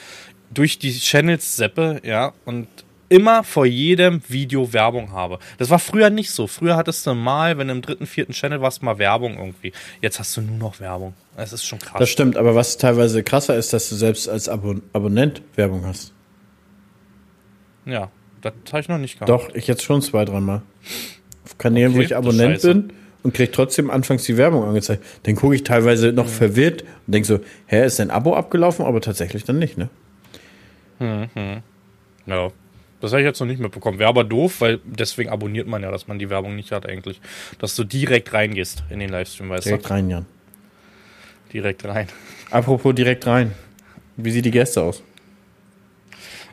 durch 0.51 0.79
die 0.79 0.97
Channels 0.97 1.57
seppe, 1.57 2.01
ja, 2.05 2.33
und 2.45 2.69
immer 3.09 3.45
vor 3.45 3.67
jedem 3.67 4.21
Video 4.29 4.73
Werbung 4.73 5.13
habe. 5.13 5.39
Das 5.59 5.71
war 5.71 5.79
früher 5.79 6.11
nicht 6.11 6.31
so. 6.31 6.47
Früher 6.47 6.77
hattest 6.77 7.07
du 7.07 7.15
mal, 7.15 7.59
wenn 7.59 7.69
du 7.69 7.75
im 7.75 7.83
dritten, 7.83 8.07
vierten 8.07 8.33
Channel 8.33 8.61
warst, 8.61 8.83
mal 8.83 8.99
Werbung 8.99 9.39
irgendwie. 9.39 9.73
Jetzt 10.01 10.19
hast 10.19 10.37
du 10.37 10.41
nur 10.41 10.59
noch 10.59 10.81
Werbung. 10.81 11.15
Das 11.37 11.53
ist 11.53 11.65
schon 11.65 11.79
krass. 11.79 11.99
Das 11.99 12.11
stimmt, 12.11 12.37
aber 12.37 12.55
was 12.55 12.79
teilweise 12.79 13.23
krasser 13.23 13.57
ist, 13.57 13.73
dass 13.73 13.89
du 13.89 13.95
selbst 13.95 14.29
als 14.29 14.49
Abon 14.49 14.83
Abonnent 14.93 15.43
Werbung 15.55 15.85
hast. 15.87 16.13
Ja, 17.85 18.11
das 18.41 18.53
habe 18.71 18.81
ich 18.81 18.89
noch 18.89 18.99
nicht 18.99 19.15
gehabt. 19.15 19.29
Doch, 19.29 19.55
ich 19.55 19.67
jetzt 19.67 19.85
schon 19.85 20.03
zwei, 20.03 20.25
dreimal. 20.25 20.63
Auf 21.45 21.59
Kanälen, 21.59 21.93
okay, 21.93 21.99
wo 21.99 22.03
ich 22.03 22.17
Abonnent 22.17 22.63
bin 22.63 22.93
und 23.23 23.35
krieg 23.35 23.53
trotzdem 23.53 23.91
anfangs 23.91 24.25
die 24.25 24.37
Werbung 24.37 24.65
angezeigt. 24.65 25.05
Dann 25.25 25.37
gucke 25.37 25.55
ich 25.55 25.65
teilweise 25.65 26.13
noch 26.13 26.27
mhm. 26.27 26.31
verwirrt 26.31 26.83
und 27.07 27.13
denke 27.13 27.27
so, 27.27 27.41
hä, 27.67 27.85
ist 27.85 27.99
dein 27.99 28.11
Abo 28.11 28.35
abgelaufen? 28.35 28.85
Aber 28.85 29.01
tatsächlich 29.01 29.45
dann 29.45 29.59
nicht, 29.59 29.79
ne? 29.79 29.89
Mhm. 30.99 31.63
Ja, 32.27 32.51
das 33.07 33.13
habe 33.13 33.23
ich 33.23 33.27
jetzt 33.27 33.41
noch 33.41 33.47
nicht 33.47 33.61
mitbekommen. 33.61 33.99
Wäre 33.99 34.09
aber 34.09 34.25
doof, 34.25 34.61
weil 34.61 34.81
deswegen 34.85 35.31
abonniert 35.31 35.67
man 35.67 35.83
ja, 35.83 35.91
dass 35.91 36.09
man 36.09 36.19
die 36.19 36.29
Werbung 36.29 36.57
nicht 36.57 36.73
hat 36.73 36.89
eigentlich. 36.89 37.21
Dass 37.59 37.77
du 37.77 37.85
direkt 37.85 38.33
reingehst 38.33 38.83
in 38.91 38.99
den 38.99 39.11
Livestream, 39.11 39.49
weißt 39.49 39.67
direkt 39.67 39.85
du? 39.85 39.89
Direkt 39.89 40.05
rein, 40.05 40.11
Jan. 40.11 40.27
Direkt 41.53 41.85
rein. 41.85 42.09
Apropos 42.51 42.95
direkt 42.95 43.27
rein. 43.27 43.53
Wie 44.17 44.31
sieht 44.31 44.45
die 44.45 44.51
Gäste 44.51 44.83
aus? 44.83 45.03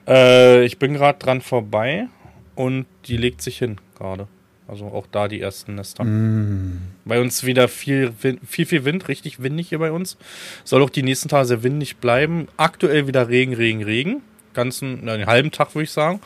Äh, 0.08 0.64
ich 0.66 0.78
bin 0.78 0.94
gerade 0.94 1.18
dran 1.18 1.42
vorbei 1.42 2.08
und 2.56 2.86
die 3.06 3.18
legt 3.18 3.42
sich 3.42 3.58
hin 3.58 3.78
gerade. 3.98 4.28
Also 4.68 4.86
auch 4.86 5.08
da 5.12 5.28
die 5.28 5.42
ersten 5.42 5.76
Nester. 5.76 6.04
Mm. 6.04 6.82
Bei 7.06 7.20
uns 7.20 7.44
wieder 7.44 7.68
viel, 7.68 8.14
viel, 8.14 8.66
viel 8.66 8.86
Wind, 8.86 9.08
richtig 9.08 9.42
windig 9.42 9.70
hier 9.70 9.80
bei 9.80 9.92
uns. 9.92 10.18
Soll 10.64 10.82
auch 10.82 10.90
die 10.90 11.04
nächsten 11.04 11.30
Tage 11.30 11.46
sehr 11.46 11.64
windig 11.64 11.98
bleiben. 11.98 12.48
Aktuell 12.58 13.08
wieder 13.08 13.28
Regen, 13.28 13.54
Regen, 13.54 13.84
Regen 13.84 14.22
ganzen, 14.54 15.08
einen 15.08 15.26
halben 15.26 15.52
Tag 15.52 15.76
würde 15.76 15.84
ich 15.84 15.92
sagen. 15.92 16.22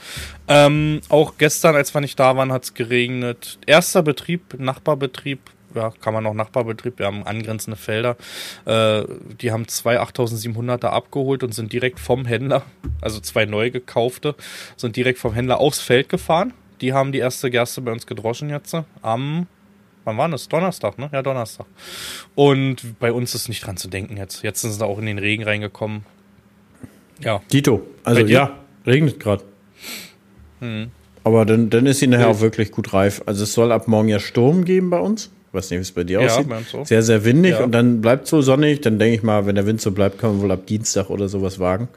Ähm, 0.47 1.01
auch 1.09 1.33
gestern, 1.37 1.75
als 1.75 1.93
wir 1.93 2.01
nicht 2.01 2.19
da 2.19 2.35
waren, 2.35 2.51
hat 2.51 2.63
es 2.63 2.73
geregnet. 2.73 3.59
Erster 3.65 4.03
Betrieb, 4.03 4.59
Nachbarbetrieb, 4.59 5.39
ja, 5.75 5.91
kann 6.01 6.13
man 6.13 6.23
noch 6.23 6.33
Nachbarbetrieb, 6.33 6.99
wir 6.99 7.05
haben 7.05 7.23
angrenzende 7.23 7.77
Felder. 7.77 8.17
Äh, 8.65 9.03
die 9.41 9.51
haben 9.51 9.67
zwei 9.67 9.99
8700er 10.01 10.87
abgeholt 10.87 11.43
und 11.43 11.53
sind 11.53 11.73
direkt 11.73 11.99
vom 11.99 12.25
Händler, 12.25 12.63
also 13.01 13.19
zwei 13.19 13.45
neu 13.45 13.71
gekaufte, 13.71 14.35
sind 14.75 14.95
direkt 14.95 15.19
vom 15.19 15.33
Händler 15.33 15.59
aufs 15.59 15.79
Feld 15.79 16.09
gefahren. 16.09 16.53
Die 16.81 16.93
haben 16.93 17.11
die 17.11 17.19
erste 17.19 17.49
Gerste 17.49 17.81
bei 17.81 17.91
uns 17.91 18.05
gedroschen 18.05 18.49
jetzt 18.49 18.75
am 19.01 19.47
wann 20.07 20.17
war 20.17 20.29
das? 20.29 20.47
Donnerstag, 20.47 20.97
ne? 20.97 21.09
Ja, 21.11 21.21
Donnerstag. 21.21 21.67
Und 22.33 22.97
bei 22.97 23.11
uns 23.11 23.35
ist 23.35 23.49
nicht 23.49 23.65
dran 23.65 23.75
zu 23.75 23.89
denken 23.89 24.15
jetzt. 24.15 24.41
Jetzt 24.41 24.61
sind 24.61 24.71
sie 24.71 24.85
auch 24.85 24.99
in 24.99 25.05
den 25.05 25.19
Regen 25.19 25.43
reingekommen. 25.43 26.05
Ja. 27.21 27.41
Dito. 27.51 27.85
Also 28.03 28.21
ja, 28.21 28.57
regnet 28.85 29.19
gerade. 29.19 29.43
Mhm. 30.59 30.91
Aber 31.23 31.45
dann, 31.45 31.69
dann 31.69 31.85
ist 31.85 31.99
sie 31.99 32.07
nachher 32.07 32.29
auch 32.29 32.39
wirklich 32.39 32.71
gut 32.71 32.93
reif. 32.93 33.21
Also 33.25 33.43
es 33.43 33.53
soll 33.53 33.71
ab 33.71 33.87
morgen 33.87 34.07
ja 34.07 34.19
Sturm 34.19 34.63
geben 34.63 34.89
bei 34.89 34.99
uns. 34.99 35.29
Ich 35.49 35.53
weiß 35.53 35.71
nicht, 35.71 35.79
wie 35.79 35.81
es 35.81 35.91
bei 35.91 36.03
dir 36.03 36.21
ja, 36.21 36.27
aussieht. 36.27 36.47
So. 36.71 36.85
Sehr, 36.85 37.03
sehr 37.03 37.25
windig 37.25 37.53
ja. 37.53 37.63
und 37.63 37.71
dann 37.73 38.01
bleibt 38.01 38.27
so 38.27 38.41
sonnig. 38.41 38.81
Dann 38.81 38.97
denke 38.97 39.15
ich 39.15 39.23
mal, 39.23 39.45
wenn 39.45 39.55
der 39.55 39.65
Wind 39.65 39.81
so 39.81 39.91
bleibt, 39.91 40.19
kann 40.19 40.31
man 40.31 40.41
wohl 40.41 40.51
ab 40.51 40.65
Dienstag 40.67 41.09
oder 41.09 41.27
sowas 41.27 41.59
wagen. 41.59 41.89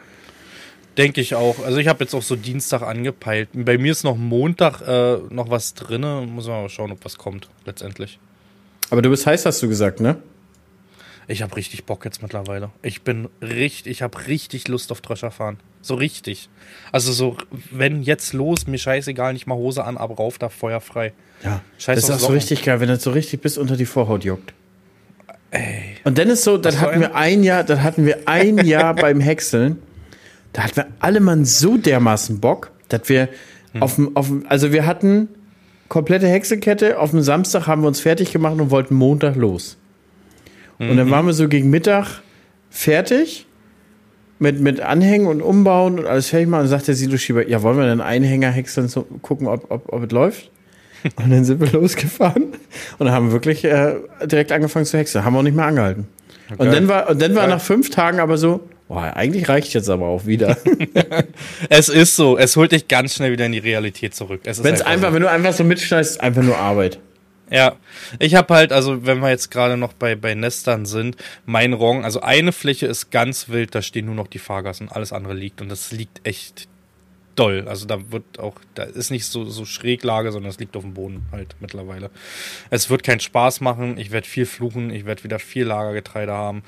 Denke 0.98 1.20
ich 1.20 1.34
auch. 1.34 1.64
Also 1.64 1.78
ich 1.78 1.86
habe 1.86 2.02
jetzt 2.02 2.14
auch 2.14 2.22
so 2.22 2.34
Dienstag 2.34 2.82
angepeilt. 2.82 3.50
Bei 3.52 3.78
mir 3.78 3.92
ist 3.92 4.02
noch 4.02 4.16
Montag 4.16 4.80
äh, 4.82 5.18
noch 5.32 5.48
was 5.48 5.74
drin. 5.74 6.02
Muss 6.32 6.48
man 6.48 6.62
mal 6.62 6.68
schauen, 6.68 6.90
ob 6.90 7.04
was 7.04 7.16
kommt 7.16 7.48
letztendlich. 7.64 8.18
Aber 8.90 9.00
du 9.00 9.10
bist 9.10 9.26
heiß, 9.26 9.46
hast 9.46 9.62
du 9.62 9.68
gesagt, 9.68 10.00
ne? 10.00 10.16
Ich 11.30 11.42
habe 11.42 11.54
richtig 11.54 11.84
Bock 11.84 12.04
jetzt 12.04 12.22
mittlerweile. 12.22 12.70
Ich 12.82 13.02
bin 13.02 13.28
richtig, 13.40 13.92
ich 13.92 14.02
habe 14.02 14.26
richtig 14.26 14.66
Lust 14.66 14.90
auf 14.90 15.00
Dröscher 15.00 15.30
fahren. 15.30 15.58
So 15.80 15.94
richtig. 15.94 16.48
Also 16.90 17.12
so, 17.12 17.36
wenn 17.70 18.02
jetzt 18.02 18.32
los, 18.32 18.66
mir 18.66 18.78
scheißegal, 18.78 19.32
nicht 19.32 19.46
mal 19.46 19.54
Hose 19.54 19.84
an, 19.84 19.96
aber 19.96 20.16
rauf 20.16 20.38
da 20.38 20.48
Feuer 20.48 20.80
frei. 20.80 21.12
Ja. 21.44 21.60
Scheiß 21.78 22.00
das 22.00 22.08
ist 22.08 22.16
auch 22.16 22.28
so 22.28 22.32
richtig 22.32 22.64
geil, 22.64 22.80
wenn 22.80 22.88
das 22.88 23.04
so 23.04 23.12
richtig 23.12 23.40
bis 23.42 23.58
unter 23.58 23.76
die 23.76 23.86
Vorhaut 23.86 24.24
juckt. 24.24 24.52
Ey. 25.52 25.96
Und 26.02 26.18
dann 26.18 26.28
ist 26.30 26.42
so, 26.42 26.58
dann 26.58 26.80
hatten 26.80 26.98
wir 26.98 27.14
ein 27.14 27.44
Jahr, 27.44 27.62
dann 27.62 27.84
hatten 27.84 28.06
wir 28.06 28.26
ein 28.26 28.58
Jahr 28.66 28.94
beim 28.94 29.20
Häckseln. 29.20 29.80
Da 30.52 30.64
hatten 30.64 30.76
wir 30.76 30.86
alle 30.98 31.20
Mann 31.20 31.44
so 31.44 31.76
dermaßen 31.76 32.40
Bock, 32.40 32.72
dass 32.88 33.08
wir 33.08 33.28
hm. 33.72 33.82
auf 33.82 33.94
dem, 33.94 34.16
auf 34.16 34.26
dem, 34.26 34.46
also 34.48 34.72
wir 34.72 34.84
hatten 34.84 35.28
komplette 35.88 36.26
Häckselkette. 36.26 36.98
Auf 36.98 37.10
dem 37.10 37.22
Samstag 37.22 37.68
haben 37.68 37.82
wir 37.82 37.88
uns 37.88 38.00
fertig 38.00 38.32
gemacht 38.32 38.54
und 38.58 38.72
wollten 38.72 38.96
Montag 38.96 39.36
los. 39.36 39.76
Und 40.88 40.96
dann 40.96 41.10
waren 41.10 41.26
wir 41.26 41.32
so 41.32 41.48
gegen 41.48 41.68
Mittag 41.70 42.22
fertig 42.70 43.46
mit, 44.38 44.60
mit 44.60 44.80
Anhängen 44.80 45.26
und 45.26 45.42
Umbauen 45.42 45.98
und 45.98 46.06
alles 46.06 46.30
fertig 46.30 46.48
machen. 46.48 46.62
Und 46.62 46.70
dann 46.70 46.78
sagt 46.78 46.88
der 46.88 46.94
Siloschieber, 46.94 47.46
ja, 47.46 47.62
wollen 47.62 47.76
wir 47.76 47.86
dann 47.86 48.00
Einhänger 48.00 48.50
häckseln, 48.50 48.88
so 48.88 49.02
gucken, 49.22 49.46
ob, 49.46 49.70
ob, 49.70 49.92
ob 49.92 50.04
es 50.04 50.10
läuft? 50.10 50.50
Und 51.16 51.30
dann 51.30 51.46
sind 51.46 51.60
wir 51.60 51.72
losgefahren 51.72 52.42
und 52.42 53.06
dann 53.06 53.12
haben 53.12 53.28
wir 53.28 53.32
wirklich 53.32 53.64
äh, 53.64 53.94
direkt 54.26 54.52
angefangen 54.52 54.84
zu 54.84 54.98
häckseln. 54.98 55.24
Haben 55.24 55.34
auch 55.34 55.42
nicht 55.42 55.56
mehr 55.56 55.64
angehalten. 55.64 56.06
Okay. 56.52 56.62
Und 56.62 56.74
dann 56.74 56.88
war, 56.88 57.08
und 57.08 57.22
dann 57.22 57.34
war 57.34 57.46
nach 57.46 57.62
fünf 57.62 57.88
Tagen 57.88 58.20
aber 58.20 58.36
so, 58.36 58.68
boah, 58.86 59.16
eigentlich 59.16 59.48
reicht 59.48 59.72
jetzt 59.72 59.88
aber 59.88 60.08
auch 60.08 60.26
wieder. 60.26 60.58
es 61.70 61.88
ist 61.88 62.16
so, 62.16 62.36
es 62.36 62.54
holt 62.54 62.72
dich 62.72 62.86
ganz 62.86 63.14
schnell 63.14 63.32
wieder 63.32 63.46
in 63.46 63.52
die 63.52 63.60
Realität 63.60 64.14
zurück. 64.14 64.42
Es 64.44 64.62
Wenn's 64.62 64.82
einfach, 64.82 64.92
einfach 64.92 65.08
so. 65.08 65.14
wenn 65.14 65.22
du 65.22 65.30
einfach 65.30 65.52
so 65.54 65.64
mitschneidest, 65.64 66.20
einfach 66.20 66.42
nur 66.42 66.58
Arbeit. 66.58 66.98
Ja, 67.50 67.76
ich 68.20 68.36
habe 68.36 68.54
halt, 68.54 68.72
also 68.72 69.04
wenn 69.06 69.18
wir 69.18 69.28
jetzt 69.28 69.50
gerade 69.50 69.76
noch 69.76 69.92
bei, 69.92 70.14
bei 70.14 70.34
Nestern 70.34 70.86
sind, 70.86 71.16
mein 71.46 71.72
Rong, 71.72 72.04
also 72.04 72.20
eine 72.20 72.52
Fläche 72.52 72.86
ist 72.86 73.10
ganz 73.10 73.48
wild, 73.48 73.74
da 73.74 73.82
stehen 73.82 74.06
nur 74.06 74.14
noch 74.14 74.28
die 74.28 74.38
Fahrgassen, 74.38 74.88
alles 74.88 75.12
andere 75.12 75.34
liegt 75.34 75.60
und 75.60 75.68
das 75.68 75.90
liegt 75.90 76.26
echt 76.26 76.68
doll. 77.34 77.66
Also 77.66 77.86
da 77.86 78.12
wird 78.12 78.38
auch, 78.38 78.54
da 78.74 78.84
ist 78.84 79.10
nicht 79.10 79.26
so, 79.26 79.44
so 79.46 79.64
Schräglage, 79.64 80.30
sondern 80.30 80.50
es 80.50 80.58
liegt 80.60 80.76
auf 80.76 80.84
dem 80.84 80.94
Boden 80.94 81.26
halt 81.32 81.56
mittlerweile. 81.58 82.10
Es 82.70 82.88
wird 82.88 83.02
keinen 83.02 83.20
Spaß 83.20 83.60
machen, 83.60 83.98
ich 83.98 84.12
werde 84.12 84.28
viel 84.28 84.46
fluchen, 84.46 84.90
ich 84.90 85.04
werde 85.04 85.24
wieder 85.24 85.40
viel 85.40 85.64
Lagergetreide 85.64 86.32
haben 86.32 86.62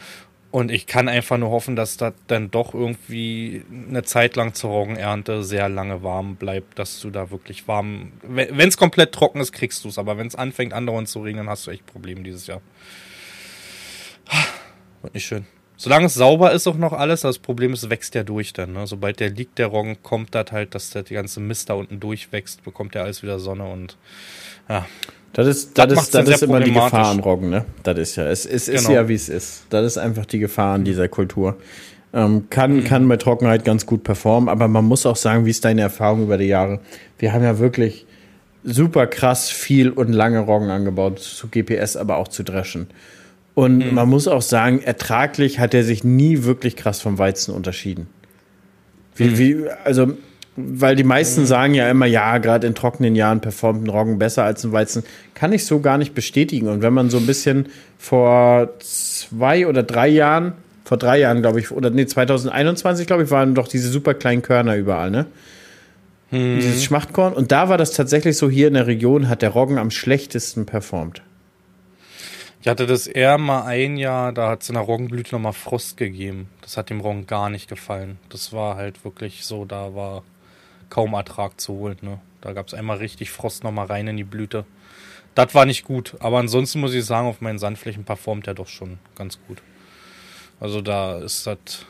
Und 0.52 0.70
ich 0.70 0.86
kann 0.86 1.08
einfach 1.08 1.38
nur 1.38 1.48
hoffen, 1.48 1.76
dass 1.76 1.96
das 1.96 2.12
dann 2.26 2.50
doch 2.50 2.74
irgendwie 2.74 3.64
eine 3.88 4.02
Zeit 4.02 4.36
lang 4.36 4.52
zur 4.52 4.70
Roggenernte 4.70 5.42
sehr 5.44 5.70
lange 5.70 6.02
warm 6.02 6.36
bleibt, 6.36 6.78
dass 6.78 7.00
du 7.00 7.08
da 7.08 7.30
wirklich 7.30 7.66
warm. 7.68 8.12
Wenn 8.22 8.68
es 8.68 8.76
komplett 8.76 9.12
trocken 9.12 9.40
ist, 9.40 9.52
kriegst 9.52 9.82
du 9.82 9.88
es. 9.88 9.96
Aber 9.96 10.18
wenn 10.18 10.26
es 10.26 10.34
anfängt, 10.34 10.74
andauernd 10.74 11.08
zu 11.08 11.22
regnen, 11.22 11.48
hast 11.48 11.66
du 11.66 11.70
echt 11.70 11.86
Probleme 11.86 12.22
dieses 12.22 12.46
Jahr. 12.46 12.60
Wird 15.00 15.14
nicht 15.14 15.24
schön. 15.24 15.46
Solange 15.78 16.04
es 16.04 16.14
sauber 16.14 16.52
ist 16.52 16.66
auch 16.66 16.76
noch 16.76 16.92
alles, 16.92 17.22
das 17.22 17.38
Problem 17.38 17.72
ist, 17.72 17.88
wächst 17.88 18.14
ja 18.14 18.22
durch 18.22 18.52
dann. 18.52 18.74
Ne? 18.74 18.86
Sobald 18.86 19.20
der 19.20 19.30
liegt, 19.30 19.58
der 19.58 19.68
Roggen, 19.68 20.02
kommt 20.02 20.34
das 20.34 20.52
halt, 20.52 20.74
dass 20.74 20.90
der 20.90 21.02
die 21.02 21.14
ganze 21.14 21.40
Mist 21.40 21.70
da 21.70 21.74
unten 21.74 21.98
durchwächst, 21.98 22.62
bekommt 22.62 22.94
der 22.94 23.04
alles 23.04 23.22
wieder 23.22 23.38
Sonne 23.40 23.64
und 23.64 23.96
ja. 24.68 24.86
Das 25.32 25.46
ist, 25.46 25.78
das, 25.78 25.88
das 25.88 26.02
ist, 26.02 26.14
das 26.14 26.28
ist 26.28 26.42
immer 26.42 26.60
die 26.60 26.72
Gefahr 26.72 27.06
am 27.06 27.20
Roggen, 27.20 27.48
ne? 27.48 27.64
Das 27.82 27.98
ist 27.98 28.16
ja. 28.16 28.26
Es, 28.26 28.44
es 28.44 28.68
ist 28.68 28.86
genau. 28.86 29.00
ja, 29.00 29.08
wie 29.08 29.14
es 29.14 29.28
ist. 29.28 29.64
Das 29.70 29.86
ist 29.86 29.98
einfach 29.98 30.26
die 30.26 30.38
Gefahr 30.38 30.74
an 30.74 30.84
dieser 30.84 31.08
Kultur. 31.08 31.56
Ähm, 32.12 32.48
kann, 32.50 32.76
mhm. 32.76 32.84
kann 32.84 33.08
bei 33.08 33.16
Trockenheit 33.16 33.64
ganz 33.64 33.86
gut 33.86 34.04
performen, 34.04 34.50
aber 34.50 34.68
man 34.68 34.84
muss 34.84 35.06
auch 35.06 35.16
sagen, 35.16 35.46
wie 35.46 35.50
ist 35.50 35.64
deine 35.64 35.80
Erfahrung 35.80 36.24
über 36.24 36.36
die 36.36 36.44
Jahre? 36.44 36.80
Wir 37.18 37.32
haben 37.32 37.42
ja 37.42 37.58
wirklich 37.58 38.04
super 38.64 39.06
krass 39.06 39.48
viel 39.48 39.90
und 39.90 40.12
lange 40.12 40.40
Roggen 40.40 40.70
angebaut, 40.70 41.18
zu 41.20 41.48
GPS, 41.48 41.96
aber 41.96 42.16
auch 42.16 42.28
zu 42.28 42.42
dreschen. 42.42 42.88
Und 43.54 43.78
mhm. 43.78 43.94
man 43.94 44.08
muss 44.08 44.28
auch 44.28 44.42
sagen, 44.42 44.80
ertraglich 44.82 45.58
hat 45.58 45.72
er 45.72 45.84
sich 45.84 46.04
nie 46.04 46.44
wirklich 46.44 46.76
krass 46.76 47.00
vom 47.00 47.18
Weizen 47.18 47.54
unterschieden. 47.54 48.06
Wie, 49.16 49.24
mhm. 49.24 49.38
wie, 49.38 49.68
also, 49.84 50.14
weil 50.56 50.96
die 50.96 51.04
meisten 51.04 51.46
sagen 51.46 51.74
ja 51.74 51.90
immer, 51.90 52.06
ja, 52.06 52.38
gerade 52.38 52.66
in 52.66 52.74
trockenen 52.74 53.14
Jahren 53.14 53.40
performt 53.40 53.84
ein 53.84 53.88
Roggen 53.88 54.18
besser 54.18 54.44
als 54.44 54.64
ein 54.64 54.72
Weizen. 54.72 55.02
Kann 55.34 55.52
ich 55.52 55.64
so 55.64 55.80
gar 55.80 55.96
nicht 55.96 56.14
bestätigen. 56.14 56.68
Und 56.68 56.82
wenn 56.82 56.92
man 56.92 57.08
so 57.08 57.16
ein 57.16 57.26
bisschen 57.26 57.66
vor 57.98 58.68
zwei 58.80 59.66
oder 59.66 59.82
drei 59.82 60.08
Jahren, 60.08 60.52
vor 60.84 60.98
drei 60.98 61.20
Jahren, 61.20 61.40
glaube 61.40 61.60
ich, 61.60 61.70
oder 61.70 61.88
nee, 61.88 62.04
2021, 62.04 63.06
glaube 63.06 63.22
ich, 63.22 63.30
waren 63.30 63.54
doch 63.54 63.66
diese 63.66 63.88
super 63.88 64.12
kleinen 64.12 64.42
Körner 64.42 64.76
überall, 64.76 65.10
ne? 65.10 65.26
Mhm. 66.30 66.56
Dieses 66.56 66.84
Schmachtkorn. 66.84 67.32
Und 67.32 67.50
da 67.50 67.70
war 67.70 67.78
das 67.78 67.92
tatsächlich 67.92 68.36
so, 68.36 68.50
hier 68.50 68.68
in 68.68 68.74
der 68.74 68.86
Region 68.86 69.28
hat 69.28 69.40
der 69.40 69.50
Roggen 69.50 69.78
am 69.78 69.90
schlechtesten 69.90 70.66
performt. 70.66 71.22
Ich 72.60 72.68
hatte 72.68 72.86
das 72.86 73.06
eher 73.06 73.38
mal 73.38 73.64
ein 73.64 73.96
Jahr, 73.96 74.32
da 74.32 74.48
hat 74.48 74.62
es 74.62 74.68
in 74.68 74.74
der 74.74 74.84
Roggenblüte 74.84 75.34
nochmal 75.34 75.52
Frost 75.52 75.96
gegeben. 75.96 76.48
Das 76.60 76.76
hat 76.76 76.90
dem 76.90 77.00
Roggen 77.00 77.26
gar 77.26 77.50
nicht 77.50 77.68
gefallen. 77.68 78.18
Das 78.28 78.52
war 78.52 78.76
halt 78.76 79.04
wirklich 79.04 79.44
so, 79.44 79.64
da 79.64 79.94
war 79.94 80.22
kaum 80.92 81.14
Ertrag 81.14 81.58
zu 81.58 81.72
holen. 81.72 81.96
Ne? 82.02 82.20
Da 82.42 82.52
gab 82.52 82.68
es 82.68 82.74
einmal 82.74 82.98
richtig 82.98 83.30
Frost 83.30 83.64
nochmal 83.64 83.86
rein 83.86 84.08
in 84.08 84.18
die 84.18 84.24
Blüte. 84.24 84.66
Das 85.34 85.54
war 85.54 85.64
nicht 85.64 85.84
gut. 85.84 86.16
Aber 86.20 86.38
ansonsten 86.38 86.80
muss 86.80 86.92
ich 86.92 87.06
sagen, 87.06 87.26
auf 87.26 87.40
meinen 87.40 87.58
Sandflächen 87.58 88.04
performt 88.04 88.46
er 88.46 88.52
doch 88.52 88.68
schon 88.68 88.98
ganz 89.14 89.38
gut. 89.48 89.62
Also 90.60 90.82
da 90.82 91.18
ist 91.18 91.46
das. 91.46 91.86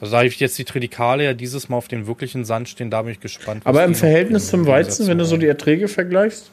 Also 0.00 0.12
da 0.12 0.18
habe 0.18 0.26
ich 0.26 0.40
jetzt 0.40 0.56
die 0.56 0.64
Tridikale 0.64 1.22
ja 1.22 1.34
dieses 1.34 1.68
Mal 1.68 1.76
auf 1.76 1.86
den 1.86 2.06
wirklichen 2.06 2.46
Sand 2.46 2.70
stehen, 2.70 2.90
da 2.90 3.02
bin 3.02 3.12
ich 3.12 3.20
gespannt. 3.20 3.66
Aber 3.66 3.84
im 3.84 3.94
Verhältnis 3.94 4.48
zum 4.48 4.66
Weizen, 4.66 5.06
wenn 5.06 5.18
du 5.18 5.26
so 5.26 5.36
die 5.36 5.46
Erträge 5.46 5.86
vergleichst? 5.86 6.50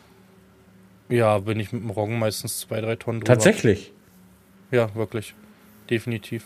Ja, 1.07 1.39
bin 1.39 1.57
ich 1.59 1.71
mit 1.71 1.81
dem 1.81 1.89
Roggen 1.89 2.19
meistens 2.19 2.59
zwei, 2.59 2.81
drei 2.81 2.97
Tonnen 2.97 3.21
drüber. 3.21 3.33
Tatsächlich? 3.33 3.93
Ja, 4.71 4.93
wirklich. 4.93 5.33
Definitiv. 5.89 6.43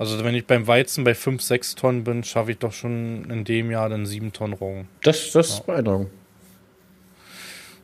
Also 0.00 0.24
wenn 0.24 0.34
ich 0.34 0.46
beim 0.46 0.66
Weizen 0.66 1.04
bei 1.04 1.14
5, 1.14 1.42
6 1.42 1.74
Tonnen 1.74 2.04
bin, 2.04 2.24
schaffe 2.24 2.52
ich 2.52 2.58
doch 2.58 2.72
schon 2.72 3.30
in 3.30 3.44
dem 3.44 3.70
Jahr 3.70 3.90
dann 3.90 4.06
7 4.06 4.32
Tonnen 4.32 4.54
Roggen. 4.54 4.88
Das, 5.02 5.30
das 5.32 5.50
ja. 5.50 5.54
ist 5.56 5.66
beeindruckend. 5.66 6.08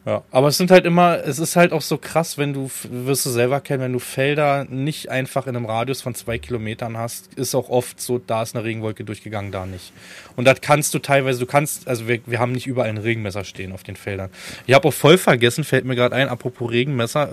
Ja, 0.07 0.23
aber 0.31 0.47
es 0.47 0.57
sind 0.57 0.71
halt 0.71 0.87
immer, 0.87 1.19
es 1.25 1.41
ist 1.41 1.57
halt 1.57 1.73
auch 1.73 1.83
so 1.83 1.99
krass, 1.99 2.39
wenn 2.39 2.53
du, 2.53 2.71
wirst 2.85 3.27
du 3.27 3.31
selber 3.31 3.61
kennen, 3.61 3.83
wenn 3.83 3.93
du 3.93 3.99
Felder 3.99 4.65
nicht 4.65 5.11
einfach 5.11 5.49
in 5.49 5.57
einem 5.57 5.67
Radius 5.67 6.01
von 6.01 6.15
zwei 6.15 6.39
Kilometern 6.39 6.97
hast, 6.97 7.35
ist 7.35 7.57
auch 7.57 7.69
oft 7.69 8.01
so, 8.01 8.19
da 8.25 8.43
ist 8.45 8.55
eine 8.55 8.65
Regenwolke 8.65 9.03
durchgegangen, 9.03 9.51
da 9.51 9.67
nicht. 9.67 9.93
Und 10.37 10.45
das 10.45 10.61
kannst 10.61 10.95
du 10.95 11.01
teilweise, 11.01 11.41
du 11.41 11.47
kannst, 11.47 11.89
also 11.89 12.07
wir, 12.07 12.21
wir 12.25 12.39
haben 12.39 12.53
nicht 12.53 12.69
überall 12.69 12.89
ein 12.89 12.99
Regenmesser 12.99 13.43
stehen 13.43 13.73
auf 13.73 13.83
den 13.83 13.97
Feldern. 13.97 14.31
Ich 14.69 14.75
habe 14.75 14.87
auch 14.87 14.95
voll 14.95 15.19
vergessen, 15.19 15.65
fällt 15.65 15.85
mir 15.85 15.97
gerade 15.97 16.15
ein, 16.15 16.29
apropos 16.29 16.71
Regenmesser, 16.71 17.31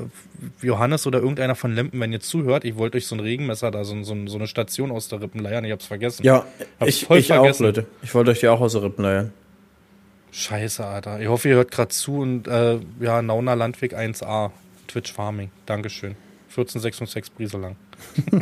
Johannes 0.64 1.06
oder 1.06 1.20
irgendeiner 1.20 1.54
von 1.54 1.76
Lempen, 1.76 2.00
wenn 2.00 2.12
ihr 2.12 2.22
zuhört, 2.22 2.66
ich 2.66 2.76
wollte 2.76 2.98
euch 2.98 3.06
so 3.06 3.16
ein 3.16 3.20
Regenmesser 3.20 3.70
da, 3.70 3.84
so, 3.84 4.02
so, 4.02 4.16
so 4.26 4.38
eine 4.38 4.48
Station 4.48 4.90
aus 4.90 5.10
der 5.10 5.22
Rippen 5.22 5.42
leiern, 5.42 5.64
ich 5.64 5.72
hab's 5.72 5.86
vergessen. 5.86 6.24
Ja, 6.24 6.44
hab's 6.80 6.90
ich, 6.90 7.08
ich 7.08 7.28
vergessen. 7.28 7.66
auch, 7.66 7.68
Leute. 7.68 7.86
Ich 8.02 8.16
wollte 8.16 8.32
euch 8.32 8.40
die 8.40 8.48
auch 8.48 8.62
aus 8.62 8.72
der 8.72 8.82
Rippen 8.82 9.04
leiern. 9.04 9.32
Scheiße, 10.34 10.84
Alter. 10.84 11.20
Ich 11.20 11.28
hoffe, 11.28 11.48
ihr 11.48 11.56
hört 11.56 11.70
gerade 11.70 11.90
zu 11.90 12.18
und 12.18 12.48
äh, 12.48 12.80
ja, 13.00 13.22
Nauna 13.22 13.54
Landweg 13.54 13.96
1a, 13.96 14.50
Twitch 14.88 15.14
Farming. 15.14 15.52
Dankeschön. 15.68 16.16
14,66 16.56 17.26
Brise 17.38 17.58
lang. 17.60 17.76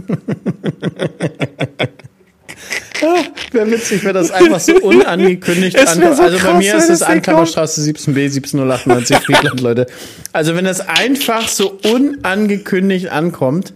ah, 3.03 3.23
Wäre 3.51 3.71
witzig, 3.71 4.05
wenn 4.05 4.13
das 4.13 4.31
einfach 4.31 4.61
so 4.61 4.73
unangekündigt 4.75 5.77
ankommt. 5.77 6.15
So 6.15 6.23
also 6.23 6.39
bei 6.39 6.53
mir 6.53 6.75
ist 6.75 6.89
es 6.89 7.01
Ankammerstraße 7.01 7.81
17b, 7.81 8.29
17098 8.29 9.17
Friedland, 9.17 9.59
Leute. 9.59 9.87
Also 10.31 10.55
wenn 10.55 10.63
das 10.63 10.79
einfach 10.79 11.49
so 11.49 11.77
unangekündigt 11.83 13.09
ankommt, 13.09 13.73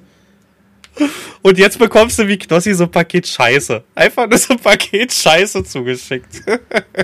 und 1.41 1.58
jetzt 1.58 1.80
bekommst 1.80 2.20
du 2.20 2.28
wie 2.28 2.38
Knossi 2.38 2.74
so 2.74 2.86
ein 2.86 2.91
Paket 2.91 3.28
Scheiße. 3.28 3.84
Einfach 3.96 4.28
nur 4.28 4.38
so 4.38 4.54
ein 4.54 4.60
Paket 4.60 5.14
Scheiße 5.14 5.64
zugeschickt. 5.64 6.43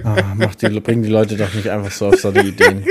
Ah, 0.04 0.34
mach 0.36 0.56
die, 0.56 0.68
bring 0.80 1.04
die 1.04 1.10
Leute 1.10 1.36
doch 1.36 1.54
nicht 1.54 1.70
einfach 1.70 1.92
so 1.92 2.08
auf 2.08 2.20
so 2.20 2.30
eine 2.30 2.44
Ideen. 2.44 2.86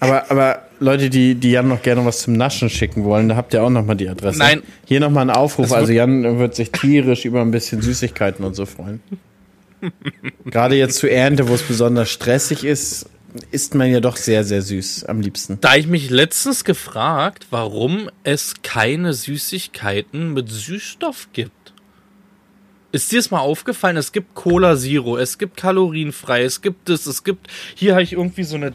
Aber, 0.00 0.30
aber 0.30 0.62
Leute, 0.80 1.10
die, 1.10 1.34
die 1.34 1.50
Jan 1.52 1.68
noch 1.68 1.82
gerne 1.82 2.04
was 2.04 2.20
zum 2.20 2.34
Naschen 2.34 2.70
schicken 2.70 3.04
wollen, 3.04 3.28
da 3.28 3.36
habt 3.36 3.52
ihr 3.52 3.62
auch 3.62 3.70
nochmal 3.70 3.96
die 3.96 4.08
Adresse. 4.08 4.38
Nein. 4.38 4.62
Hier 4.86 5.00
nochmal 5.00 5.28
ein 5.28 5.34
Aufruf. 5.34 5.72
Also 5.72 5.92
Jan 5.92 6.38
wird 6.38 6.54
sich 6.54 6.70
tierisch 6.70 7.24
über 7.24 7.40
ein 7.40 7.50
bisschen 7.50 7.82
Süßigkeiten 7.82 8.44
und 8.44 8.54
so 8.54 8.64
freuen. 8.64 9.00
Gerade 10.44 10.76
jetzt 10.76 10.98
zur 10.98 11.10
Ernte, 11.10 11.48
wo 11.48 11.54
es 11.54 11.62
besonders 11.62 12.10
stressig 12.10 12.64
ist, 12.64 13.06
isst 13.50 13.74
man 13.74 13.90
ja 13.90 14.00
doch 14.00 14.16
sehr, 14.16 14.44
sehr 14.44 14.62
süß 14.62 15.04
am 15.04 15.20
liebsten. 15.20 15.60
Da 15.60 15.76
ich 15.76 15.86
mich 15.86 16.10
letztens 16.10 16.64
gefragt, 16.64 17.46
warum 17.50 18.10
es 18.24 18.62
keine 18.62 19.12
Süßigkeiten 19.12 20.32
mit 20.32 20.48
Süßstoff 20.48 21.28
gibt. 21.32 21.52
Ist 22.90 23.12
dir 23.12 23.18
das 23.18 23.30
mal 23.30 23.40
aufgefallen? 23.40 23.98
Es 23.98 24.12
gibt 24.12 24.34
Cola 24.34 24.76
Zero, 24.76 25.18
es 25.18 25.36
gibt 25.36 25.58
kalorienfrei, 25.58 26.42
es 26.42 26.62
gibt 26.62 26.88
es, 26.88 27.06
es 27.06 27.22
gibt, 27.22 27.48
hier 27.74 27.92
habe 27.92 28.02
ich 28.02 28.14
irgendwie 28.14 28.44
so 28.44 28.56
eine 28.56 28.72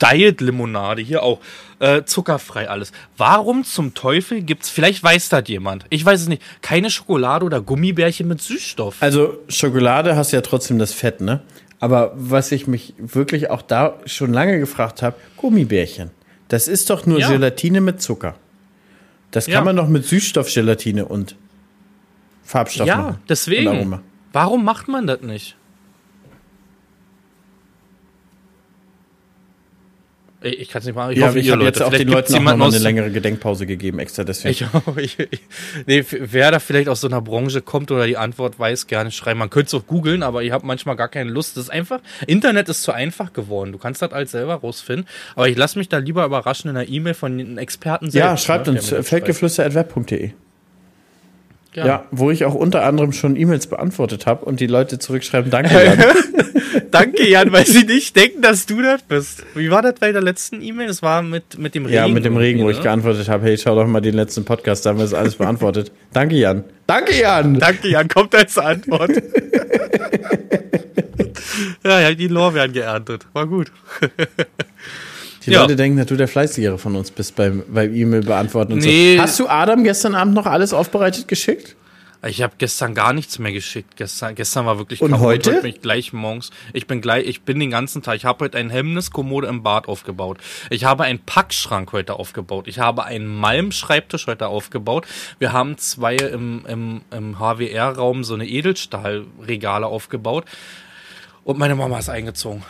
Diet-Limonade, 0.00 1.02
hier 1.02 1.22
auch 1.22 1.40
äh, 1.80 2.04
zuckerfrei 2.04 2.68
alles. 2.68 2.92
Warum 3.16 3.64
zum 3.64 3.94
Teufel 3.94 4.42
gibt's, 4.42 4.70
vielleicht 4.70 5.02
weiß 5.02 5.28
das 5.30 5.48
jemand, 5.48 5.84
ich 5.90 6.04
weiß 6.04 6.22
es 6.22 6.28
nicht, 6.28 6.42
keine 6.62 6.90
Schokolade 6.90 7.44
oder 7.44 7.60
Gummibärchen 7.60 8.28
mit 8.28 8.40
Süßstoff? 8.40 8.96
Also 9.00 9.38
Schokolade 9.48 10.16
hast 10.16 10.32
ja 10.32 10.40
trotzdem 10.40 10.78
das 10.78 10.92
Fett, 10.92 11.20
ne? 11.20 11.42
Aber 11.84 12.12
was 12.16 12.50
ich 12.50 12.66
mich 12.66 12.94
wirklich 12.96 13.50
auch 13.50 13.60
da 13.60 13.98
schon 14.06 14.32
lange 14.32 14.58
gefragt 14.58 15.02
habe, 15.02 15.16
Gummibärchen. 15.36 16.12
Das 16.48 16.66
ist 16.66 16.88
doch 16.88 17.04
nur 17.04 17.18
ja. 17.18 17.28
Gelatine 17.28 17.82
mit 17.82 18.00
Zucker. 18.00 18.36
Das 19.32 19.44
kann 19.44 19.52
ja. 19.52 19.64
man 19.64 19.76
doch 19.76 19.88
mit 19.88 20.06
Süßstoffgelatine 20.06 21.04
und 21.04 21.36
Farbstoff 22.42 22.86
ja, 22.86 22.96
machen. 22.96 23.10
Ja, 23.10 23.20
deswegen. 23.28 24.00
Warum 24.32 24.64
macht 24.64 24.88
man 24.88 25.06
das 25.06 25.20
nicht? 25.20 25.58
Ich 30.44 30.68
kann 30.68 30.80
es 30.80 30.86
nicht 30.86 30.94
machen. 30.94 31.12
Ich 31.12 31.18
ja, 31.18 31.28
hoffe, 31.28 31.38
ich 31.38 31.50
habe 31.50 31.64
jetzt 31.64 31.82
auch 31.82 31.90
den 31.90 32.08
Leuten 32.08 32.34
auch 32.34 32.40
noch 32.40 32.56
mal 32.56 32.68
eine 32.68 32.78
längere 32.78 33.10
Gedenkpause 33.10 33.66
gegeben, 33.66 33.98
extra 33.98 34.24
deswegen. 34.24 34.68
Ich, 34.96 35.18
ich, 35.18 35.18
ich, 35.30 35.40
nee, 35.86 36.04
wer 36.10 36.50
da 36.50 36.58
vielleicht 36.58 36.88
aus 36.88 37.00
so 37.00 37.08
einer 37.08 37.22
Branche 37.22 37.62
kommt 37.62 37.90
oder 37.90 38.06
die 38.06 38.16
Antwort 38.16 38.58
weiß, 38.58 38.86
gerne 38.86 39.10
schreiben. 39.10 39.38
Man 39.38 39.50
könnte 39.50 39.68
es 39.68 39.74
auch 39.74 39.86
googeln, 39.86 40.22
aber 40.22 40.42
ich 40.42 40.52
habe 40.52 40.66
manchmal 40.66 40.96
gar 40.96 41.08
keine 41.08 41.30
Lust. 41.30 41.56
Das 41.56 41.64
ist 41.64 41.70
einfach, 41.70 42.00
Internet 42.26 42.68
ist 42.68 42.82
zu 42.82 42.92
einfach 42.92 43.32
geworden. 43.32 43.72
Du 43.72 43.78
kannst 43.78 44.02
das 44.02 44.12
alles 44.12 44.32
selber 44.32 44.56
rausfinden. 44.56 45.06
Aber 45.34 45.48
ich 45.48 45.56
lasse 45.56 45.78
mich 45.78 45.88
da 45.88 45.98
lieber 45.98 46.24
überraschen 46.24 46.70
in 46.70 46.76
einer 46.76 46.88
E-Mail 46.88 47.14
von 47.14 47.32
einem 47.32 47.58
Experten 47.58 48.10
selbst. 48.10 48.24
Ja, 48.24 48.36
schreibt 48.36 48.66
ne, 48.66 48.74
uns 48.74 48.88
feldgeflüster.web.de. 48.88 50.32
Ja. 51.74 51.86
ja, 51.86 52.04
wo 52.12 52.30
ich 52.30 52.44
auch 52.44 52.54
unter 52.54 52.84
anderem 52.84 53.12
schon 53.12 53.34
E-Mails 53.34 53.66
beantwortet 53.66 54.26
habe 54.26 54.44
und 54.44 54.60
die 54.60 54.68
Leute 54.68 55.00
zurückschreiben, 55.00 55.50
danke 55.50 55.74
Jan. 55.84 56.04
danke 56.92 57.28
Jan, 57.28 57.50
weil 57.50 57.66
sie 57.66 57.84
nicht 57.84 58.14
denken, 58.14 58.42
dass 58.42 58.66
du 58.66 58.80
das 58.80 59.02
bist. 59.02 59.42
Wie 59.56 59.70
war 59.70 59.82
das 59.82 59.94
bei 59.98 60.12
der 60.12 60.22
letzten 60.22 60.62
E-Mail? 60.62 60.86
Das 60.86 61.02
war 61.02 61.22
mit, 61.22 61.58
mit 61.58 61.74
dem 61.74 61.86
Regen. 61.86 61.96
Ja, 61.96 62.06
mit 62.06 62.24
dem 62.24 62.36
Regen, 62.36 62.62
wo 62.62 62.70
ich 62.70 62.76
ne? 62.76 62.84
geantwortet 62.84 63.28
habe, 63.28 63.44
hey, 63.44 63.58
schau 63.58 63.74
doch 63.74 63.88
mal 63.88 64.00
den 64.00 64.14
letzten 64.14 64.44
Podcast, 64.44 64.86
da 64.86 64.90
haben 64.90 64.98
wir 64.98 65.04
das 65.04 65.14
alles 65.14 65.34
beantwortet. 65.34 65.90
danke 66.12 66.36
Jan. 66.36 66.62
Danke 66.86 67.18
Jan. 67.18 67.58
Danke 67.58 67.88
Jan, 67.88 68.06
kommt 68.06 68.34
als 68.36 68.56
Antwort. 68.56 69.10
ja, 71.84 72.00
ja, 72.00 72.14
die 72.14 72.28
Lorbeeren 72.28 72.72
geerntet. 72.72 73.26
War 73.32 73.46
gut. 73.46 73.72
Die 75.46 75.50
ja. 75.50 75.62
Leute 75.62 75.76
denken, 75.76 75.98
dass 75.98 76.06
du 76.06 76.16
der 76.16 76.28
Fleißigere 76.28 76.78
von 76.78 76.96
uns 76.96 77.10
bist 77.10 77.36
beim, 77.36 77.62
beim 77.68 77.94
E-Mail 77.94 78.22
beantworten 78.22 78.74
und 78.74 78.78
nee. 78.80 79.16
so. 79.16 79.22
Hast 79.22 79.40
du 79.40 79.48
Adam 79.48 79.84
gestern 79.84 80.14
Abend 80.14 80.34
noch 80.34 80.46
alles 80.46 80.72
aufbereitet 80.72 81.28
geschickt? 81.28 81.76
Ich 82.26 82.40
habe 82.42 82.54
gestern 82.56 82.94
gar 82.94 83.12
nichts 83.12 83.38
mehr 83.38 83.52
geschickt. 83.52 83.96
Gestern, 83.96 84.34
gestern 84.34 84.64
war 84.64 84.78
wirklich 84.78 85.02
Und 85.02 85.10
Chaos. 85.10 85.22
heute? 85.22 85.60
bin 85.60 85.70
ich 85.70 85.82
gleich 85.82 86.12
morgens. 86.12 86.50
Ich 86.72 86.86
bin 86.86 87.00
gleich, 87.00 87.26
ich 87.26 87.42
bin 87.42 87.60
den 87.60 87.70
ganzen 87.70 88.02
Tag. 88.02 88.16
Ich 88.16 88.24
habe 88.24 88.44
heute 88.44 88.56
ein 88.56 88.70
Hemmniskommode 88.70 89.46
im 89.46 89.62
Bad 89.62 89.88
aufgebaut. 89.88 90.38
Ich 90.70 90.84
habe 90.84 91.04
einen 91.04 91.18
Packschrank 91.18 91.92
heute 91.92 92.14
aufgebaut. 92.14 92.66
Ich 92.66 92.78
habe 92.78 93.04
einen 93.04 93.26
Malmschreibtisch 93.26 94.26
heute 94.26 94.46
aufgebaut. 94.46 95.06
Wir 95.38 95.52
haben 95.52 95.76
zwei 95.76 96.16
im, 96.16 96.64
im, 96.66 97.00
im 97.10 97.38
HWR-Raum 97.38 98.24
so 98.24 98.34
eine 98.34 98.46
Edelstahlregale 98.46 99.86
aufgebaut. 99.86 100.46
Und 101.44 101.58
meine 101.58 101.74
Mama 101.74 101.98
ist 101.98 102.08
eingezogen. 102.08 102.62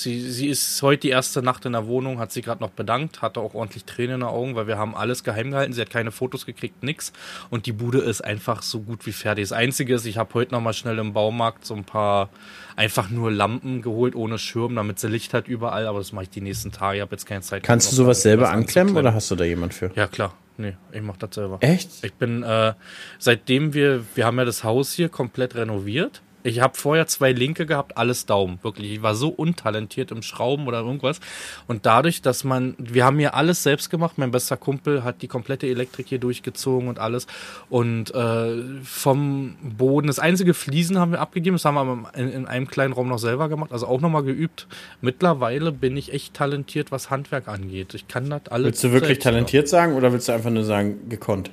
Sie, 0.00 0.30
sie 0.30 0.48
ist 0.48 0.80
heute 0.82 1.02
die 1.02 1.10
erste 1.10 1.42
Nacht 1.42 1.64
in 1.64 1.72
der 1.72 1.86
Wohnung, 1.86 2.18
hat 2.18 2.32
sie 2.32 2.42
gerade 2.42 2.62
noch 2.62 2.70
bedankt, 2.70 3.22
hatte 3.22 3.40
auch 3.40 3.54
ordentlich 3.54 3.84
Tränen 3.84 4.14
in 4.14 4.20
den 4.20 4.28
Augen, 4.28 4.54
weil 4.54 4.66
wir 4.66 4.78
haben 4.78 4.94
alles 4.94 5.24
geheim 5.24 5.50
gehalten. 5.50 5.72
Sie 5.72 5.80
hat 5.80 5.90
keine 5.90 6.10
Fotos 6.10 6.46
gekriegt, 6.46 6.82
nix. 6.82 7.12
Und 7.50 7.66
die 7.66 7.72
Bude 7.72 7.98
ist 7.98 8.22
einfach 8.22 8.62
so 8.62 8.80
gut 8.80 9.06
wie 9.06 9.12
fertig. 9.12 9.44
Das 9.44 9.52
Einzige 9.52 9.94
ist, 9.94 10.06
ich 10.06 10.18
habe 10.18 10.34
heute 10.34 10.52
noch 10.52 10.60
mal 10.60 10.72
schnell 10.72 10.98
im 10.98 11.12
Baumarkt 11.12 11.64
so 11.64 11.74
ein 11.74 11.84
paar 11.84 12.30
einfach 12.76 13.10
nur 13.10 13.30
Lampen 13.30 13.82
geholt 13.82 14.14
ohne 14.14 14.38
Schirm, 14.38 14.74
damit 14.74 14.98
sie 14.98 15.08
Licht 15.08 15.34
hat 15.34 15.48
überall. 15.48 15.86
Aber 15.86 15.98
das 15.98 16.12
mache 16.12 16.24
ich 16.24 16.30
die 16.30 16.40
nächsten 16.40 16.72
Tage. 16.72 16.96
Ich 16.96 17.02
habe 17.02 17.12
jetzt 17.12 17.26
keine 17.26 17.42
Zeit. 17.42 17.62
Kannst 17.62 17.92
du 17.92 17.96
sowas 17.96 18.22
selber 18.22 18.50
anklemmen 18.50 18.96
oder 18.96 19.14
hast 19.14 19.30
du 19.30 19.36
da 19.36 19.44
jemand 19.44 19.74
für? 19.74 19.90
Ja, 19.94 20.06
klar. 20.06 20.34
Nee, 20.56 20.76
ich 20.92 21.00
mache 21.00 21.18
das 21.20 21.34
selber. 21.34 21.58
Echt? 21.60 21.88
Ich 22.02 22.12
bin, 22.14 22.42
äh, 22.42 22.74
seitdem 23.18 23.72
wir, 23.72 24.04
wir 24.14 24.26
haben 24.26 24.38
ja 24.38 24.44
das 24.44 24.62
Haus 24.62 24.92
hier 24.92 25.08
komplett 25.08 25.54
renoviert. 25.54 26.20
Ich 26.42 26.60
habe 26.60 26.76
vorher 26.76 27.06
zwei 27.06 27.32
Linke 27.32 27.66
gehabt, 27.66 27.96
alles 27.96 28.26
Daumen, 28.26 28.58
wirklich. 28.62 28.92
Ich 28.92 29.02
war 29.02 29.14
so 29.14 29.28
untalentiert 29.28 30.10
im 30.10 30.22
Schrauben 30.22 30.66
oder 30.66 30.80
irgendwas. 30.80 31.20
Und 31.66 31.86
dadurch, 31.86 32.22
dass 32.22 32.44
man, 32.44 32.74
wir 32.78 33.04
haben 33.04 33.18
hier 33.18 33.34
alles 33.34 33.62
selbst 33.62 33.90
gemacht. 33.90 34.16
Mein 34.16 34.30
bester 34.30 34.56
Kumpel 34.56 35.04
hat 35.04 35.22
die 35.22 35.28
komplette 35.28 35.66
Elektrik 35.66 36.08
hier 36.08 36.18
durchgezogen 36.18 36.88
und 36.88 36.98
alles. 36.98 37.26
Und 37.68 38.14
äh, 38.14 38.62
vom 38.84 39.56
Boden, 39.62 40.06
das 40.06 40.18
einzige 40.18 40.54
Fliesen 40.54 40.98
haben 40.98 41.12
wir 41.12 41.20
abgegeben. 41.20 41.56
Das 41.56 41.64
haben 41.64 41.74
wir 41.74 41.80
aber 41.80 42.12
in, 42.16 42.30
in 42.32 42.46
einem 42.46 42.68
kleinen 42.68 42.92
Raum 42.92 43.08
noch 43.08 43.18
selber 43.18 43.48
gemacht, 43.48 43.72
also 43.72 43.86
auch 43.86 44.00
nochmal 44.00 44.22
geübt. 44.22 44.66
Mittlerweile 45.00 45.72
bin 45.72 45.96
ich 45.96 46.12
echt 46.12 46.34
talentiert, 46.34 46.90
was 46.90 47.10
Handwerk 47.10 47.48
angeht. 47.48 47.94
Ich 47.94 48.08
kann 48.08 48.30
das 48.30 48.42
alles. 48.48 48.66
Willst 48.66 48.84
du 48.84 48.92
wirklich 48.92 49.18
talentiert 49.18 49.68
sagen 49.68 49.94
oder 49.94 50.12
willst 50.12 50.28
du 50.28 50.32
einfach 50.32 50.50
nur 50.50 50.64
sagen 50.64 51.08
gekonnt? 51.08 51.50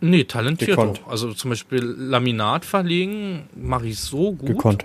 Nee, 0.00 0.24
talentiert 0.24 0.70
Gekonnt. 0.70 1.00
auch. 1.06 1.10
Also 1.10 1.32
zum 1.34 1.50
Beispiel 1.50 1.82
Laminat 1.82 2.64
verlegen 2.64 3.48
mache 3.54 3.86
ich 3.86 3.98
so 4.00 4.32
gut, 4.32 4.84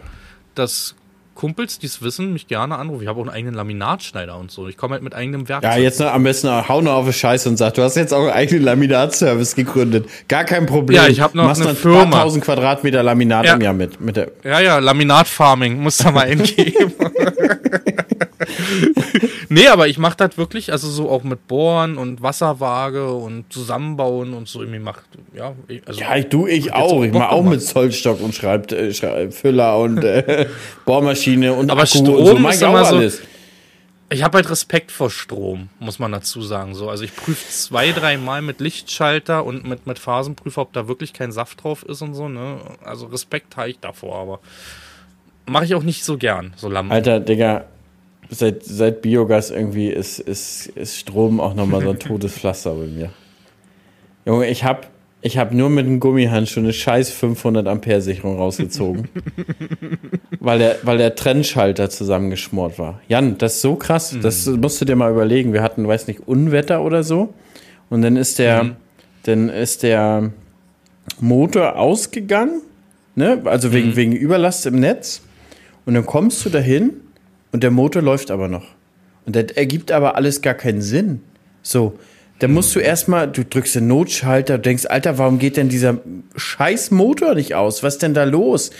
dass 0.55 0.95
Kumpels, 1.35 1.79
die 1.79 1.85
es 1.87 2.01
wissen, 2.01 2.31
mich 2.31 2.47
gerne 2.47 2.77
anrufen. 2.77 3.01
Ich 3.01 3.09
habe 3.09 3.19
auch 3.19 3.23
einen 3.25 3.33
eigenen 3.35 3.55
Laminatschneider 3.55 4.37
und 4.37 4.51
so. 4.51 4.69
Ich 4.69 4.77
komme 4.77 4.93
halt 4.93 5.03
mit 5.03 5.13
eigenem 5.13 5.49
Werkzeug. 5.49 5.69
Ja, 5.69 5.77
jetzt 5.77 5.99
noch, 5.99 6.13
am 6.13 6.23
besten 6.23 6.47
hau 6.69 6.79
noch 6.81 6.93
auf 6.93 7.07
die 7.07 7.11
Scheiße 7.13 7.49
und 7.49 7.57
sag, 7.57 7.73
du 7.73 7.81
hast 7.83 7.95
jetzt 7.97 8.13
auch 8.13 8.21
einen 8.21 8.29
eigenen 8.31 8.63
Laminatservice 8.63 9.55
gegründet. 9.55 10.07
Gar 10.29 10.45
kein 10.45 10.65
Problem. 10.65 10.95
Ja, 10.95 11.07
ich 11.09 11.19
hab 11.19 11.35
noch 11.35 11.43
Machst 11.43 11.59
eine 11.61 11.71
ein 11.71 11.75
Firma. 11.75 12.05
paar 12.05 12.21
tausend 12.23 12.45
Quadratmeter 12.45 13.03
Laminat 13.03 13.45
Ja. 13.47 13.55
im 13.55 13.61
Jahr 13.61 13.73
mit. 13.73 13.99
mit 13.99 14.15
der, 14.15 14.31
Ja, 14.45 14.61
ja, 14.61 14.79
Laminatfarming, 14.79 15.77
muss 15.81 15.97
da 15.97 16.11
mal 16.11 16.21
eingeben. 16.25 16.93
nee, 19.49 19.67
aber 19.67 19.87
ich 19.87 19.97
mache 19.97 20.17
das 20.17 20.37
wirklich, 20.37 20.71
also 20.71 20.89
so 20.89 21.09
auch 21.09 21.23
mit 21.23 21.47
Bohren 21.47 21.97
und 21.97 22.21
Wasserwaage 22.21 23.11
und 23.13 23.51
Zusammenbauen 23.51 24.33
und 24.33 24.47
so 24.47 24.61
irgendwie 24.61 24.79
macht, 24.79 25.03
ja, 25.33 25.53
ich- 25.67 25.87
also 25.87 25.99
ja, 26.01 26.15
ich, 26.15 26.27
du, 26.29 26.47
ich 26.47 26.73
auch. 26.73 27.03
Ich 27.03 27.11
Bock 27.11 27.21
mach 27.21 27.29
auch 27.31 27.43
mit 27.43 27.61
Zollstock 27.61 28.21
und 28.21 28.33
schreibt 28.35 28.71
äh, 28.71 28.93
Schrei- 28.93 29.31
Füller 29.31 29.77
und 29.79 30.03
äh, 30.03 30.47
Bohrmaschine 30.85 31.53
und 31.53 31.69
Aber 31.71 31.81
Akku 31.83 31.97
Strom 31.97 32.15
und 32.15 32.25
so. 32.27 32.35
Mach 32.39 32.51
ist 32.51 32.61
immer 32.61 32.85
so- 32.85 32.95
alles. 32.95 33.21
Ich 34.07 34.21
habe 34.21 34.37
halt 34.37 34.49
Respekt 34.51 34.91
vor 34.91 35.09
Strom, 35.09 35.69
muss 35.79 35.97
man 35.97 36.11
dazu 36.11 36.43
sagen. 36.43 36.75
So, 36.75 36.89
also 36.91 37.03
ich 37.03 37.15
prüfe 37.15 37.49
zwei, 37.49 37.91
dreimal 37.91 38.43
mit 38.43 38.59
Lichtschalter 38.61 39.43
und 39.43 39.67
mit, 39.67 39.87
mit 39.87 39.97
Phasenprüfer, 39.97 40.61
ob 40.61 40.73
da 40.73 40.87
wirklich 40.87 41.11
kein 41.11 41.31
Saft 41.31 41.63
drauf 41.63 41.81
ist 41.81 42.03
und 42.03 42.13
so. 42.13 42.29
Ne? 42.29 42.59
Also 42.83 43.07
Respekt 43.07 43.57
habe 43.57 43.71
ich 43.71 43.79
davor, 43.79 44.17
aber 44.19 44.39
mache 45.47 45.65
ich 45.65 45.73
auch 45.73 45.81
nicht 45.81 46.05
so 46.05 46.17
gern, 46.19 46.53
so 46.55 46.69
Lampen. 46.69 46.91
Alter, 46.91 47.19
Digga, 47.19 47.65
seit, 48.29 48.63
seit 48.63 49.01
Biogas 49.01 49.51
irgendwie 49.51 49.89
ist, 49.89 50.19
ist, 50.19 50.67
ist 50.67 50.97
Strom 50.97 51.39
auch 51.39 51.53
nochmal 51.53 51.81
so 51.81 51.89
ein 51.91 51.99
totes 51.99 52.33
Pflaster 52.33 52.73
bei 52.73 52.87
mir. 52.87 53.09
Junge, 54.25 54.47
ich 54.47 54.63
hab, 54.63 54.89
ich 55.21 55.37
hab 55.37 55.53
nur 55.53 55.69
mit 55.69 55.85
einem 55.85 55.99
Gummihandschuh 55.99 56.59
eine 56.59 56.73
scheiß 56.73 57.11
500 57.11 57.67
Ampere 57.67 58.01
Sicherung 58.01 58.37
rausgezogen. 58.37 59.07
weil, 60.39 60.59
der, 60.59 60.77
weil 60.83 60.97
der 60.97 61.15
Trennschalter 61.15 61.89
zusammengeschmort 61.89 62.79
war. 62.79 63.01
Jan, 63.07 63.37
das 63.37 63.55
ist 63.55 63.61
so 63.61 63.75
krass, 63.75 64.15
das 64.21 64.45
musst 64.47 64.81
du 64.81 64.85
dir 64.85 64.95
mal 64.95 65.11
überlegen. 65.11 65.53
Wir 65.53 65.61
hatten, 65.61 65.87
weiß 65.87 66.07
nicht, 66.07 66.27
Unwetter 66.27 66.83
oder 66.83 67.03
so. 67.03 67.33
Und 67.89 68.01
dann 68.01 68.15
ist 68.15 68.39
der, 68.39 68.75
dann 69.23 69.49
ist 69.49 69.83
der 69.83 70.31
Motor 71.19 71.77
ausgegangen, 71.77 72.61
ne? 73.15 73.41
also 73.45 73.73
wegen, 73.73 73.95
wegen 73.95 74.13
Überlast 74.13 74.65
im 74.65 74.79
Netz. 74.79 75.21
Und 75.85 75.93
dann 75.93 76.05
kommst 76.05 76.43
du 76.45 76.49
dahin 76.49 76.93
und 77.55 77.63
der 77.63 77.71
Motor 77.71 78.01
läuft 78.01 78.31
aber 78.31 78.49
noch. 78.49 78.65
Und 79.25 79.37
das 79.37 79.45
ergibt 79.55 79.89
aber 79.89 80.17
alles 80.17 80.41
gar 80.41 80.55
keinen 80.55 80.81
Sinn. 80.81 81.21
So, 81.61 81.97
da 82.39 82.49
musst 82.49 82.75
du 82.75 82.81
erstmal, 82.81 83.31
du 83.31 83.45
drückst 83.45 83.75
den 83.75 83.87
Notschalter, 83.87 84.57
denkst, 84.57 84.87
Alter, 84.87 85.17
warum 85.17 85.39
geht 85.39 85.55
denn 85.55 85.69
dieser 85.69 85.99
scheiß 86.35 86.91
Motor 86.91 87.33
nicht 87.33 87.55
aus? 87.55 87.81
Was 87.81 87.93
ist 87.93 88.01
denn 88.01 88.13
da 88.13 88.25
los? 88.25 88.71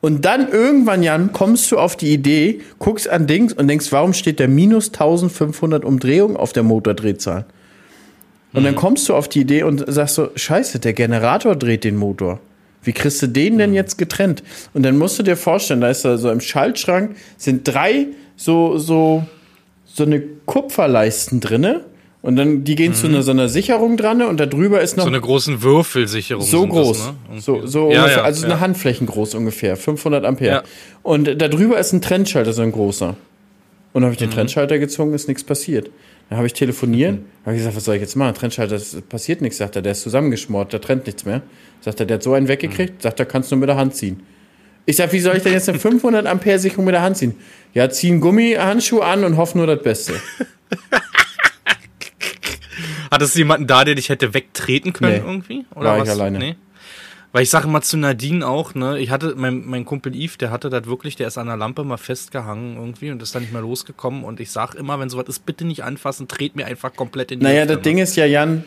Und 0.00 0.24
dann 0.24 0.50
irgendwann, 0.50 1.02
Jan, 1.02 1.32
kommst 1.34 1.70
du 1.70 1.78
auf 1.78 1.94
die 1.94 2.10
Idee, 2.10 2.62
guckst 2.78 3.06
an 3.06 3.26
Dings 3.26 3.52
und 3.52 3.68
denkst, 3.68 3.92
warum 3.92 4.14
steht 4.14 4.38
der 4.38 4.48
minus 4.48 4.88
1500 4.88 5.84
Umdrehungen 5.84 6.38
auf 6.38 6.54
der 6.54 6.62
Motordrehzahl? 6.62 7.44
Und 8.54 8.64
dann 8.64 8.76
kommst 8.76 9.10
du 9.10 9.14
auf 9.14 9.28
die 9.28 9.42
Idee 9.42 9.64
und 9.64 9.84
sagst 9.88 10.14
so, 10.14 10.30
scheiße, 10.34 10.78
der 10.78 10.94
Generator 10.94 11.54
dreht 11.54 11.84
den 11.84 11.96
Motor. 11.96 12.40
Wie 12.82 12.92
kriegst 12.92 13.20
du 13.22 13.26
den 13.26 13.58
denn 13.58 13.74
jetzt 13.74 13.98
getrennt? 13.98 14.42
Und 14.74 14.84
dann 14.84 14.98
musst 14.98 15.18
du 15.18 15.22
dir 15.22 15.36
vorstellen, 15.36 15.80
da 15.82 15.90
ist 15.90 16.04
da 16.06 16.16
so 16.16 16.30
im 16.30 16.40
Schaltschrank 16.40 17.14
sind 17.36 17.68
drei 17.68 18.06
so, 18.36 18.78
so, 18.78 19.24
so 19.84 20.04
eine 20.04 20.20
Kupferleisten 20.20 21.40
drinne. 21.40 21.84
Und 22.22 22.36
dann, 22.36 22.62
die 22.62 22.76
gehen 22.76 22.94
zu 22.94 23.08
einer, 23.08 23.22
so 23.22 23.32
einer 23.32 23.48
Sicherung 23.48 23.96
dran 23.96 24.22
und 24.22 24.38
da 24.38 24.46
drüber 24.46 24.80
ist 24.80 24.96
noch 24.96 25.02
so 25.02 25.08
eine 25.08 25.20
großen 25.20 25.60
Würfelsicherung. 25.62 26.44
so 26.44 26.64
groß. 26.68 26.98
Das, 26.98 27.06
ne? 27.08 27.40
So, 27.40 27.66
so 27.66 27.90
ja, 27.90 28.02
ungefähr, 28.02 28.18
ja, 28.18 28.22
also 28.22 28.46
ja. 28.46 28.52
eine 28.52 28.60
Handflächen 28.60 29.08
groß 29.08 29.34
ungefähr, 29.34 29.76
500 29.76 30.24
Ampere. 30.24 30.50
Ja. 30.50 30.62
Und 31.02 31.24
da 31.42 31.48
drüber 31.48 31.78
ist 31.78 31.92
ein 31.92 32.00
Trennschalter, 32.00 32.52
so 32.52 32.62
ein 32.62 32.70
großer. 32.70 33.08
Und 33.08 33.16
dann 33.94 34.04
habe 34.04 34.12
ich 34.12 34.18
den 34.18 34.28
Mhm. 34.28 34.34
Trennschalter 34.34 34.78
gezogen, 34.78 35.12
ist 35.14 35.26
nichts 35.26 35.42
passiert. 35.42 35.90
Dann 36.28 36.38
habe 36.38 36.46
ich 36.46 36.52
telefoniert, 36.52 37.18
habe 37.44 37.56
ich 37.56 37.58
gesagt, 37.58 37.74
was 37.76 37.84
soll 37.84 37.96
ich 37.96 38.00
jetzt 38.00 38.14
machen? 38.14 38.34
Trennschalter, 38.34 38.74
das 38.74 38.96
passiert 39.08 39.42
nichts, 39.42 39.58
sagt 39.58 39.74
er, 39.74 39.82
der 39.82 39.90
ist 39.92 40.02
zusammengeschmort, 40.02 40.72
der 40.72 40.80
trennt 40.80 41.06
nichts 41.06 41.24
mehr. 41.24 41.42
Sagt 41.80 41.98
er, 41.98 42.06
der 42.06 42.14
hat 42.14 42.22
so 42.22 42.34
einen 42.34 42.46
weggekriegt, 42.46 43.02
sagt 43.02 43.18
er, 43.18 43.26
kannst 43.26 43.50
du 43.50 43.56
nur 43.56 43.60
mit 43.60 43.68
der 43.68 43.76
Hand 43.76 43.96
ziehen. 43.96 44.22
Ich 44.84 44.96
sag, 44.96 45.12
wie 45.12 45.20
soll 45.20 45.36
ich 45.36 45.42
denn 45.42 45.52
jetzt 45.52 45.68
eine 45.68 45.78
500 45.78 46.26
Ampere 46.26 46.58
Sicherung 46.58 46.84
mit 46.84 46.94
der 46.94 47.02
Hand 47.02 47.16
ziehen? 47.16 47.36
Ja, 47.72 47.88
zieh 47.88 48.10
einen 48.10 48.20
Gummihandschuh 48.20 49.00
an 49.00 49.24
und 49.24 49.36
hoff 49.36 49.54
nur 49.54 49.66
das 49.66 49.82
Beste. 49.82 50.14
Hattest 53.10 53.34
du 53.34 53.40
jemanden 53.40 53.66
da, 53.66 53.84
der 53.84 53.94
dich 53.94 54.08
hätte 54.08 54.34
wegtreten 54.34 54.92
können 54.92 55.12
Nee. 55.12 55.18
irgendwie? 55.18 55.66
War 55.74 56.02
ich 56.02 56.10
alleine. 56.10 56.56
Weil 57.32 57.44
ich 57.44 57.50
sage 57.50 57.66
mal 57.66 57.80
zu 57.80 57.96
Nadine 57.96 58.46
auch, 58.46 58.74
ne, 58.74 58.98
ich 58.98 59.10
hatte, 59.10 59.34
mein, 59.36 59.64
mein 59.64 59.86
Kumpel 59.86 60.14
Yves, 60.14 60.36
der 60.36 60.50
hatte 60.50 60.68
das 60.68 60.86
wirklich, 60.86 61.16
der 61.16 61.28
ist 61.28 61.38
an 61.38 61.46
der 61.46 61.56
Lampe 61.56 61.82
mal 61.82 61.96
festgehangen 61.96 62.76
irgendwie 62.76 63.10
und 63.10 63.22
ist 63.22 63.34
dann 63.34 63.42
nicht 63.42 63.54
mehr 63.54 63.62
losgekommen. 63.62 64.22
Und 64.22 64.38
ich 64.38 64.50
sag 64.50 64.74
immer, 64.74 65.00
wenn 65.00 65.08
sowas 65.08 65.24
ist, 65.28 65.46
bitte 65.46 65.64
nicht 65.64 65.82
anfassen, 65.82 66.28
dreht 66.28 66.56
mir 66.56 66.66
einfach 66.66 66.94
komplett 66.94 67.32
in 67.32 67.40
die 67.40 67.46
Naja, 67.46 67.62
Hüfte, 67.62 67.76
das 67.76 67.82
Ding 67.84 67.98
ist 67.98 68.16
ja, 68.16 68.26
Jan, 68.26 68.64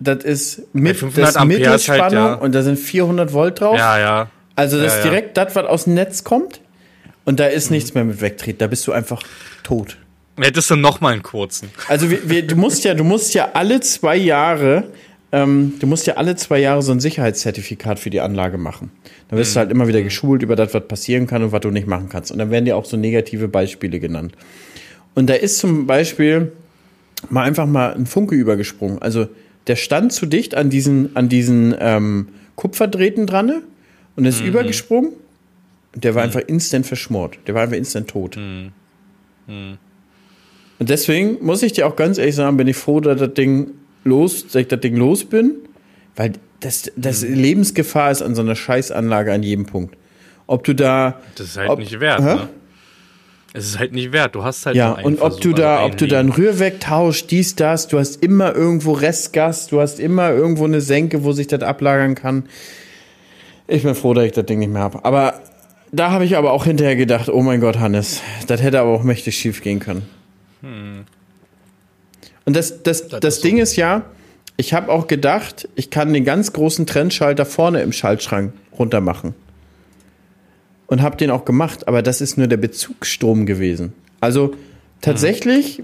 das 0.00 0.24
ist 0.24 0.74
mit, 0.74 0.96
500 0.96 1.22
das 1.22 1.30
ist 1.30 1.38
halt, 1.38 1.48
Mittelspannung 1.48 2.12
ja. 2.12 2.34
und 2.34 2.54
da 2.54 2.62
sind 2.62 2.76
400 2.76 3.32
Volt 3.32 3.60
drauf. 3.60 3.78
Ja, 3.78 3.98
ja. 4.00 4.30
Also 4.56 4.76
das 4.80 4.92
Ja, 4.92 4.98
ist 4.98 5.04
ja. 5.04 5.10
direkt 5.10 5.36
das, 5.36 5.54
was 5.56 5.66
aus 5.66 5.84
dem 5.84 5.94
Netz 5.94 6.24
kommt. 6.24 6.60
Und 7.24 7.38
da 7.40 7.48
Mhm. 7.48 7.54
ist 7.54 7.70
nichts 7.70 7.94
mehr 7.94 8.04
mit 8.04 8.20
wegtreten. 8.20 8.58
Da 8.58 8.66
bist 8.66 8.86
du 8.86 8.92
einfach 8.92 9.22
tot. 9.62 9.96
Hättest 10.38 10.70
du 10.70 10.76
noch 10.76 11.00
mal 11.00 11.12
einen 11.12 11.22
kurzen. 11.22 11.68
Also 11.88 12.10
wir, 12.10 12.28
wir, 12.28 12.46
du 12.46 12.56
musst 12.56 12.84
ja, 12.84 12.94
du 12.94 13.04
musst 13.04 13.34
ja 13.34 13.50
alle 13.54 13.80
zwei 13.80 14.16
Jahre, 14.16 14.84
ähm, 15.30 15.74
du 15.78 15.86
musst 15.86 16.06
ja 16.06 16.14
alle 16.14 16.36
zwei 16.36 16.58
Jahre 16.58 16.82
so 16.82 16.90
ein 16.92 17.00
Sicherheitszertifikat 17.00 17.98
für 18.00 18.10
die 18.10 18.20
Anlage 18.20 18.58
machen. 18.58 18.90
Da 19.28 19.36
Mhm. 19.36 19.40
wirst 19.40 19.54
du 19.54 19.60
halt 19.60 19.70
immer 19.70 19.86
wieder 19.88 20.02
geschult 20.02 20.42
über 20.42 20.56
das, 20.56 20.74
was 20.74 20.88
passieren 20.88 21.26
kann 21.26 21.42
und 21.44 21.52
was 21.52 21.60
du 21.60 21.70
nicht 21.70 21.86
machen 21.86 22.08
kannst. 22.08 22.32
Und 22.32 22.38
dann 22.38 22.50
werden 22.50 22.64
dir 22.64 22.76
auch 22.76 22.86
so 22.86 22.96
negative 22.96 23.46
Beispiele 23.48 24.00
genannt. 24.00 24.32
Und 25.14 25.28
da 25.28 25.34
ist 25.34 25.58
zum 25.58 25.86
Beispiel 25.86 26.52
mal 27.30 27.44
einfach 27.44 27.66
mal 27.66 27.94
ein 27.94 28.06
Funke 28.06 28.34
übergesprungen. 28.34 29.00
Also 29.00 29.28
der 29.68 29.76
stand 29.76 30.12
zu 30.12 30.26
dicht 30.26 30.54
an 30.56 30.70
diesen, 30.70 31.14
an 31.14 31.28
diesen 31.28 31.74
ähm, 31.78 32.28
Kupferdrähten 32.56 33.26
dran 33.26 33.46
ne? 33.46 33.62
Und 34.16 34.24
ist 34.24 34.40
übergesprungen. 34.40 35.12
Und 35.94 36.04
der 36.04 36.14
war 36.14 36.22
einfach 36.22 36.40
instant 36.46 36.86
verschmort. 36.86 37.38
Der 37.46 37.54
war 37.54 37.62
einfach 37.62 37.76
instant 37.76 38.08
tot. 38.08 38.36
Und 39.46 39.78
deswegen 40.80 41.38
muss 41.44 41.62
ich 41.62 41.72
dir 41.72 41.86
auch 41.86 41.96
ganz 41.96 42.18
ehrlich 42.18 42.34
sagen, 42.34 42.56
bin 42.56 42.66
ich 42.68 42.76
froh, 42.76 43.00
dass 43.00 43.18
das 43.18 43.34
Ding 43.34 43.72
los, 44.04 44.44
dass 44.46 44.54
ich 44.56 44.68
das 44.68 44.80
Ding 44.80 44.96
los 44.96 45.24
bin, 45.24 45.52
weil 46.16 46.32
das, 46.60 46.90
das 46.96 47.22
Lebensgefahr 47.22 48.10
ist 48.10 48.22
an 48.22 48.34
so 48.34 48.42
einer 48.42 48.54
Scheißanlage 48.56 49.32
an 49.32 49.42
jedem 49.42 49.66
Punkt. 49.66 49.96
Ob 50.46 50.64
du 50.64 50.74
da 50.74 51.20
Das 51.36 51.48
ist 51.48 51.56
halt 51.56 51.70
Ob- 51.70 51.78
nicht 51.78 51.98
wert, 52.00 52.20
Hä? 52.20 52.24
ne? 52.24 52.48
Es 53.54 53.66
ist 53.66 53.78
halt 53.78 53.92
nicht 53.92 54.12
wert. 54.12 54.34
Du 54.34 54.42
hast 54.44 54.64
halt 54.64 54.76
Ja, 54.76 54.92
und 54.92 55.14
ob 55.20 55.32
Versuch, 55.34 55.40
du 55.40 55.52
da, 55.52 55.76
also 55.80 55.92
ob 55.92 55.98
du 55.98 56.06
da 56.08 56.16
ein 56.20 56.26
einen 56.26 56.32
Rührwerk 56.32 56.80
tauscht, 56.80 57.30
dies, 57.30 57.54
das, 57.54 57.86
du 57.86 57.98
hast 57.98 58.22
immer 58.22 58.54
irgendwo 58.54 58.92
Restgas, 58.92 59.66
du 59.66 59.78
hast 59.80 60.00
immer 60.00 60.30
irgendwo 60.30 60.64
eine 60.64 60.80
Senke, 60.80 61.22
wo 61.22 61.32
sich 61.32 61.48
das 61.48 61.60
ablagern 61.62 62.14
kann. 62.14 62.44
Ich 63.66 63.82
bin 63.82 63.94
froh, 63.94 64.14
dass 64.14 64.24
ich 64.24 64.32
das 64.32 64.46
Ding 64.46 64.58
nicht 64.58 64.72
mehr 64.72 64.82
habe. 64.82 65.04
Aber 65.04 65.40
da 65.92 66.10
habe 66.10 66.24
ich 66.24 66.36
aber 66.36 66.52
auch 66.52 66.64
hinterher 66.64 66.96
gedacht, 66.96 67.28
oh 67.28 67.42
mein 67.42 67.60
Gott, 67.60 67.78
Hannes, 67.78 68.22
das 68.46 68.62
hätte 68.62 68.80
aber 68.80 68.90
auch 68.90 69.02
mächtig 69.02 69.36
schief 69.36 69.62
gehen 69.62 69.78
können. 69.78 70.08
Hm. 70.62 71.04
Und 72.44 72.56
das, 72.56 72.82
das, 72.82 73.08
das, 73.08 73.20
das 73.20 73.40
Ding 73.40 73.56
so. 73.56 73.62
ist 73.62 73.76
ja, 73.76 74.02
ich 74.56 74.74
habe 74.74 74.90
auch 74.90 75.06
gedacht, 75.06 75.68
ich 75.74 75.90
kann 75.90 76.12
den 76.12 76.24
ganz 76.24 76.52
großen 76.52 76.86
Trennschalter 76.86 77.46
vorne 77.46 77.82
im 77.82 77.92
Schaltschrank 77.92 78.52
runter 78.78 79.00
machen. 79.00 79.34
Und 80.86 81.00
habe 81.00 81.16
den 81.16 81.30
auch 81.30 81.44
gemacht, 81.44 81.88
aber 81.88 82.02
das 82.02 82.20
ist 82.20 82.36
nur 82.36 82.48
der 82.48 82.58
Bezugsstrom 82.58 83.46
gewesen. 83.46 83.94
Also 84.20 84.54
tatsächlich 85.02 85.82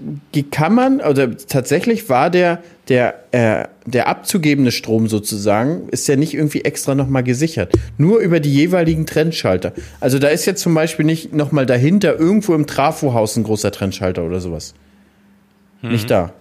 kann 0.49 0.73
man, 0.73 1.01
oder 1.01 1.37
tatsächlich 1.37 2.09
war 2.09 2.31
der, 2.31 2.63
der, 2.87 3.23
äh, 3.31 3.67
der 3.85 4.07
abzugebende 4.07 4.71
Strom 4.71 5.07
sozusagen, 5.07 5.87
ist 5.89 6.07
ja 6.07 6.15
nicht 6.15 6.33
irgendwie 6.33 6.61
extra 6.61 6.95
nochmal 6.95 7.23
gesichert. 7.23 7.73
Nur 7.97 8.19
über 8.19 8.39
die 8.39 8.51
jeweiligen 8.51 9.05
Trennschalter. 9.05 9.73
Also 9.99 10.17
da 10.17 10.29
ist 10.29 10.45
jetzt 10.45 10.61
zum 10.61 10.73
Beispiel 10.73 11.05
nicht 11.05 11.33
nochmal 11.33 11.67
dahinter 11.67 12.17
irgendwo 12.17 12.55
im 12.55 12.65
Trafohaus 12.65 13.37
ein 13.37 13.43
großer 13.43 13.71
Trennschalter 13.71 14.23
oder 14.23 14.39
sowas. 14.41 14.73
Mhm. 15.81 15.91
Nicht 15.91 16.09
da. 16.09 16.33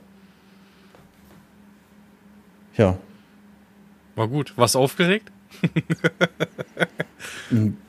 Ja. 2.76 2.96
War 4.14 4.28
gut. 4.28 4.54
Warst 4.56 4.76
aufgeregt? 4.76 5.30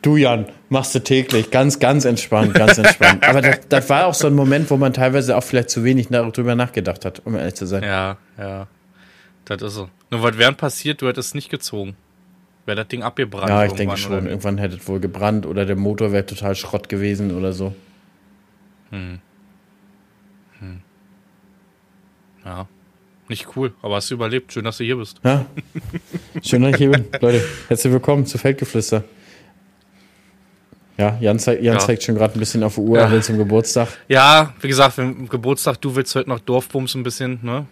du, 0.02 0.18
Jan, 0.18 0.48
machst 0.70 0.96
du 0.96 1.00
täglich. 1.00 1.52
Ganz, 1.52 1.80
ganz 1.80 2.06
entspannt, 2.06 2.54
ganz 2.54 2.78
entspannt. 2.78 3.24
Aber 3.28 3.42
das, 3.42 3.60
das, 3.68 3.90
war 3.90 4.06
auch 4.06 4.14
so 4.14 4.28
ein 4.28 4.34
Moment, 4.34 4.70
wo 4.70 4.78
man 4.78 4.94
teilweise 4.94 5.36
auch 5.38 5.44
vielleicht 5.44 5.70
zu 5.70 5.84
wenig 5.84 6.08
darüber 6.10 6.56
nachgedacht 6.56 7.06
hat, 7.06 7.22
um 7.26 7.36
ehrlich 7.36 7.56
zu 7.56 7.66
sein. 7.66 7.84
Ja, 7.84 8.18
ja. 8.38 8.68
Das 9.46 9.62
ist 9.62 9.74
so. 9.74 9.90
Nur 10.12 10.24
was 10.24 10.38
wäre 10.38 10.54
passiert, 10.54 11.02
du 11.02 11.08
hättest 11.08 11.30
es 11.30 11.36
nicht 11.36 11.50
gezogen. 11.50 11.96
Wäre 12.66 12.78
das 12.78 12.88
Ding 12.88 13.04
abgebrannt. 13.04 13.50
Ja, 13.50 13.66
ich 13.66 13.74
denke 13.74 13.98
schon. 13.98 14.28
Irgendwann 14.28 14.58
hätte 14.58 14.76
es 14.76 14.88
wohl 14.88 15.00
gebrannt 15.00 15.46
oder 15.46 15.66
der 15.66 15.76
Motor 15.76 16.12
wäre 16.12 16.26
total 16.26 16.56
Schrott 16.56 16.88
gewesen 16.88 17.36
oder 17.36 17.52
so. 17.52 17.74
Hm. 18.92 19.20
Hm. 20.60 20.82
Ja. 22.46 22.68
Nicht 23.28 23.56
cool, 23.56 23.74
aber 23.82 23.96
hast 23.96 24.10
du 24.10 24.16
überlebt. 24.16 24.52
Schön, 24.52 24.64
dass 24.64 24.78
du 24.78 24.84
hier 24.84 24.98
bist. 24.98 25.20
Ja. 25.24 25.46
Schön, 26.44 26.64
dass 26.64 26.72
ich 26.72 26.78
hier 26.78 26.92
bin. 26.92 27.06
Leute, 27.22 27.44
herzlich 27.68 27.94
willkommen 27.94 28.26
zu 28.26 28.38
Feldgeflüster. 28.38 29.04
Ja, 31.00 31.18
Jan, 31.22 31.40
zeig, 31.40 31.62
Jan 31.62 31.76
ja. 31.76 31.80
zeigt 31.80 32.04
schon 32.04 32.16
gerade 32.16 32.34
ein 32.34 32.40
bisschen 32.40 32.62
auf 32.62 32.76
die 32.76 32.82
Uhr, 32.82 33.00
ja. 33.00 33.10
will 33.10 33.24
zum 33.24 33.38
Geburtstag. 33.38 33.88
Ja, 34.10 34.54
wie 34.60 34.68
gesagt, 34.68 35.00
Geburtstag, 35.30 35.80
du 35.80 35.96
willst 35.96 36.14
heute 36.14 36.28
noch 36.28 36.40
Dorfbums 36.40 36.94
ein 36.94 37.04
bisschen, 37.04 37.40
ne? 37.42 37.68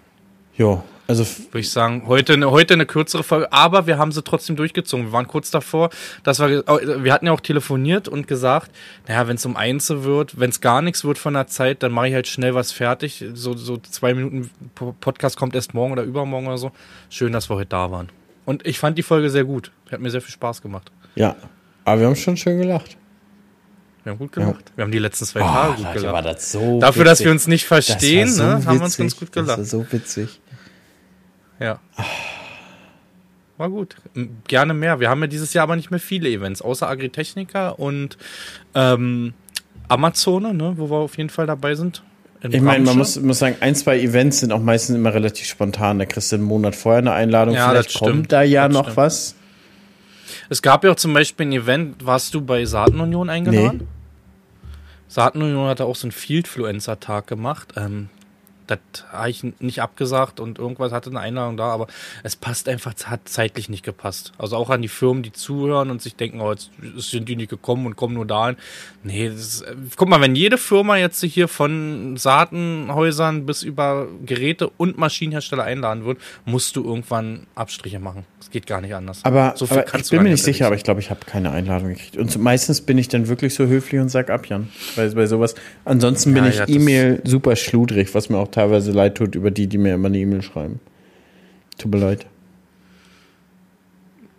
Ja, 0.56 0.82
also 1.10 1.26
würde 1.26 1.60
ich 1.60 1.70
sagen, 1.70 2.04
heute, 2.08 2.40
heute 2.50 2.74
eine 2.74 2.86
kürzere 2.86 3.24
Folge, 3.24 3.52
aber 3.52 3.86
wir 3.86 3.98
haben 3.98 4.14
sie 4.14 4.24
trotzdem 4.24 4.56
durchgezogen. 4.56 5.08
Wir 5.08 5.12
waren 5.12 5.28
kurz 5.28 5.52
davor, 5.52 5.90
dass 6.24 6.40
wir, 6.40 6.64
oh, 6.68 6.80
wir 6.82 7.12
hatten 7.12 7.26
ja 7.26 7.34
auch 7.34 7.42
telefoniert 7.42 8.08
und 8.08 8.30
gesagt, 8.30 8.72
naja, 9.10 9.28
wenn 9.28 9.36
es 9.36 9.46
um 9.46 9.58
eins 9.58 9.90
wird, 9.90 10.40
wenn 10.40 10.50
es 10.50 10.62
gar 10.62 10.82
nichts 10.82 11.04
wird 11.04 11.18
von 11.18 11.34
der 11.34 11.48
Zeit, 11.48 11.84
dann 11.84 11.92
mache 11.92 12.08
ich 12.08 12.14
halt 12.14 12.28
schnell 12.28 12.56
was 12.56 12.72
fertig. 12.72 13.26
So, 13.34 13.58
so 13.58 13.76
zwei 13.76 14.14
Minuten 14.14 14.50
Podcast 15.02 15.36
kommt 15.36 15.54
erst 15.54 15.74
morgen 15.74 15.92
oder 15.92 16.04
übermorgen 16.04 16.48
oder 16.48 16.58
so. 16.58 16.72
Schön, 17.10 17.34
dass 17.34 17.50
wir 17.50 17.58
heute 17.58 17.70
da 17.70 17.92
waren. 17.92 18.08
Und 18.46 18.66
ich 18.66 18.80
fand 18.80 18.98
die 18.98 19.04
Folge 19.04 19.30
sehr 19.30 19.44
gut. 19.44 19.72
Hat 19.92 20.00
mir 20.00 20.12
sehr 20.12 20.22
viel 20.22 20.32
Spaß 20.32 20.62
gemacht. 20.62 20.92
Ja, 21.16 21.36
aber 21.84 22.00
wir 22.00 22.08
haben 22.08 22.16
schon 22.16 22.38
schön 22.38 22.58
gelacht. 22.58 22.96
Wir 24.08 24.12
haben 24.12 24.20
gut 24.20 24.32
gelacht. 24.32 24.70
Ja. 24.70 24.78
Wir 24.78 24.84
haben 24.86 24.92
die 24.92 25.00
letzten 25.00 25.26
zwei 25.26 25.42
oh, 25.42 25.44
Tage 25.44 25.74
gut 25.74 25.84
Leute, 25.84 26.00
gelacht. 26.00 26.14
War 26.14 26.22
das 26.22 26.50
so 26.54 26.80
Dafür, 26.80 27.02
witzig. 27.02 27.04
dass 27.04 27.24
wir 27.26 27.32
uns 27.32 27.48
nicht 27.48 27.66
verstehen, 27.66 28.30
so 28.30 28.42
ne, 28.42 28.66
haben 28.66 28.80
wir 28.80 28.86
uns 28.86 28.96
ganz 28.96 29.20
gut 29.20 29.34
gelacht. 29.34 29.60
Das 29.60 29.74
war 29.74 29.82
so 29.82 29.92
witzig. 29.92 30.40
Ja. 31.60 31.82
War 33.58 33.70
gut. 33.70 33.98
Gerne 34.48 34.74
mehr. 34.74 35.02
Wir 35.02 35.10
haben 35.10 35.20
ja 35.20 35.28
dieses 35.28 35.54
Jahr 35.54 35.64
aber 35.64 35.76
nicht 35.76 35.92
mehr 35.92 36.00
viele 36.00 36.30
Events, 36.30 36.62
außer 36.62 36.88
Agritechnica 36.88 37.68
und 37.68 38.18
ähm, 38.76 39.34
Amazone, 39.90 40.54
ne, 40.54 40.76
wo 40.78 40.90
wir 40.90 41.00
auf 41.00 41.18
jeden 41.18 41.30
Fall 41.30 41.46
dabei 41.46 41.76
sind. 41.76 42.02
Ich 42.50 42.62
meine, 42.62 42.86
man 42.86 42.98
muss, 42.98 43.20
muss 43.20 43.40
sagen, 43.40 43.58
ein, 43.60 43.76
zwei 43.76 44.00
Events 44.00 44.40
sind 44.40 44.54
auch 44.54 44.62
meistens 44.62 44.96
immer 44.96 45.14
relativ 45.14 45.48
spontan. 45.48 46.00
Da 46.00 46.06
kriegst 46.06 46.32
du 46.32 46.38
einen 46.38 46.46
Monat 46.46 46.78
vorher 46.78 47.00
eine 47.00 47.12
Einladung. 47.12 47.56
Ja, 47.56 47.72
Vielleicht 47.72 48.00
kommt 48.00 48.32
da 48.32 48.42
ja 48.42 48.70
das 48.70 48.74
noch 48.74 48.84
stimmt. 48.84 48.98
was. 48.98 49.36
Es 50.48 50.62
gab 50.62 50.86
ja 50.86 50.92
auch 50.92 50.96
zum 50.96 51.14
Beispiel 51.14 51.48
ein 51.48 51.52
Event, 51.52 52.06
warst 52.06 52.34
du 52.34 52.40
bei 52.40 52.64
Saatenunion 52.64 53.30
eingeladen? 53.30 53.80
Nee. 53.80 53.97
Saatenunion 55.08 55.68
hatte 55.68 55.86
auch 55.86 55.96
so 55.96 56.06
einen 56.06 56.12
Fieldfluencer-Tag 56.12 57.28
gemacht. 57.28 57.74
Ähm, 57.76 58.10
das 58.68 58.80
habe 59.12 59.30
ich 59.30 59.44
nicht 59.60 59.82
abgesagt 59.82 60.40
und 60.40 60.60
irgendwas 60.60 60.92
hatte 60.92 61.10
eine 61.10 61.22
Einladung 61.22 61.58
da, 61.58 61.70
aber 61.70 61.88
es 62.24 62.36
passt 62.36 62.68
einfach, 62.70 62.94
hat 63.06 63.22
zeitlich 63.28 63.70
nicht 63.70 63.84
gepasst. 63.84 64.34
Also 64.38 64.58
auch 64.58 64.70
an 64.70 64.82
die 64.82 64.88
Firmen, 64.90 65.24
die 65.24 65.32
zuhören 65.32 65.90
und 65.90 66.02
sich 66.02 66.16
denken, 66.16 66.42
oh, 66.42 66.52
jetzt 66.52 66.70
sind 66.98 67.30
die 67.30 67.36
nicht 67.36 67.50
gekommen 67.50 67.86
und 67.86 67.96
kommen 67.96 68.14
nur 68.14 68.26
dahin. 68.26 68.58
Nee, 69.04 69.28
ist, 69.28 69.66
guck 69.96 70.10
mal, 70.10 70.22
wenn 70.22 70.36
jede 70.36 70.58
Firma 70.58 70.98
jetzt 70.98 71.24
hier 71.24 71.48
von 71.48 72.18
Saatenhäusern 72.18 73.46
bis 73.46 73.64
über 73.64 74.08
Geräte 74.26 74.70
und 74.70 74.98
Maschinenhersteller 74.98 75.64
einladen 75.64 76.06
wird, 76.06 76.20
musst 76.46 76.76
du 76.76 76.84
irgendwann 76.84 77.48
Abstriche 77.56 78.00
machen. 78.00 78.26
Es 78.48 78.52
geht 78.52 78.66
gar 78.66 78.80
nicht 78.80 78.96
anders. 78.96 79.26
Aber, 79.26 79.56
so 79.58 79.66
aber 79.66 79.84
ich 79.94 80.10
bin 80.10 80.24
mir 80.24 80.30
nicht 80.30 80.42
sicher, 80.42 80.68
aber 80.68 80.76
ich 80.78 80.86
glaube, 80.86 81.02
ich 81.02 81.10
habe 81.10 81.20
keine 81.26 81.52
Einladung 81.52 81.90
gekriegt. 81.90 82.16
Und 82.16 82.38
meistens 82.38 82.80
bin 82.80 82.98
ich 82.98 83.10
dann 83.10 83.28
wirklich 83.28 83.54
so 83.54 83.68
höflich 83.68 84.00
und 84.00 84.08
sag 84.08 84.30
ab, 84.30 84.46
Jan. 84.46 84.70
Bei, 84.96 85.10
bei 85.10 85.26
sowas. 85.26 85.54
Ansonsten 85.84 86.34
bin 86.34 86.46
ja, 86.46 86.50
ich 86.52 86.56
ja, 86.60 86.66
E-Mail 86.70 87.22
super 87.26 87.58
schludrig, 87.58 88.16
was 88.16 88.30
mir 88.30 88.38
auch 88.38 88.48
teilweise 88.48 88.94
leid 88.94 89.16
tut 89.16 89.36
über 89.36 89.52
die, 89.52 89.68
die 89.68 89.78
mir 89.78 89.96
immer 89.96 90.08
eine 90.08 90.18
E-Mail 90.18 90.44
schreiben. 90.44 90.80
Tut 91.78 91.92
mir 91.92 91.98
leid. 91.98 92.26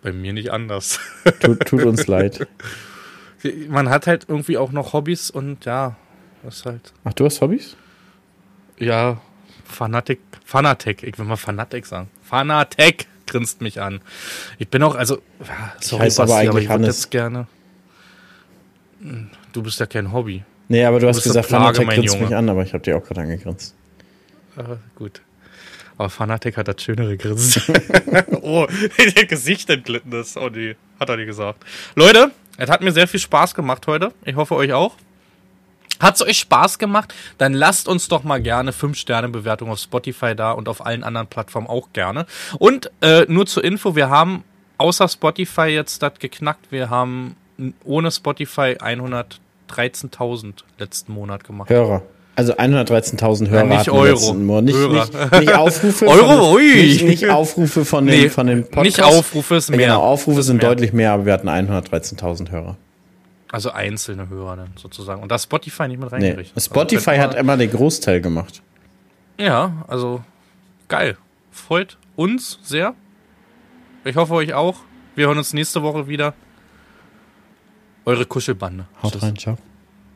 Bei 0.01 0.11
mir 0.11 0.33
nicht 0.33 0.49
anders. 0.49 0.99
Tut, 1.39 1.59
tut 1.67 1.83
uns 1.83 2.07
leid. 2.07 2.47
Man 3.67 3.89
hat 3.89 4.07
halt 4.07 4.25
irgendwie 4.27 4.57
auch 4.57 4.71
noch 4.71 4.93
Hobbys 4.93 5.29
und 5.29 5.65
ja, 5.65 5.97
das 6.41 6.65
halt. 6.65 6.93
Ach, 7.03 7.13
du 7.13 7.25
hast 7.25 7.41
Hobbys? 7.41 7.77
Ja, 8.79 9.21
Fanatic, 9.65 10.19
Fanatic, 10.43 11.03
ich 11.03 11.15
will 11.19 11.25
mal 11.25 11.35
Fanatic 11.35 11.85
sagen. 11.85 12.09
Fanatic 12.23 13.05
grinst 13.29 13.61
mich 13.61 13.81
an. 13.81 14.01
Ich 14.57 14.67
bin 14.67 14.83
auch, 14.83 14.95
also, 14.95 15.21
sorry, 15.79 16.07
ich 16.07 16.15
Basti, 16.15 16.21
aber, 16.21 16.49
aber 16.49 16.61
ich 16.61 16.69
würde 16.69 16.85
jetzt 16.85 17.09
gerne. 17.11 17.47
Hm, 19.01 19.29
du 19.53 19.63
bist 19.63 19.79
ja 19.79 19.85
kein 19.85 20.11
Hobby. 20.11 20.43
Nee, 20.67 20.85
aber 20.85 20.99
du, 20.99 21.05
du 21.05 21.09
hast 21.09 21.23
gesagt, 21.23 21.47
Fanatic 21.47 21.87
grinst 21.87 22.13
Junge. 22.13 22.27
mich 22.27 22.35
an, 22.35 22.49
aber 22.49 22.63
ich 22.63 22.73
habe 22.73 22.83
dir 22.83 22.97
auch 22.97 23.03
gerade 23.03 23.21
angegrinst. 23.21 23.75
Ah, 24.57 24.77
gut. 24.95 25.21
Aber 25.97 26.09
Fanatic 26.09 26.55
hat 26.57 26.67
das 26.67 26.81
schönere 26.81 27.17
Grinsen. 27.17 27.75
oh, 28.41 28.67
ihr 29.15 29.25
Gesicht 29.25 29.69
entglitten 29.69 30.13
ist. 30.13 30.37
Oh 30.37 30.47
nee, 30.47 30.75
hat 30.99 31.09
er 31.09 31.17
nicht 31.17 31.27
gesagt. 31.27 31.65
Leute, 31.95 32.31
es 32.57 32.69
hat 32.69 32.81
mir 32.81 32.91
sehr 32.91 33.07
viel 33.07 33.19
Spaß 33.19 33.53
gemacht 33.53 33.85
heute. 33.87 34.13
Ich 34.23 34.35
hoffe 34.35 34.55
euch 34.55 34.71
auch. 34.71 34.95
Hat 35.99 36.15
es 36.15 36.21
euch 36.21 36.37
Spaß 36.37 36.79
gemacht? 36.79 37.13
Dann 37.37 37.53
lasst 37.53 37.87
uns 37.87 38.07
doch 38.07 38.23
mal 38.23 38.41
gerne 38.41 38.71
5-Sterne-Bewertung 38.71 39.69
auf 39.69 39.79
Spotify 39.79 40.35
da 40.35 40.51
und 40.51 40.69
auf 40.69 40.85
allen 40.85 41.03
anderen 41.03 41.27
Plattformen 41.27 41.67
auch 41.67 41.89
gerne. 41.93 42.25
Und 42.57 42.91
äh, 43.01 43.25
nur 43.27 43.45
zur 43.45 43.63
Info, 43.63 43.95
wir 43.95 44.09
haben 44.09 44.43
außer 44.77 45.07
Spotify 45.07 45.67
jetzt 45.67 46.01
das 46.01 46.13
geknackt. 46.19 46.71
Wir 46.71 46.89
haben 46.89 47.35
ohne 47.83 48.11
Spotify 48.11 48.77
113.000 48.79 50.53
letzten 50.77 51.13
Monat 51.13 51.43
gemacht. 51.43 51.69
Hörer. 51.69 52.01
Also 52.35 52.53
113.000 52.53 53.49
Hörer. 53.49 53.65
Ja, 53.65 53.77
nicht 53.77 53.89
Euro. 53.89 54.33
Nicht, 54.33 54.77
nicht, 54.77 55.31
nicht, 55.33 55.53
Aufrufe. 55.55 56.07
Euro, 56.07 56.53
von, 56.53 56.61
nicht, 56.61 57.03
nicht, 57.03 57.29
Aufrufe 57.29 57.83
von 57.83 58.07
den, 58.07 58.21
nee, 58.21 58.29
von 58.29 58.47
den 58.47 58.63
Podcasts. 58.63 58.83
Nicht 58.83 59.03
Aufrufe 59.03 59.55
ist 59.55 59.69
mehr. 59.69 59.79
Genau, 59.79 60.01
Aufrufe 60.01 60.41
sind 60.41 60.61
mehr. 60.61 60.69
deutlich 60.69 60.93
mehr, 60.93 61.11
aber 61.11 61.25
wir 61.25 61.33
hatten 61.33 61.49
113.000 61.49 62.49
Hörer. 62.49 62.77
Also 63.51 63.71
einzelne 63.71 64.29
Hörer 64.29 64.55
dann 64.57 64.73
sozusagen. 64.75 65.23
Und 65.23 65.31
da 65.31 65.39
Spotify 65.39 65.87
nicht 65.87 65.99
mit 65.99 66.11
reingerechnet. 66.11 66.55
Nee. 66.55 66.61
Spotify 66.61 67.11
also 67.11 67.23
hat 67.23 67.35
immer 67.35 67.57
den 67.57 67.71
Großteil 67.71 68.21
gemacht. 68.21 68.61
Ja, 69.37 69.85
also 69.87 70.23
geil. 70.87 71.17
Freut 71.51 71.97
uns 72.15 72.59
sehr. 72.61 72.93
Ich 74.05 74.15
hoffe 74.15 74.33
euch 74.33 74.53
auch. 74.53 74.81
Wir 75.15 75.27
hören 75.27 75.37
uns 75.37 75.53
nächste 75.53 75.81
Woche 75.81 76.07
wieder. 76.07 76.33
Eure 78.05 78.25
Kuschelbande. 78.25 78.85
Haut 79.01 79.13
Tschüss. 79.13 79.23
rein, 79.23 79.35
ciao. 79.35 79.57